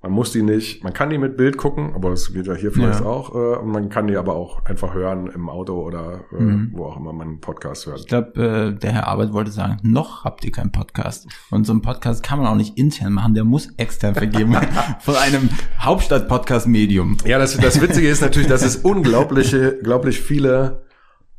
[0.00, 2.70] man muss die nicht, man kann die mit Bild gucken, aber das geht ja hier
[2.70, 3.06] vielleicht Ja.
[3.06, 3.34] auch.
[3.34, 6.70] Äh, und man kann die aber auch einfach hören im Auto oder äh, Mhm.
[6.72, 7.98] wo auch immer man einen Podcast hört.
[8.00, 8.40] Ich glaube,
[8.76, 11.26] äh, der Herr Arbeit wollte sagen, noch habt ihr keinen Podcast.
[11.50, 14.68] Und so einen Podcast kann man auch nicht intern machen, der muss extern vergeben werden.
[15.00, 15.48] Von einem
[15.80, 17.18] Hauptstadt-Podcast-Medium.
[17.24, 20.82] Ja, das, das Witzige ist natürlich, dass es unglaubliche, unglaublich viele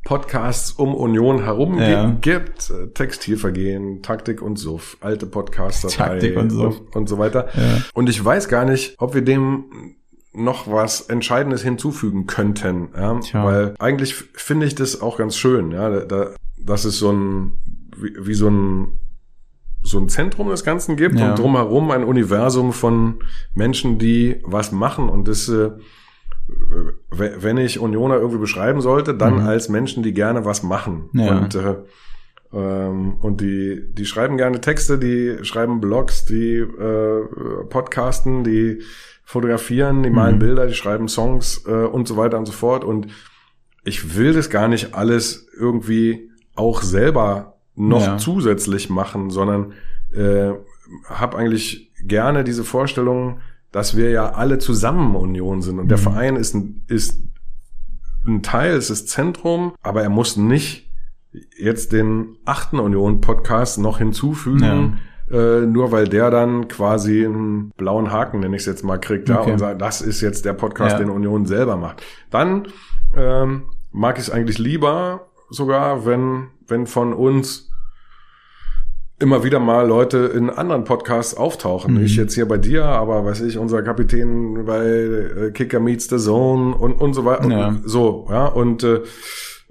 [0.04, 2.06] Podcasts um Union herum Ja.
[2.10, 2.70] gi- gibt.
[2.70, 6.80] Äh, Textilvergehen, Taktik und Suff, alte Podcaster Taktik und Suff.
[6.80, 7.48] und, und so weiter.
[7.54, 7.82] Ja.
[7.94, 9.96] Und ich weiß gar nicht, ob wir dem
[10.32, 12.88] noch was Entscheidendes hinzufügen könnten.
[12.96, 13.18] Ja?
[13.18, 13.44] Tja.
[13.44, 15.70] Weil eigentlich finde ich das auch ganz schön.
[15.72, 15.90] Ja?
[15.90, 17.52] Da, da, dass es so ein,
[17.96, 18.92] wie, wie so ein
[19.82, 21.30] so ein Zentrum des Ganzen gibt Ja.
[21.30, 23.20] und drumherum ein Universum von
[23.54, 25.70] Menschen, die was machen und das äh,
[27.10, 29.46] wenn ich Unioner irgendwie beschreiben sollte, dann Mhm.
[29.46, 31.08] als Menschen, die gerne was machen.
[31.12, 31.38] Ja.
[31.38, 31.76] Und, äh,
[32.52, 37.24] ähm, und die, die schreiben gerne Texte, die schreiben Blogs, die äh,
[37.68, 38.82] podcasten, die
[39.24, 40.40] fotografieren, die malen Mhm.
[40.40, 42.84] Bilder, die schreiben Songs äh, und so weiter und so fort.
[42.84, 43.08] Und
[43.84, 48.18] ich will das gar nicht alles irgendwie auch selber noch Ja.
[48.18, 49.72] zusätzlich machen, sondern
[50.12, 50.50] äh,
[51.04, 53.40] habe eigentlich gerne diese Vorstellung,
[53.72, 56.02] dass wir ja alle zusammen Union sind und der Mhm.
[56.02, 57.18] Verein ist ein, ist
[58.26, 60.90] ein Teil, es ist Zentrum, aber er muss nicht
[61.56, 64.98] jetzt den achten Union-Podcast noch hinzufügen,
[65.30, 69.28] äh, nur weil der dann quasi einen blauen Haken, nenne ich es jetzt mal, kriegt,
[69.28, 69.52] ja, Okay.
[69.52, 70.98] und sagt, das ist jetzt der Podcast, Ja.
[70.98, 72.02] den Union selber macht.
[72.30, 72.66] Dann
[73.16, 73.62] ähm,
[73.92, 77.69] mag ich es eigentlich lieber sogar, wenn, wenn von uns
[79.20, 81.94] immer wieder mal Leute in anderen Podcasts auftauchen.
[81.94, 82.04] Mhm.
[82.04, 86.16] Ich jetzt hier bei dir, aber weiß ich, unser Kapitän bei äh, Kicker Meets the
[86.16, 87.48] Zone und, und so weiter.
[87.48, 87.68] Ja.
[87.68, 88.46] Und so, ja.
[88.46, 89.00] Und äh,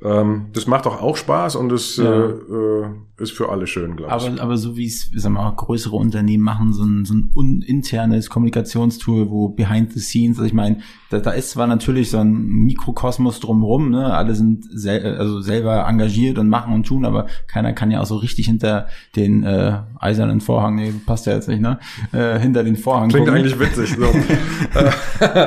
[0.03, 2.05] ähm, das macht doch auch Spaß und das Ja.
[2.25, 2.85] äh, äh,
[3.17, 4.27] ist für alle schön, glaube ich.
[4.29, 8.29] Aber, aber so wie es, sag mal, größere Unternehmen machen, so ein, so ein internes
[8.29, 10.77] Kommunikationstool, wo behind the scenes, also ich meine,
[11.09, 15.85] da, da ist zwar natürlich so ein Mikrokosmos drumherum, ne, alle sind sel also selber
[15.85, 18.87] engagiert und machen und tun, aber keiner kann ja auch so richtig hinter
[19.17, 21.77] den äh, eisernen Vorhang, nee, passt ja jetzt nicht, ne,
[22.13, 23.41] äh, hinter den Vorhang Klingt gucken.
[23.41, 23.97] eigentlich witzig.
[23.97, 24.05] So.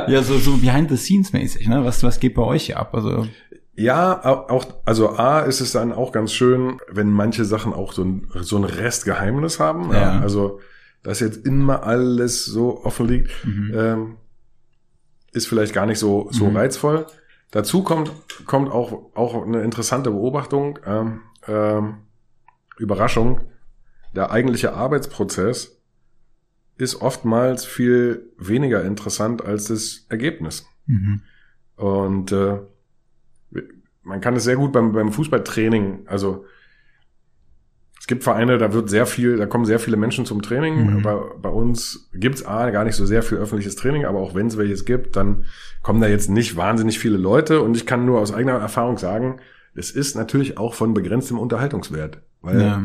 [0.08, 2.94] Ja, so, so behind the scenes mäßig, ne, was, was geht bei euch hier ab,
[2.94, 3.26] also,
[3.74, 7.92] Ja, au- auch, also A ist es dann auch ganz schön, wenn manche Sachen auch
[7.92, 9.90] so ein, so ein Restgeheimnis haben.
[9.92, 10.20] Ja.
[10.20, 10.60] Also,
[11.02, 13.72] dass jetzt immer alles so offen liegt, mhm.
[13.74, 14.16] ähm,
[15.32, 16.56] ist vielleicht gar nicht so, so Mhm.
[16.56, 17.06] reizvoll.
[17.50, 18.12] Dazu kommt,
[18.46, 21.94] kommt auch, auch eine interessante Beobachtung, ähm, ähm,
[22.78, 23.40] Überraschung.
[24.14, 25.78] Der eigentliche Arbeitsprozess
[26.76, 30.66] ist oftmals viel weniger interessant als das Ergebnis.
[30.86, 31.22] Mhm.
[31.76, 32.58] Und äh,
[34.02, 36.44] man kann es sehr gut beim, beim Fußballtraining, also
[38.02, 40.96] es gibt Vereine, da wird sehr viel, da kommen sehr viele Menschen zum Training.
[40.96, 41.02] Mhm.
[41.02, 44.48] Bei, bei uns gibt's A, gar nicht so sehr viel öffentliches Training, aber auch wenn
[44.48, 45.44] es welches gibt, dann
[45.82, 47.62] kommen da jetzt nicht wahnsinnig viele Leute.
[47.62, 49.36] Und ich kann nur aus eigener Erfahrung sagen,
[49.76, 52.20] es ist natürlich auch von begrenztem Unterhaltungswert.
[52.40, 52.82] Weil ja.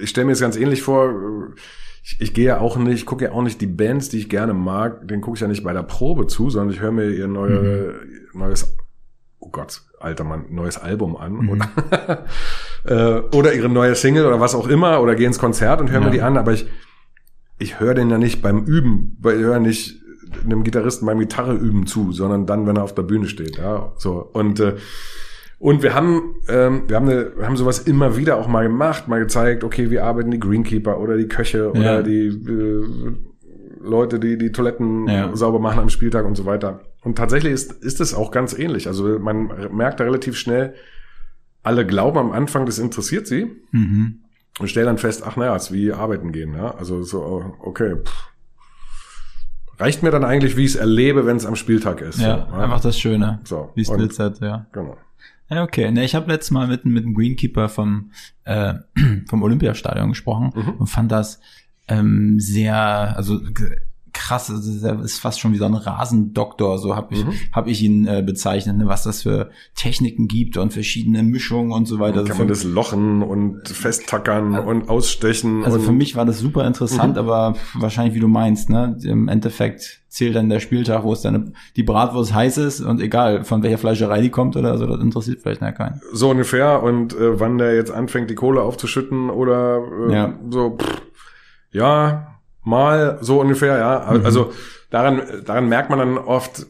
[0.00, 1.54] ich stelle mir jetzt ganz ähnlich vor,
[2.02, 4.52] ich, ich gehe ja auch nicht, gucke ja auch nicht die Bands, die ich gerne
[4.52, 7.28] mag, den gucke ich ja nicht bei der Probe zu, sondern ich höre mir ihr
[7.28, 7.94] neue,
[8.32, 8.40] mhm.
[8.40, 8.76] neues,
[9.42, 11.48] oh Gott, alter Mann, neues Album an mhm.
[11.50, 12.24] oder,
[12.84, 16.00] äh, oder ihre neue Single oder was auch immer oder gehe ins Konzert und höre
[16.00, 16.06] ja.
[16.06, 16.66] mir die an, aber ich,
[17.58, 20.00] ich höre den ja nicht beim Üben, weil ich höre nicht
[20.44, 23.92] einem Gitarristen beim Gitarre üben zu, sondern dann, wenn er auf der Bühne steht, ja,
[23.96, 24.76] so und äh,
[25.58, 29.06] und wir haben, ähm, wir haben, eine, wir haben sowas immer wieder auch mal gemacht,
[29.06, 32.02] mal gezeigt, okay, wie arbeiten die Greenkeeper oder die Köche oder ja.
[32.02, 32.84] die äh,
[33.80, 35.30] Leute, die die Toiletten ja.
[35.36, 36.80] sauber machen am Spieltag und so weiter.
[37.02, 38.86] Und tatsächlich ist, ist es auch ganz ähnlich.
[38.86, 40.74] Also man merkt da relativ schnell,
[41.62, 43.50] alle glauben am Anfang, das interessiert sie.
[43.72, 44.20] Mhm.
[44.58, 46.54] Und stellen dann fest, ach naja, es ist wie arbeiten gehen.
[46.54, 46.74] Ja?
[46.74, 48.28] Also so, okay, pff.
[49.78, 52.20] reicht mir dann eigentlich, wie ich es erlebe, wenn es am Spieltag ist.
[52.20, 52.64] Ja, so, ja?
[52.64, 53.40] einfach das Schöne.
[53.44, 53.70] So.
[53.74, 54.66] Wie es glitzert, ja.
[54.72, 54.96] Genau.
[55.48, 55.90] Ja, okay.
[55.90, 58.12] Ne, ich habe letztes Mal mit, mit dem Greenkeeper vom,
[58.44, 58.74] äh,
[59.28, 60.74] vom Olympiastadion gesprochen mhm.
[60.78, 61.40] und fand das
[61.88, 62.76] ähm, sehr,
[63.16, 63.40] also
[64.12, 67.32] krass, also ist fast schon wie so ein Rasendoktor, so habe ich, mhm.
[67.52, 71.86] hab ich ihn äh, bezeichnet, ne, was das für Techniken gibt und verschiedene Mischungen und
[71.86, 72.20] so weiter.
[72.20, 75.64] Also kann man das lochen und festtackern also, und ausstechen.
[75.64, 77.18] Also für mich war das super interessant, mhm.
[77.18, 81.54] aber wahrscheinlich wie du meinst, ne, im Endeffekt zählt dann der Spieltag, wo es dann
[81.76, 85.40] die Bratwurst heiß ist und egal von welcher Fleischerei die kommt oder so, das interessiert
[85.40, 86.02] vielleicht ja keinen.
[86.12, 90.38] So ungefähr und äh, wann der jetzt anfängt, die Kohle aufzuschütten oder äh, ja.
[90.50, 91.02] so, pff,
[91.70, 92.31] ja,
[92.62, 94.12] mal so ungefähr, ja.
[94.12, 94.24] Mhm.
[94.24, 94.52] Also
[94.90, 96.66] daran, daran merkt man dann oft,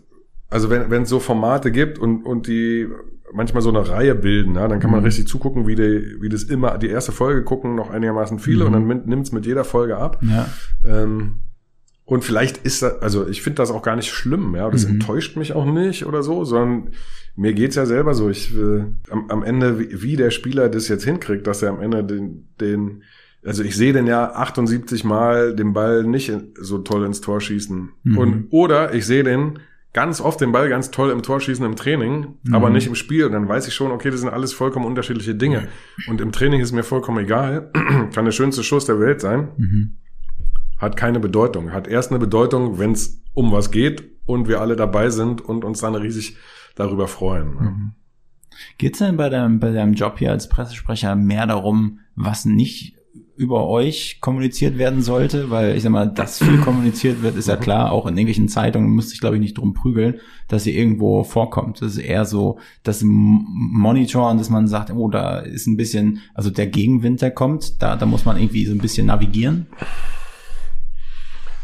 [0.51, 2.89] also wenn wenn es so Formate gibt und und die
[3.33, 5.07] manchmal so eine Reihe bilden, ja, dann kann man mhm.
[5.07, 8.75] richtig zugucken, wie die wie das immer die erste Folge gucken noch einigermaßen viele mhm.
[8.75, 10.23] und dann nimmt es mit jeder Folge ab.
[10.23, 10.49] Ja.
[10.85, 11.41] Ähm,
[12.05, 14.95] und vielleicht ist das, also ich finde das auch gar nicht schlimm, ja, das mhm.
[14.95, 16.91] enttäuscht mich auch nicht oder so, sondern
[17.37, 20.89] mir geht's ja selber so, ich will am, am Ende, wie, wie der Spieler das
[20.89, 23.03] jetzt hinkriegt, dass er am Ende den, den
[23.45, 27.91] also ich sehe den ja 78 Mal den Ball nicht so toll ins Tor schießen.
[28.03, 28.19] Mhm.
[28.19, 29.59] Und, oder ich sehe den
[29.93, 32.55] ganz oft den Ball ganz toll im Tor schießen im Training, mhm.
[32.55, 33.27] aber nicht im Spiel.
[33.27, 35.69] Und dann weiß ich schon, okay, das sind alles vollkommen unterschiedliche Dinge.
[36.09, 37.71] Und im Training ist mir vollkommen egal.
[38.15, 39.49] Kann der schönste Schuss der Welt sein.
[39.57, 39.97] Mhm.
[40.79, 41.73] Hat keine Bedeutung.
[41.73, 45.65] Hat erst eine Bedeutung, wenn es um was geht und wir alle dabei sind und
[45.65, 46.37] uns dann riesig
[46.75, 47.49] darüber freuen.
[47.49, 47.93] Mhm.
[48.79, 52.97] Geht es denn bei deinem, bei deinem Job hier als Pressesprecher mehr darum, was nicht
[53.37, 57.57] über euch kommuniziert werden sollte, weil ich sag mal, dass viel kommuniziert wird, ist ja
[57.57, 61.25] klar, auch in irgendwelchen Zeitungen müsste ich glaube ich nicht drum prügeln, dass ihr irgendwo
[61.25, 61.81] vorkommt.
[61.81, 66.51] Das ist eher so das Monitoren, dass man sagt, oh, da ist ein bisschen, also
[66.51, 69.67] der Gegenwind, der kommt, da, da muss man irgendwie so ein bisschen navigieren.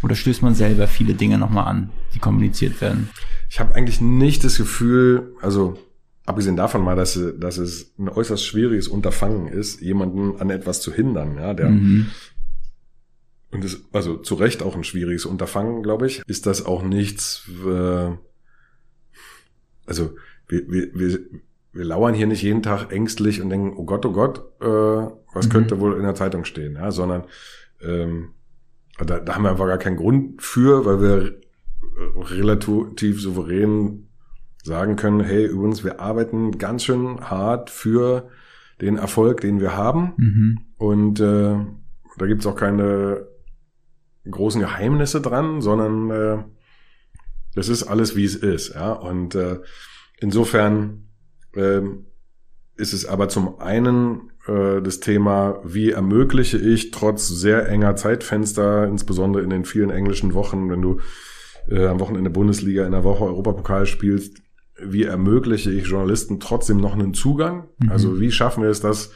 [0.03, 3.11] Oder stößt man selber viele Dinge nochmal an, die kommuniziert werden?
[3.51, 5.77] Ich habe eigentlich nicht das Gefühl, also
[6.29, 10.93] abgesehen davon mal, dass, dass es ein äußerst schwieriges Unterfangen ist, jemanden an etwas zu
[10.93, 12.07] hindern, ja, der mhm.
[13.51, 17.49] und es also zu Recht auch ein schwieriges Unterfangen, glaube ich, ist das auch nichts.
[17.67, 18.11] Äh,
[19.87, 20.17] also
[20.49, 21.21] wir, wir, wir,
[21.73, 25.47] wir lauern hier nicht jeden Tag ängstlich und denken, oh Gott, oh Gott, äh, was
[25.47, 25.51] mhm.
[25.51, 27.25] könnte wohl in der Zeitung stehen, ja, sondern
[27.81, 28.35] ähm,
[28.99, 31.41] da, da haben wir einfach gar keinen Grund für, weil wir
[32.17, 34.08] relativ souverän
[34.69, 38.29] sagen können, hey, übrigens, wir arbeiten ganz schön hart für
[38.81, 40.13] den Erfolg, den wir haben.
[40.17, 40.59] Mhm.
[40.77, 41.57] Und äh,
[42.19, 43.27] da gibt's auch keine
[44.31, 46.45] großen Geheimnisse dran, sondern äh,
[47.55, 48.75] das ist alles, wie es ist.
[48.75, 48.93] Ja?
[48.93, 49.59] Und äh,
[50.21, 51.09] insofern
[51.57, 51.81] äh,
[52.77, 58.87] ist es aber zum einen äh, das Thema, wie ermögliche ich trotz sehr enger Zeitfenster,
[58.87, 61.01] insbesondere in den vielen englischen Wochen, wenn du
[61.69, 64.43] äh, am Wochenende Bundesliga, in der Woche Europapokal spielst,
[64.83, 67.69] wie ermögliche ich Journalisten trotzdem noch einen Zugang?
[67.79, 67.91] Mhm.
[67.91, 69.13] Also wie schaffen wir es, dass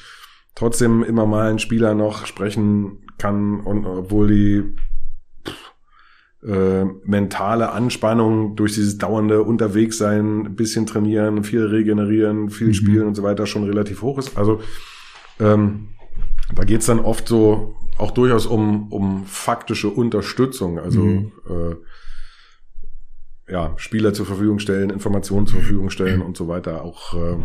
[0.54, 4.76] trotzdem immer mal ein Spieler noch sprechen kann und obwohl die
[6.46, 12.74] äh, mentale Anspannung durch dieses dauernde Unterwegssein, ein bisschen trainieren, viel regenerieren, viel mhm.
[12.74, 14.36] spielen und so weiter schon relativ hoch ist.
[14.36, 14.60] Also
[15.38, 15.90] ähm,
[16.54, 20.78] da geht's dann oft so auch durchaus um, um faktische Unterstützung.
[20.78, 21.32] Also mhm.
[21.48, 21.76] äh,
[23.48, 26.82] ja, Spieler zur Verfügung stellen, Informationen zur Verfügung stellen und so weiter.
[26.82, 27.36] Auch äh,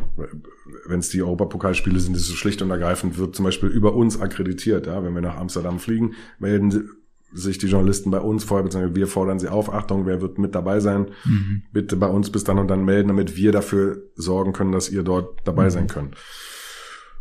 [0.87, 4.19] wenn es die Europapokalspiele sind, ist es schlicht und ergreifend, wird zum Beispiel über uns
[4.19, 4.87] akkreditiert.
[4.87, 5.03] Ja?
[5.03, 6.89] Wenn wir nach Amsterdam fliegen, melden
[7.33, 10.55] sich die Journalisten bei uns vorher, beziehungsweise wir fordern sie auf, Achtung, wer wird mit
[10.55, 11.07] dabei sein?
[11.25, 11.63] Mhm.
[11.73, 15.03] Bitte bei uns bis dann und dann melden, damit wir dafür sorgen können, dass ihr
[15.03, 15.69] dort dabei mhm.
[15.71, 16.15] sein könnt.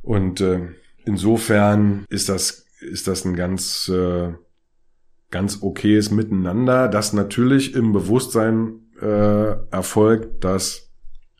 [0.03, 0.69] Und äh,
[1.05, 4.33] insofern ist das, ist das ein ganz äh,
[5.31, 10.91] ganz okayes Miteinander, das natürlich im Bewusstsein äh, erfolgt, dass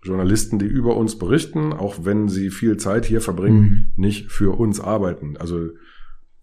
[0.03, 3.61] Journalisten, die über uns berichten, auch wenn sie viel Zeit hier verbringen,
[3.97, 4.03] Mhm.
[4.03, 5.37] nicht für uns arbeiten.
[5.39, 5.69] Also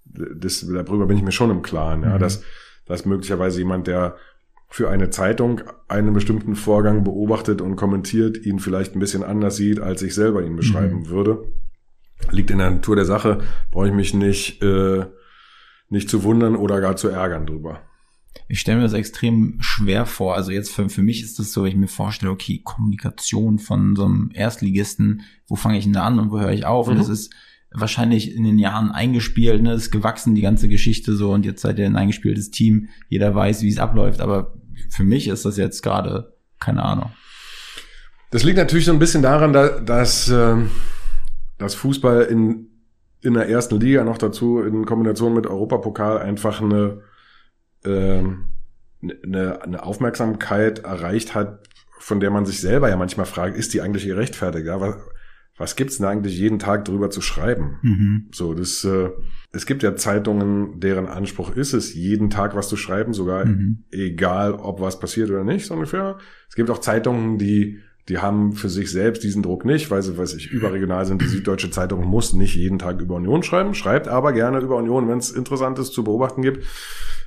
[0.05, 2.19] das, darüber bin ich mir schon im Klaren, ja, Mhm.
[2.19, 2.43] dass,
[2.85, 4.15] dass möglicherweise jemand, der
[4.69, 9.79] für eine Zeitung einen bestimmten Vorgang beobachtet und kommentiert, ihn vielleicht ein bisschen anders sieht,
[9.79, 11.09] als ich selber ihn beschreiben Mhm.
[11.09, 11.43] würde.
[12.31, 13.39] Liegt in der Natur der Sache,
[13.71, 15.05] brauche ich mich nicht, äh,
[15.93, 17.81] nicht zu wundern oder gar zu ärgern drüber.
[18.47, 20.35] Ich stelle mir das extrem schwer vor.
[20.35, 24.05] Also jetzt für, für mich ist das so, ich mir vorstelle, okay, Kommunikation von so
[24.05, 26.87] einem Erstligisten, wo fange ich denn da an und wo höre ich auf?
[26.87, 26.99] Und Mhm.
[26.99, 27.33] das ist
[27.71, 31.79] wahrscheinlich in den Jahren eingespielt, ne, ist gewachsen, die ganze Geschichte so und jetzt seid
[31.79, 34.53] ihr ein eingespieltes Team, jeder weiß, wie es abläuft, aber
[34.89, 37.11] für mich ist das jetzt gerade, keine Ahnung.
[38.29, 40.69] Das liegt natürlich so ein bisschen daran, da, dass, ähm,
[41.57, 42.67] dass Fußball in,
[43.23, 47.01] in der ersten Liga noch dazu in Kombination mit Europapokal einfach eine,
[47.85, 48.49] ähm,
[49.01, 51.67] eine, eine Aufmerksamkeit erreicht hat,
[51.99, 54.65] von der man sich selber ja manchmal fragt, ist die eigentlich gerechtfertigt?
[54.67, 54.95] Ja, was,
[55.57, 57.77] was gibt's denn eigentlich jeden Tag drüber zu schreiben?
[57.81, 58.27] Mhm.
[58.33, 59.09] So, das, äh,
[59.51, 63.85] es gibt ja Zeitungen, deren Anspruch ist es, jeden Tag was zu schreiben, sogar Mhm.
[63.91, 66.17] egal, ob was passiert oder nicht, so ungefähr.
[66.49, 67.79] Es gibt auch Zeitungen, die,
[68.09, 71.21] die haben für sich selbst diesen Druck nicht, weil sie, weiß ich, überregional sind.
[71.21, 75.07] Die Süddeutsche Zeitung muss nicht jeden Tag über Union schreiben, schreibt aber gerne über Union,
[75.07, 76.65] wenn es Interessantes zu beobachten gibt.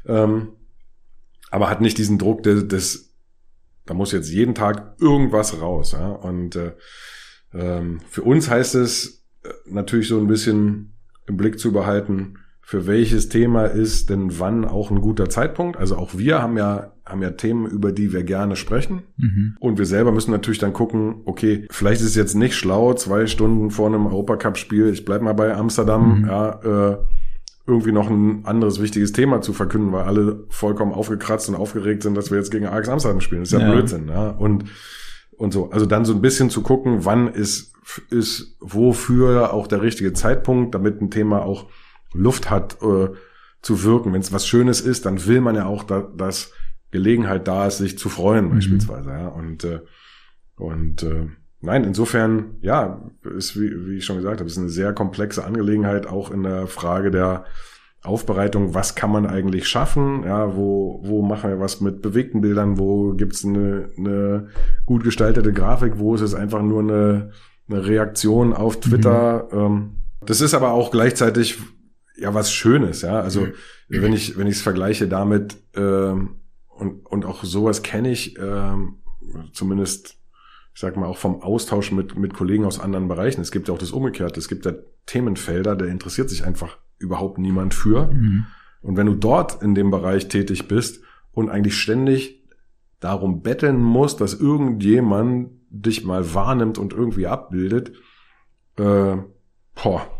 [0.06, 0.48] Ähm,
[1.50, 3.14] aber hat nicht diesen Druck des, des,
[3.86, 5.92] da muss jetzt jeden Tag irgendwas raus.
[5.92, 6.08] Ja?
[6.08, 6.72] Und äh,
[7.54, 10.92] ähm, für uns heißt es äh, natürlich so ein bisschen
[11.26, 12.34] im Blick zu behalten,
[12.68, 15.76] für welches Thema ist denn wann auch ein guter Zeitpunkt.
[15.76, 19.02] Also auch wir haben ja, haben ja Themen, über die wir gerne sprechen.
[19.18, 19.56] Mhm.
[19.60, 23.28] Und wir selber müssen natürlich dann gucken, okay, vielleicht ist es jetzt nicht schlau, zwei
[23.28, 26.26] Stunden vor einem Europacup-Spiel, ich bleib mal bei Amsterdam, Mhm.
[26.26, 26.96] ja, äh,
[27.68, 32.16] irgendwie noch ein anderes wichtiges Thema zu verkünden, weil alle vollkommen aufgekratzt und aufgeregt sind,
[32.16, 33.42] dass wir jetzt gegen Ajax Amsterdam spielen.
[33.42, 33.72] Das ist ja, Ja.
[33.74, 34.30] Blödsinn, ja.
[34.30, 34.64] Und,
[35.36, 35.70] und so.
[35.70, 37.72] Also dann so ein bisschen zu gucken, wann ist,
[38.10, 41.66] ist wofür auch der richtige Zeitpunkt, damit ein Thema auch
[42.14, 43.08] Luft hat, äh,
[43.62, 44.12] zu wirken.
[44.12, 46.52] Wenn es was Schönes ist, dann will man ja auch, da, dass
[46.90, 48.54] Gelegenheit da ist, sich zu freuen, Mhm.
[48.54, 49.28] beispielsweise, ja.
[49.28, 49.80] Und, äh,
[50.56, 51.26] und äh,
[51.60, 53.02] nein, insofern, ja,
[53.36, 56.66] ist, wie, wie ich schon gesagt habe, ist eine sehr komplexe Angelegenheit, auch in der
[56.68, 57.44] Frage der
[58.02, 62.78] Aufbereitung, was kann man eigentlich schaffen, ja, wo, wo machen wir was mit bewegten Bildern,
[62.78, 64.48] wo gibt's eine, eine
[64.84, 67.30] gut gestaltete Grafik, wo ist es einfach nur eine,
[67.68, 69.48] eine Reaktion auf Twitter.
[69.52, 71.58] Ähm, das ist aber auch gleichzeitig
[72.16, 73.20] ja was Schönes, ja.
[73.20, 73.48] Also
[73.88, 76.36] wenn ich wenn ich es vergleiche damit ähm,
[76.68, 78.98] und und auch sowas kenne ich ähm,
[79.52, 80.16] zumindest
[80.74, 83.40] ich sag mal auch vom Austausch mit mit Kollegen aus anderen Bereichen.
[83.40, 84.38] Es gibt ja auch das Umgekehrte.
[84.38, 84.72] Es gibt ja
[85.06, 88.12] Themenfelder, da interessiert sich einfach überhaupt niemand für.
[88.12, 88.46] Mhm.
[88.82, 91.02] Und wenn du dort in dem Bereich tätig bist
[91.32, 92.44] und eigentlich ständig
[93.00, 97.92] darum betteln musst, dass irgendjemand dich mal wahrnimmt und irgendwie abbildet,
[98.78, 99.16] äh,
[99.74, 100.10] boah,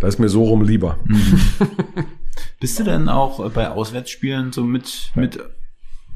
[0.00, 0.98] da ist mir so rum lieber.
[1.06, 1.40] Mhm.
[2.60, 5.38] Bist du denn auch bei Auswärtsspielen so mit, mit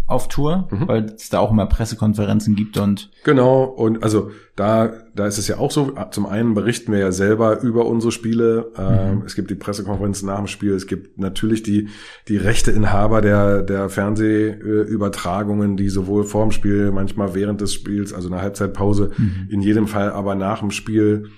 [0.07, 0.69] auf Tour?
[0.71, 0.89] Mhm.
[0.89, 5.49] Weil es da auch immer Pressekonferenzen gibt und Genau, und also da, da ist es
[5.49, 9.23] ja auch so, zum einen berichten wir ja selber über unsere Spiele, ähm, Mhm.
[9.25, 11.89] es gibt die Pressekonferenzen nach dem Spiel, es gibt natürlich die,
[12.29, 18.29] die Rechteinhaber der, der Fernsehübertragungen, die sowohl vor dem Spiel, manchmal während des Spiels, also
[18.31, 19.49] eine Halbzeitpause, Mhm.
[19.51, 21.29] in jedem Fall aber nach dem Spiel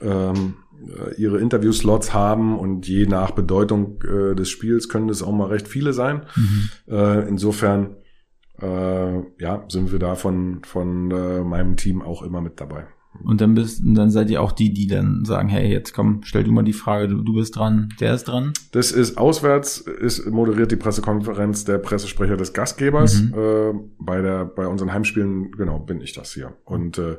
[0.00, 0.67] ähm, äh,
[1.16, 5.68] ihre Interviewslots haben und je nach Bedeutung äh, des Spiels können es auch mal recht
[5.68, 6.22] viele sein.
[6.36, 6.68] Mhm.
[6.88, 7.96] Äh, insofern
[8.60, 12.86] äh, ja, sind wir da von, von äh, meinem Team auch immer mit dabei.
[13.24, 16.44] Und dann bist, dann seid ihr auch die, die dann sagen, hey, jetzt komm, stell
[16.44, 18.52] du mal die Frage, du, du bist dran, der ist dran.
[18.72, 23.22] Das ist auswärts, ist moderiert die Pressekonferenz der Pressesprecher des Gastgebers.
[23.22, 23.34] Mhm.
[23.34, 26.52] Äh, bei der, bei unseren Heimspielen, genau, bin ich das hier.
[26.64, 27.16] Und äh,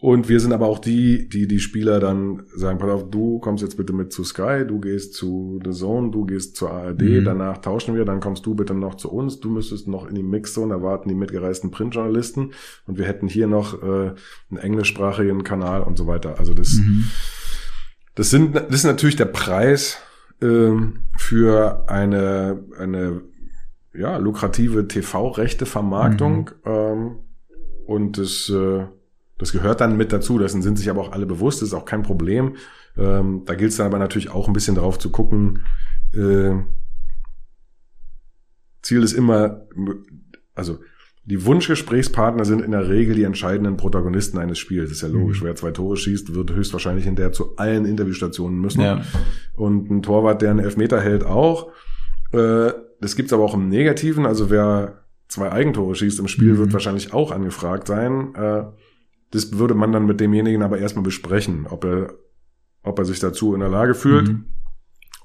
[0.00, 3.62] und wir sind aber auch die, die die Spieler dann sagen, pass auf, du kommst
[3.62, 7.24] jetzt bitte mit zu Sky, du gehst zu The Zone, du gehst zur ARD, Mhm.
[7.24, 10.22] danach tauschen wir, dann kommst du bitte noch zu uns, du müsstest noch in die
[10.22, 12.52] Mixzone erwarten, die mitgereisten Printjournalisten
[12.86, 13.86] und wir hätten hier noch äh,
[14.50, 16.38] einen englischsprachigen Kanal und so weiter.
[16.38, 17.04] Also das, Mhm.
[18.14, 19.98] das sind, das ist natürlich der Preis
[20.42, 23.20] ähm, für eine, eine
[23.92, 26.50] ja, lukrative TV-Rechte-Vermarktung.
[26.64, 27.16] Ähm,
[27.86, 28.84] und das, äh,
[29.40, 30.38] das gehört dann mit dazu.
[30.38, 31.62] Dessen sind sich aber auch alle bewusst.
[31.62, 32.56] Das ist auch kein Problem.
[32.96, 35.64] Ähm, da gilt es dann aber natürlich auch ein bisschen darauf zu gucken.
[36.14, 36.52] Äh,
[38.82, 39.66] Ziel ist immer,
[40.54, 40.78] also
[41.24, 44.88] die Wunschgesprächspartner sind in der Regel die entscheidenden Protagonisten eines Spiels.
[44.88, 45.40] Das ist ja logisch.
[45.42, 45.46] Mhm.
[45.46, 48.80] Wer zwei Tore schießt, wird höchstwahrscheinlich hinterher zu allen Interviewstationen müssen.
[48.80, 49.02] Ja.
[49.54, 51.70] Und ein Torwart, der einen Elfmeter hält, auch.
[52.32, 54.26] Äh, das gibt's aber auch im Negativen.
[54.26, 56.58] Also wer zwei Eigentore schießt im Spiel, Mhm.
[56.58, 58.34] wird wahrscheinlich auch angefragt sein.
[58.34, 58.64] Äh,
[59.30, 62.14] das würde man dann mit demjenigen aber erstmal besprechen, ob er,
[62.82, 64.44] ob er sich dazu in der Lage fühlt Mhm.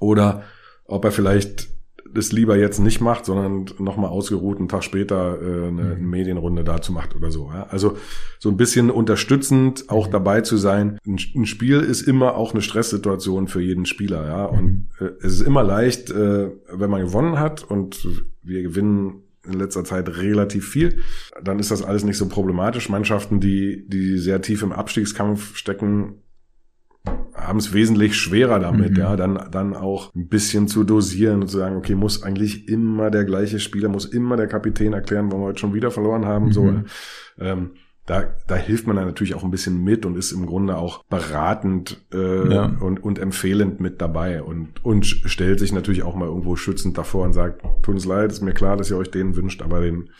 [0.00, 0.42] oder
[0.84, 1.68] ob er vielleicht
[2.14, 6.08] das lieber jetzt nicht macht, sondern nochmal ausgeruht einen Tag später äh, eine Mhm.
[6.08, 7.50] Medienrunde dazu macht oder so.
[7.52, 7.64] Ja?
[7.64, 7.98] Also
[8.38, 9.90] so ein bisschen unterstützend Mhm.
[9.90, 10.98] auch dabei zu sein.
[11.06, 14.24] Ein, ein Spiel ist immer auch eine Stresssituation für jeden Spieler.
[14.26, 14.44] Ja?
[14.46, 14.86] Und Mhm.
[15.00, 18.06] äh, es ist immer leicht, äh, wenn man gewonnen hat und
[18.42, 21.00] wir gewinnen in letzter Zeit relativ viel,
[21.42, 22.88] dann ist das alles nicht so problematisch.
[22.88, 26.22] Mannschaften, die, die sehr tief im Abstiegskampf stecken,
[27.34, 28.96] haben es wesentlich schwerer damit, Mhm.
[28.96, 33.10] ja, dann, dann auch ein bisschen zu dosieren und zu sagen, okay, muss eigentlich immer
[33.10, 36.52] der gleiche Spieler, muss immer der Kapitän erklären, warum wir heute schon wieder verloren haben,
[36.52, 36.64] so.
[36.64, 36.84] Mhm.
[37.38, 37.70] Ähm,
[38.06, 41.04] da, da hilft man dann natürlich auch ein bisschen mit und ist im Grunde auch
[41.04, 42.64] beratend äh, Ja.
[42.80, 47.24] und, und empfehlend mit dabei und, und stellt sich natürlich auch mal irgendwo schützend davor
[47.24, 50.10] und sagt, tut uns leid, ist mir klar, dass ihr euch den wünscht, aber den,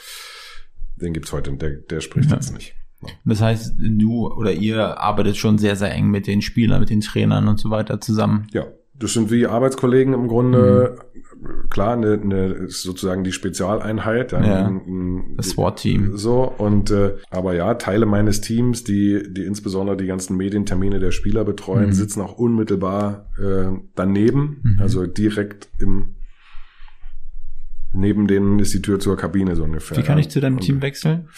[0.96, 2.36] den gibt's heute, der, der spricht Ja.
[2.36, 2.74] jetzt nicht.
[3.24, 7.02] Das heißt, du oder ihr arbeitet schon sehr, sehr eng mit den Spielern, mit den
[7.02, 8.48] Trainern und so weiter zusammen.
[8.52, 8.64] Ja,
[8.94, 10.96] das sind wie Arbeitskollegen im Grunde.
[11.70, 14.32] Klar, eine, eine sozusagen die Spezialeinheit.
[14.32, 14.44] Mhm.
[14.44, 16.16] Ja, ein- ein- das SWAT-Team.
[16.16, 21.10] So und äh, aber ja, Teile meines Teams, die die insbesondere die ganzen Medientermine der
[21.10, 21.92] Spieler betreuen, Mhm.
[21.92, 24.78] sitzen auch unmittelbar äh, daneben, Mhm.
[24.80, 26.14] also direkt im
[27.92, 29.96] neben denen ist die Tür zur Kabine so ungefähr.
[29.96, 30.20] Wie kann ja.
[30.20, 31.28] ich zu deinem Und Team wechseln?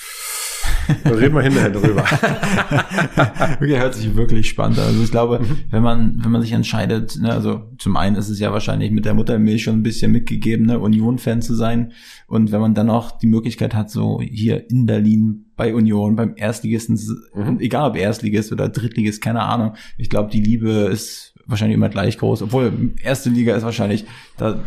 [0.57, 0.57] Da
[1.04, 2.04] reden wir hinterher drüber.
[3.60, 4.86] okay, hört sich wirklich spannend an.
[4.86, 5.58] Also ich glaube, Mhm.
[5.70, 9.04] wenn man, wenn man sich entscheidet, ne, also zum einen ist es ja wahrscheinlich mit
[9.04, 11.92] der Muttermilch schon ein bisschen mitgegeben, ne, Union-Fan zu sein.
[12.26, 16.34] Und wenn man dann auch die Möglichkeit hat, so hier in Berlin bei Union, beim
[16.36, 16.98] Erstligisten,
[17.34, 17.60] Mhm.
[17.60, 19.74] egal ob Erstligist oder Drittligist, keine Ahnung.
[19.96, 24.04] Ich glaube, die Liebe ist wahrscheinlich immer gleich groß, obwohl erste Liga ist wahrscheinlich,
[24.36, 24.58] da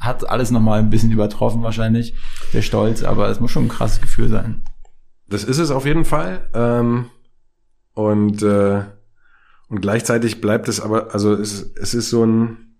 [0.00, 2.14] hat alles nochmal ein bisschen übertroffen wahrscheinlich,
[2.54, 4.62] der Stolz, aber es muss schon ein krasses Gefühl sein.
[5.34, 6.48] Das ist es auf jeden Fall.
[6.54, 7.06] Ähm,
[7.94, 8.84] und, äh,
[9.68, 12.76] und gleichzeitig bleibt es aber, also es, es ist so ein,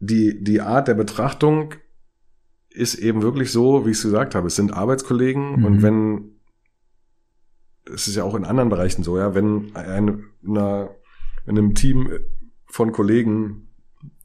[0.00, 1.74] die, die Art der Betrachtung
[2.70, 4.48] ist eben wirklich so, wie ich es gesagt habe.
[4.48, 5.64] Es sind Arbeitskollegen Mhm.
[5.64, 6.30] und wenn,
[7.92, 10.90] es ist ja auch in anderen Bereichen so, ja, wenn ein, einer,
[11.46, 12.10] in einem Team
[12.66, 13.68] von Kollegen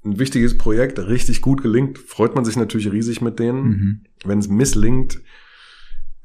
[0.03, 4.01] ein wichtiges Projekt richtig gut gelingt, freut man sich natürlich riesig mit denen Mhm.
[4.25, 5.21] wenn es misslingt,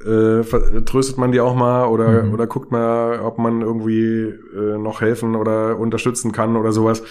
[0.04, 0.42] äh,
[0.84, 2.34] tröstet man die auch mal oder, Mhm.
[2.34, 4.02] oder guckt mal, ob man irgendwie
[4.56, 7.02] äh, noch helfen oder unterstützen kann oder sowas.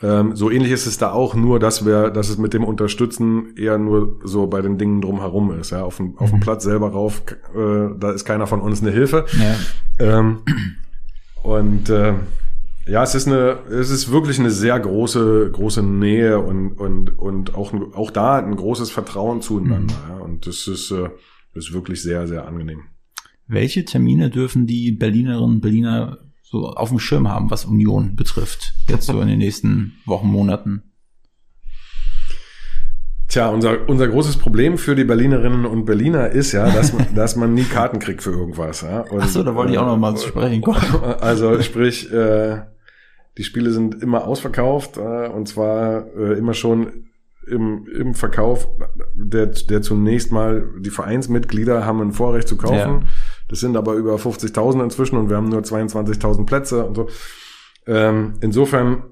[0.00, 3.56] Ähm, so ähnlich ist es da auch, nur dass wir, dass es mit dem Unterstützen
[3.56, 5.70] eher nur so bei den Dingen drumherum ist.
[5.70, 6.42] Ja, auf dem, auf dem Mhm.
[6.42, 7.22] Platz selber rauf,
[7.56, 9.24] äh, da ist keiner von uns eine Hilfe.
[9.98, 10.18] Ja.
[10.18, 10.38] Ähm,
[11.42, 12.14] und äh,
[12.86, 17.54] ja, es ist eine, es ist wirklich eine sehr große, große Nähe und und und
[17.54, 19.94] auch auch da ein großes Vertrauen zueinander.
[20.08, 21.08] Ja, und das ist, äh,
[21.54, 22.82] das ist wirklich sehr, sehr angenehm.
[23.46, 28.74] Welche Termine dürfen die Berlinerinnen und Berliner so auf dem Schirm haben, was Union betrifft?
[28.88, 30.82] Jetzt so in den nächsten Wochen, Monaten.
[33.28, 37.36] Tja, unser, unser großes Problem für die Berlinerinnen und Berliner ist ja, dass man, dass
[37.36, 38.80] man nie Karten kriegt für irgendwas.
[38.80, 39.00] Ja?
[39.00, 40.80] Und, Ach so, da wollte ich auch noch mal zu sprechen kommen.
[41.20, 42.62] Also sprich, äh,
[43.36, 47.07] die Spiele sind immer ausverkauft äh, und zwar äh, immer schon
[47.50, 48.68] im, im Verkauf,
[49.14, 52.76] der, der zunächst mal die Vereinsmitglieder haben ein Vorrecht zu kaufen.
[52.76, 53.02] Ja.
[53.48, 57.08] Das sind aber über 50.000 inzwischen und wir haben nur 22.000 Plätze und so.
[57.86, 59.04] Ähm, insofern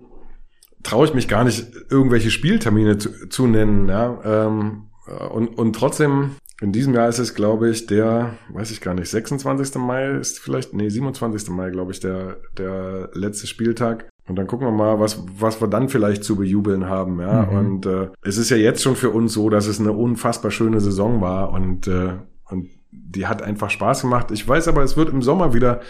[0.83, 3.89] traue ich mich gar nicht, irgendwelche Spieltermine zu, zu nennen.
[3.89, 4.21] Ja?
[4.25, 4.89] Ähm,
[5.31, 9.09] und, und trotzdem, in diesem Jahr ist es, glaube ich, der, weiß ich gar nicht,
[9.09, 9.77] 26.
[9.77, 11.49] Mai ist vielleicht, nee, 27.
[11.51, 14.09] Mai, glaube ich, der, der letzte Spieltag.
[14.29, 17.21] Und dann gucken wir mal, was, was wir dann vielleicht zu bejubeln haben.
[17.21, 17.43] Ja?
[17.43, 17.59] Mhm.
[17.59, 20.81] Und äh, es ist ja jetzt schon für uns so, dass es eine unfassbar schöne
[20.81, 22.15] Saison war und, äh,
[22.51, 24.31] und die hat einfach Spaß gemacht.
[24.31, 25.81] Ich weiß aber, es wird im Sommer wieder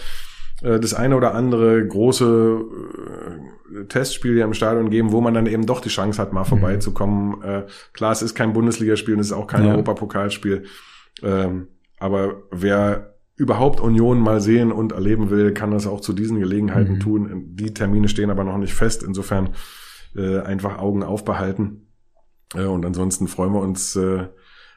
[0.62, 2.60] äh, das eine oder andere große
[3.80, 6.44] äh, Testspiel hier im Stadion geben, wo man dann eben doch die Chance hat, mal
[6.44, 7.42] vorbeizukommen.
[7.42, 9.72] Äh, klar, es ist kein Bundesligaspiel und es ist auch kein Ja.
[9.72, 10.64] Europapokalspiel.
[11.22, 11.68] Ähm,
[11.98, 16.94] aber wer überhaupt Union mal sehen und erleben will, kann das auch zu diesen Gelegenheiten
[16.94, 17.00] Mhm.
[17.00, 17.44] tun.
[17.54, 19.02] Die Termine stehen aber noch nicht fest.
[19.02, 19.50] Insofern
[20.16, 21.88] äh, einfach Augen aufbehalten.
[22.54, 24.28] Äh, und ansonsten freuen wir uns, äh,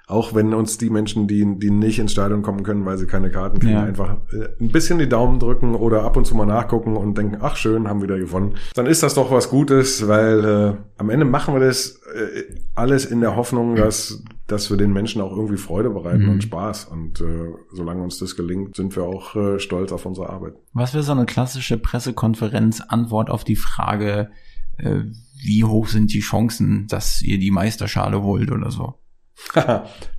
[0.07, 3.29] auch wenn uns die Menschen, die, die nicht ins Stadion kommen können, weil sie keine
[3.29, 3.83] Karten kriegen, Ja.
[3.83, 7.37] einfach äh, ein bisschen die Daumen drücken oder ab und zu mal nachgucken und denken,
[7.39, 8.55] ach schön, haben wieder gewonnen.
[8.73, 12.43] Dann ist das doch was Gutes, weil äh, am Ende machen wir das äh,
[12.75, 16.29] alles in der Hoffnung, dass, dass wir den Menschen auch irgendwie Freude bereiten Mhm.
[16.29, 16.85] und Spaß.
[16.85, 20.53] Und äh, solange uns das gelingt, sind wir auch äh, stolz auf unsere Arbeit.
[20.73, 24.29] Was wäre so eine klassische Pressekonferenz, Antwort auf die Frage,
[24.77, 25.01] äh,
[25.41, 28.95] wie hoch sind die Chancen, dass ihr die Meisterschale holt oder so?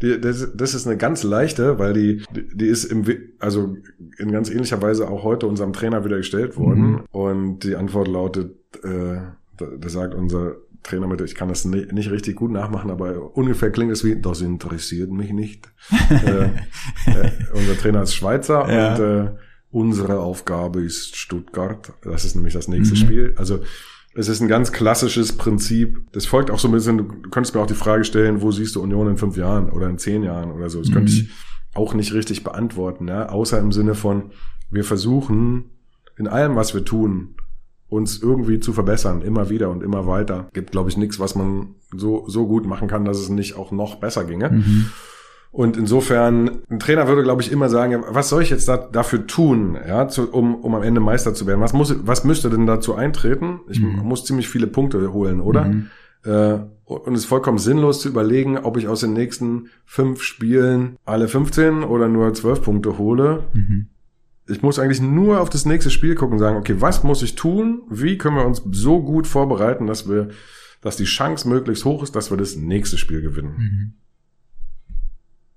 [0.00, 2.22] das ist eine ganz leichte, weil die,
[2.54, 3.04] die ist im,
[3.38, 3.76] also
[4.18, 6.92] in ganz ähnlicher Weise auch heute unserem Trainer wieder gestellt worden.
[6.92, 7.02] Mhm.
[7.10, 9.20] Und die Antwort lautet, äh,
[9.58, 13.36] da, da sagt unser Trainer mit, ich kann das nicht, nicht richtig gut nachmachen, aber
[13.36, 15.70] ungefähr klingt es wie, das interessiert mich nicht.
[16.10, 18.94] äh, äh, unser Trainer ist Schweizer ja.
[18.94, 19.30] und äh,
[19.70, 21.92] unsere Aufgabe ist Stuttgart.
[22.02, 22.98] Das ist nämlich das nächste mhm.
[22.98, 23.34] Spiel.
[23.36, 23.60] Also
[24.14, 25.98] es ist ein ganz klassisches Prinzip.
[26.12, 28.74] Das folgt auch so ein bisschen, du könntest mir auch die Frage stellen, wo siehst
[28.74, 30.80] du Union in fünf Jahren oder in zehn Jahren oder so.
[30.80, 30.94] Das mhm.
[30.94, 31.30] könnte ich
[31.74, 33.28] auch nicht richtig beantworten, ja?
[33.28, 34.32] außer im Sinne von,
[34.70, 35.70] wir versuchen
[36.16, 37.36] in allem, was wir tun,
[37.90, 40.48] uns irgendwie zu verbessern, immer wieder und immer weiter.
[40.52, 43.72] Gibt, glaube ich, nichts, was man so, so gut machen kann, dass es nicht auch
[43.72, 44.50] noch besser ginge.
[44.50, 44.86] Mhm.
[45.52, 49.26] Und insofern, ein Trainer würde, glaube ich, immer sagen, was soll ich jetzt da, dafür
[49.26, 51.60] tun, ja, zu, um, um am Ende Meister zu werden?
[51.60, 53.60] Was muss, was müsste denn dazu eintreten?
[53.68, 53.96] Ich mhm.
[54.04, 55.64] muss ziemlich viele Punkte holen, oder?
[55.64, 55.90] Mhm.
[56.24, 60.96] Äh, und es ist vollkommen sinnlos zu überlegen, ob ich aus den nächsten fünf Spielen
[61.04, 63.44] alle 15 oder nur 12 Punkte hole.
[63.52, 63.86] Mhm.
[64.50, 67.34] Ich muss eigentlich nur auf das nächste Spiel gucken und sagen, okay, was muss ich
[67.34, 67.82] tun?
[67.88, 70.28] Wie können wir uns so gut vorbereiten, dass wir,
[70.80, 73.54] dass die Chance möglichst hoch ist, dass wir das nächste Spiel gewinnen?
[73.56, 73.92] Mhm.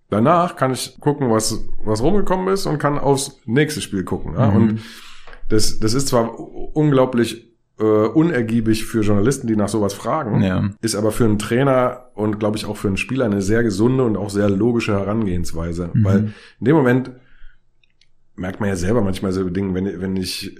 [0.09, 4.33] Danach kann ich gucken, was, was rumgekommen ist und kann aufs nächste Spiel gucken.
[4.35, 4.51] Ja?
[4.51, 4.55] Mhm.
[4.55, 4.81] Und
[5.49, 6.39] das, das ist zwar
[6.75, 10.69] unglaublich äh, unergiebig für Journalisten, die nach sowas fragen, ja.
[10.81, 14.03] ist aber für einen Trainer und glaube ich auch für einen Spieler eine sehr gesunde
[14.03, 15.89] und auch sehr logische Herangehensweise.
[15.93, 16.03] Mhm.
[16.03, 16.17] Weil
[16.59, 17.11] in dem Moment
[18.35, 20.57] merkt man ja selber manchmal so Dinge, wenn, wenn ich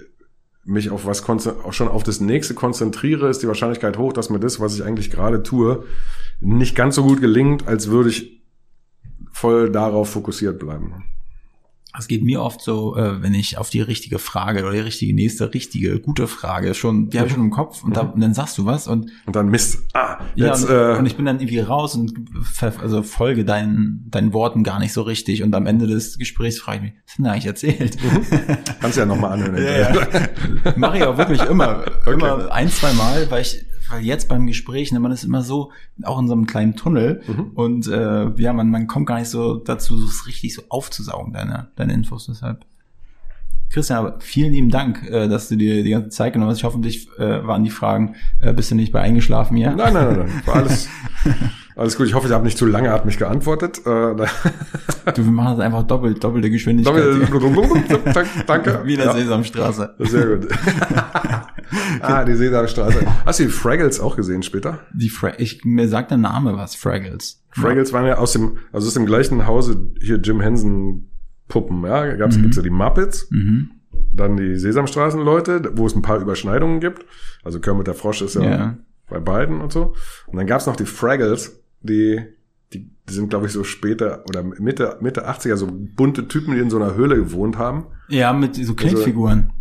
[0.64, 4.40] mich auf was auch schon auf das nächste konzentriere, ist die Wahrscheinlichkeit hoch, dass mir
[4.40, 5.84] das, was ich eigentlich gerade tue,
[6.40, 8.42] nicht ganz so gut gelingt, als würde ich
[9.32, 11.04] voll darauf fokussiert bleiben.
[11.96, 15.14] Es geht mir oft so, äh, wenn ich auf die richtige Frage oder die richtige
[15.14, 17.94] nächste richtige gute Frage schon, die habe ich schon im Kopf und, mhm.
[17.94, 19.84] da, und, dann sagst du was und und dann Mist.
[19.92, 22.12] Ah, jetzt, ja, und, äh, und ich bin dann irgendwie raus und
[22.80, 26.78] also folge deinen deinen Worten gar nicht so richtig und am Ende des Gesprächs frage
[26.78, 27.96] ich mich, was denn eigentlich erzählt?
[28.02, 28.56] Mhm.
[28.80, 29.56] Kannst ja nochmal anhören.
[29.62, 30.74] ja, ja.
[30.76, 32.12] Mache ich auch wirklich immer, okay.
[32.12, 35.72] immer ein, zwei Mal, weil ich weil jetzt beim Gespräch, ne, man ist immer so,
[36.02, 37.50] auch in so einem kleinen Tunnel mhm.
[37.54, 41.68] und äh, ja, man, man kommt gar nicht so dazu, so richtig so aufzusaugen, deine,
[41.76, 42.64] deine Infos deshalb.
[43.70, 46.58] Christian, aber vielen lieben Dank, äh, dass du dir die ganze Zeit genommen hast.
[46.58, 49.72] Ich hoffentlich äh, waren die Fragen, äh, bist du nicht bei eingeschlafen hier?
[49.72, 50.42] Nein, nein, nein, nein.
[50.44, 50.88] War alles,
[51.76, 52.06] alles gut.
[52.06, 53.78] Ich hoffe, ich habe nicht zu lange hat mich geantwortet.
[53.78, 54.26] Äh, du,
[55.16, 56.94] wir machen das einfach doppelt, doppelte Geschwindigkeit.
[56.94, 58.82] Doppel, danke.
[58.84, 59.12] Wie in der ja.
[59.14, 59.94] Sesamstraße.
[59.98, 60.48] Sehr gut.
[62.00, 63.00] ah, die Sesamstraße.
[63.26, 64.80] Hast du die Fraggles auch gesehen später?
[64.92, 67.42] Die Fra ich, mir sagt der Name was, Fraggles.
[67.50, 67.94] Fraggles ja.
[67.94, 71.08] waren ja aus dem, also aus dem gleichen Hause hier Jim Henson
[71.48, 71.84] Puppen.
[71.84, 72.42] Ja, gab's, mhm.
[72.42, 73.70] gibt's ja die Muppets, mhm.
[74.12, 77.04] dann die Sesamstraßenleute, wo es ein paar Überschneidungen gibt.
[77.42, 78.78] Also Kermit der Frosch ist ja, ja.
[79.08, 79.94] bei beiden und so.
[80.26, 82.20] Und dann gab's noch die Fraggles, die
[82.74, 86.60] die, die sind, glaube ich, so später oder Mitte, Mitte 80er, so bunte Typen, die
[86.60, 87.86] in so einer Höhle gewohnt haben.
[88.08, 89.50] Ja, mit so Klickfiguren.
[89.50, 89.52] Also,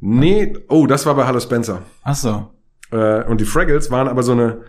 [0.00, 1.82] nee, oh, das war bei Hallo Spencer.
[2.02, 2.50] Ach so.
[2.90, 4.62] Äh, und die Fraggles waren aber so eine,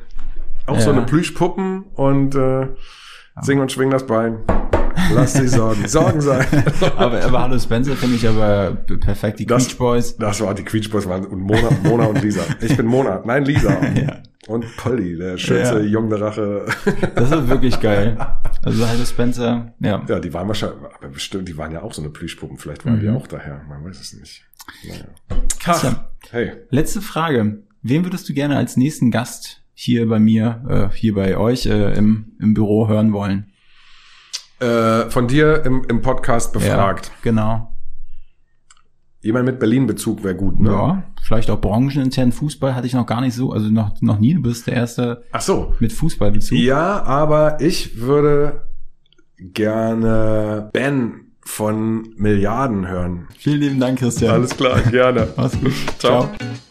[0.68, 0.82] auch ja.
[0.82, 2.68] so eine Plüschpuppen und äh,
[3.42, 4.44] singen und schwingen das Bein.
[5.14, 6.46] Lass die Sorgen Sorgen sein.
[6.98, 9.40] aber, aber Hallo Spencer finde ich aber perfekt.
[9.40, 10.18] Die das, Queech Boys.
[10.18, 12.42] Das war die Queech Boys waren und Mona, Mona und Lisa.
[12.62, 13.22] Ich bin Mona.
[13.26, 13.72] Nein, Lisa.
[13.96, 14.24] ja.
[14.48, 15.86] Und Polly, der schönste ja.
[15.86, 16.66] junge Rache.
[17.16, 18.18] das ist wirklich geil.
[18.64, 20.04] Also Hallo Spencer, ja.
[20.08, 22.58] Ja, die waren wahrscheinlich, aber bestimmt, die waren ja auch so eine Plüschpuppen.
[22.58, 23.02] Vielleicht waren mhm.
[23.02, 23.62] die auch daher.
[23.70, 24.44] Man weiß es nicht.
[24.88, 25.06] Naja.
[25.60, 25.96] Christian,
[26.32, 26.52] hey.
[26.70, 27.64] Letzte Frage.
[27.84, 31.94] Wen würdest du gerne als nächsten Gast hier bei mir, äh, hier bei euch äh,
[31.94, 33.51] im, im Büro hören wollen?
[34.62, 37.08] Äh, von dir im, im Podcast befragt.
[37.08, 37.68] Ja, genau.
[39.22, 40.72] Jemand mit Berlin-Bezug wäre gut, ne?
[40.72, 44.34] Ja, vielleicht auch branchenintern Fußball hatte ich noch gar nicht so, also noch, noch nie,
[44.34, 45.76] du bist der Erste Ach so.
[45.80, 46.58] mit Fußballbezug.
[46.58, 48.68] Ja, aber ich würde
[49.38, 53.28] gerne Ben von Milliarden hören.
[53.38, 54.32] Vielen lieben Dank, Christian.
[54.34, 55.28] Alles klar, gerne.
[55.36, 55.74] Mach's gut.
[56.00, 56.24] Ciao.
[56.24, 56.71] Ciao.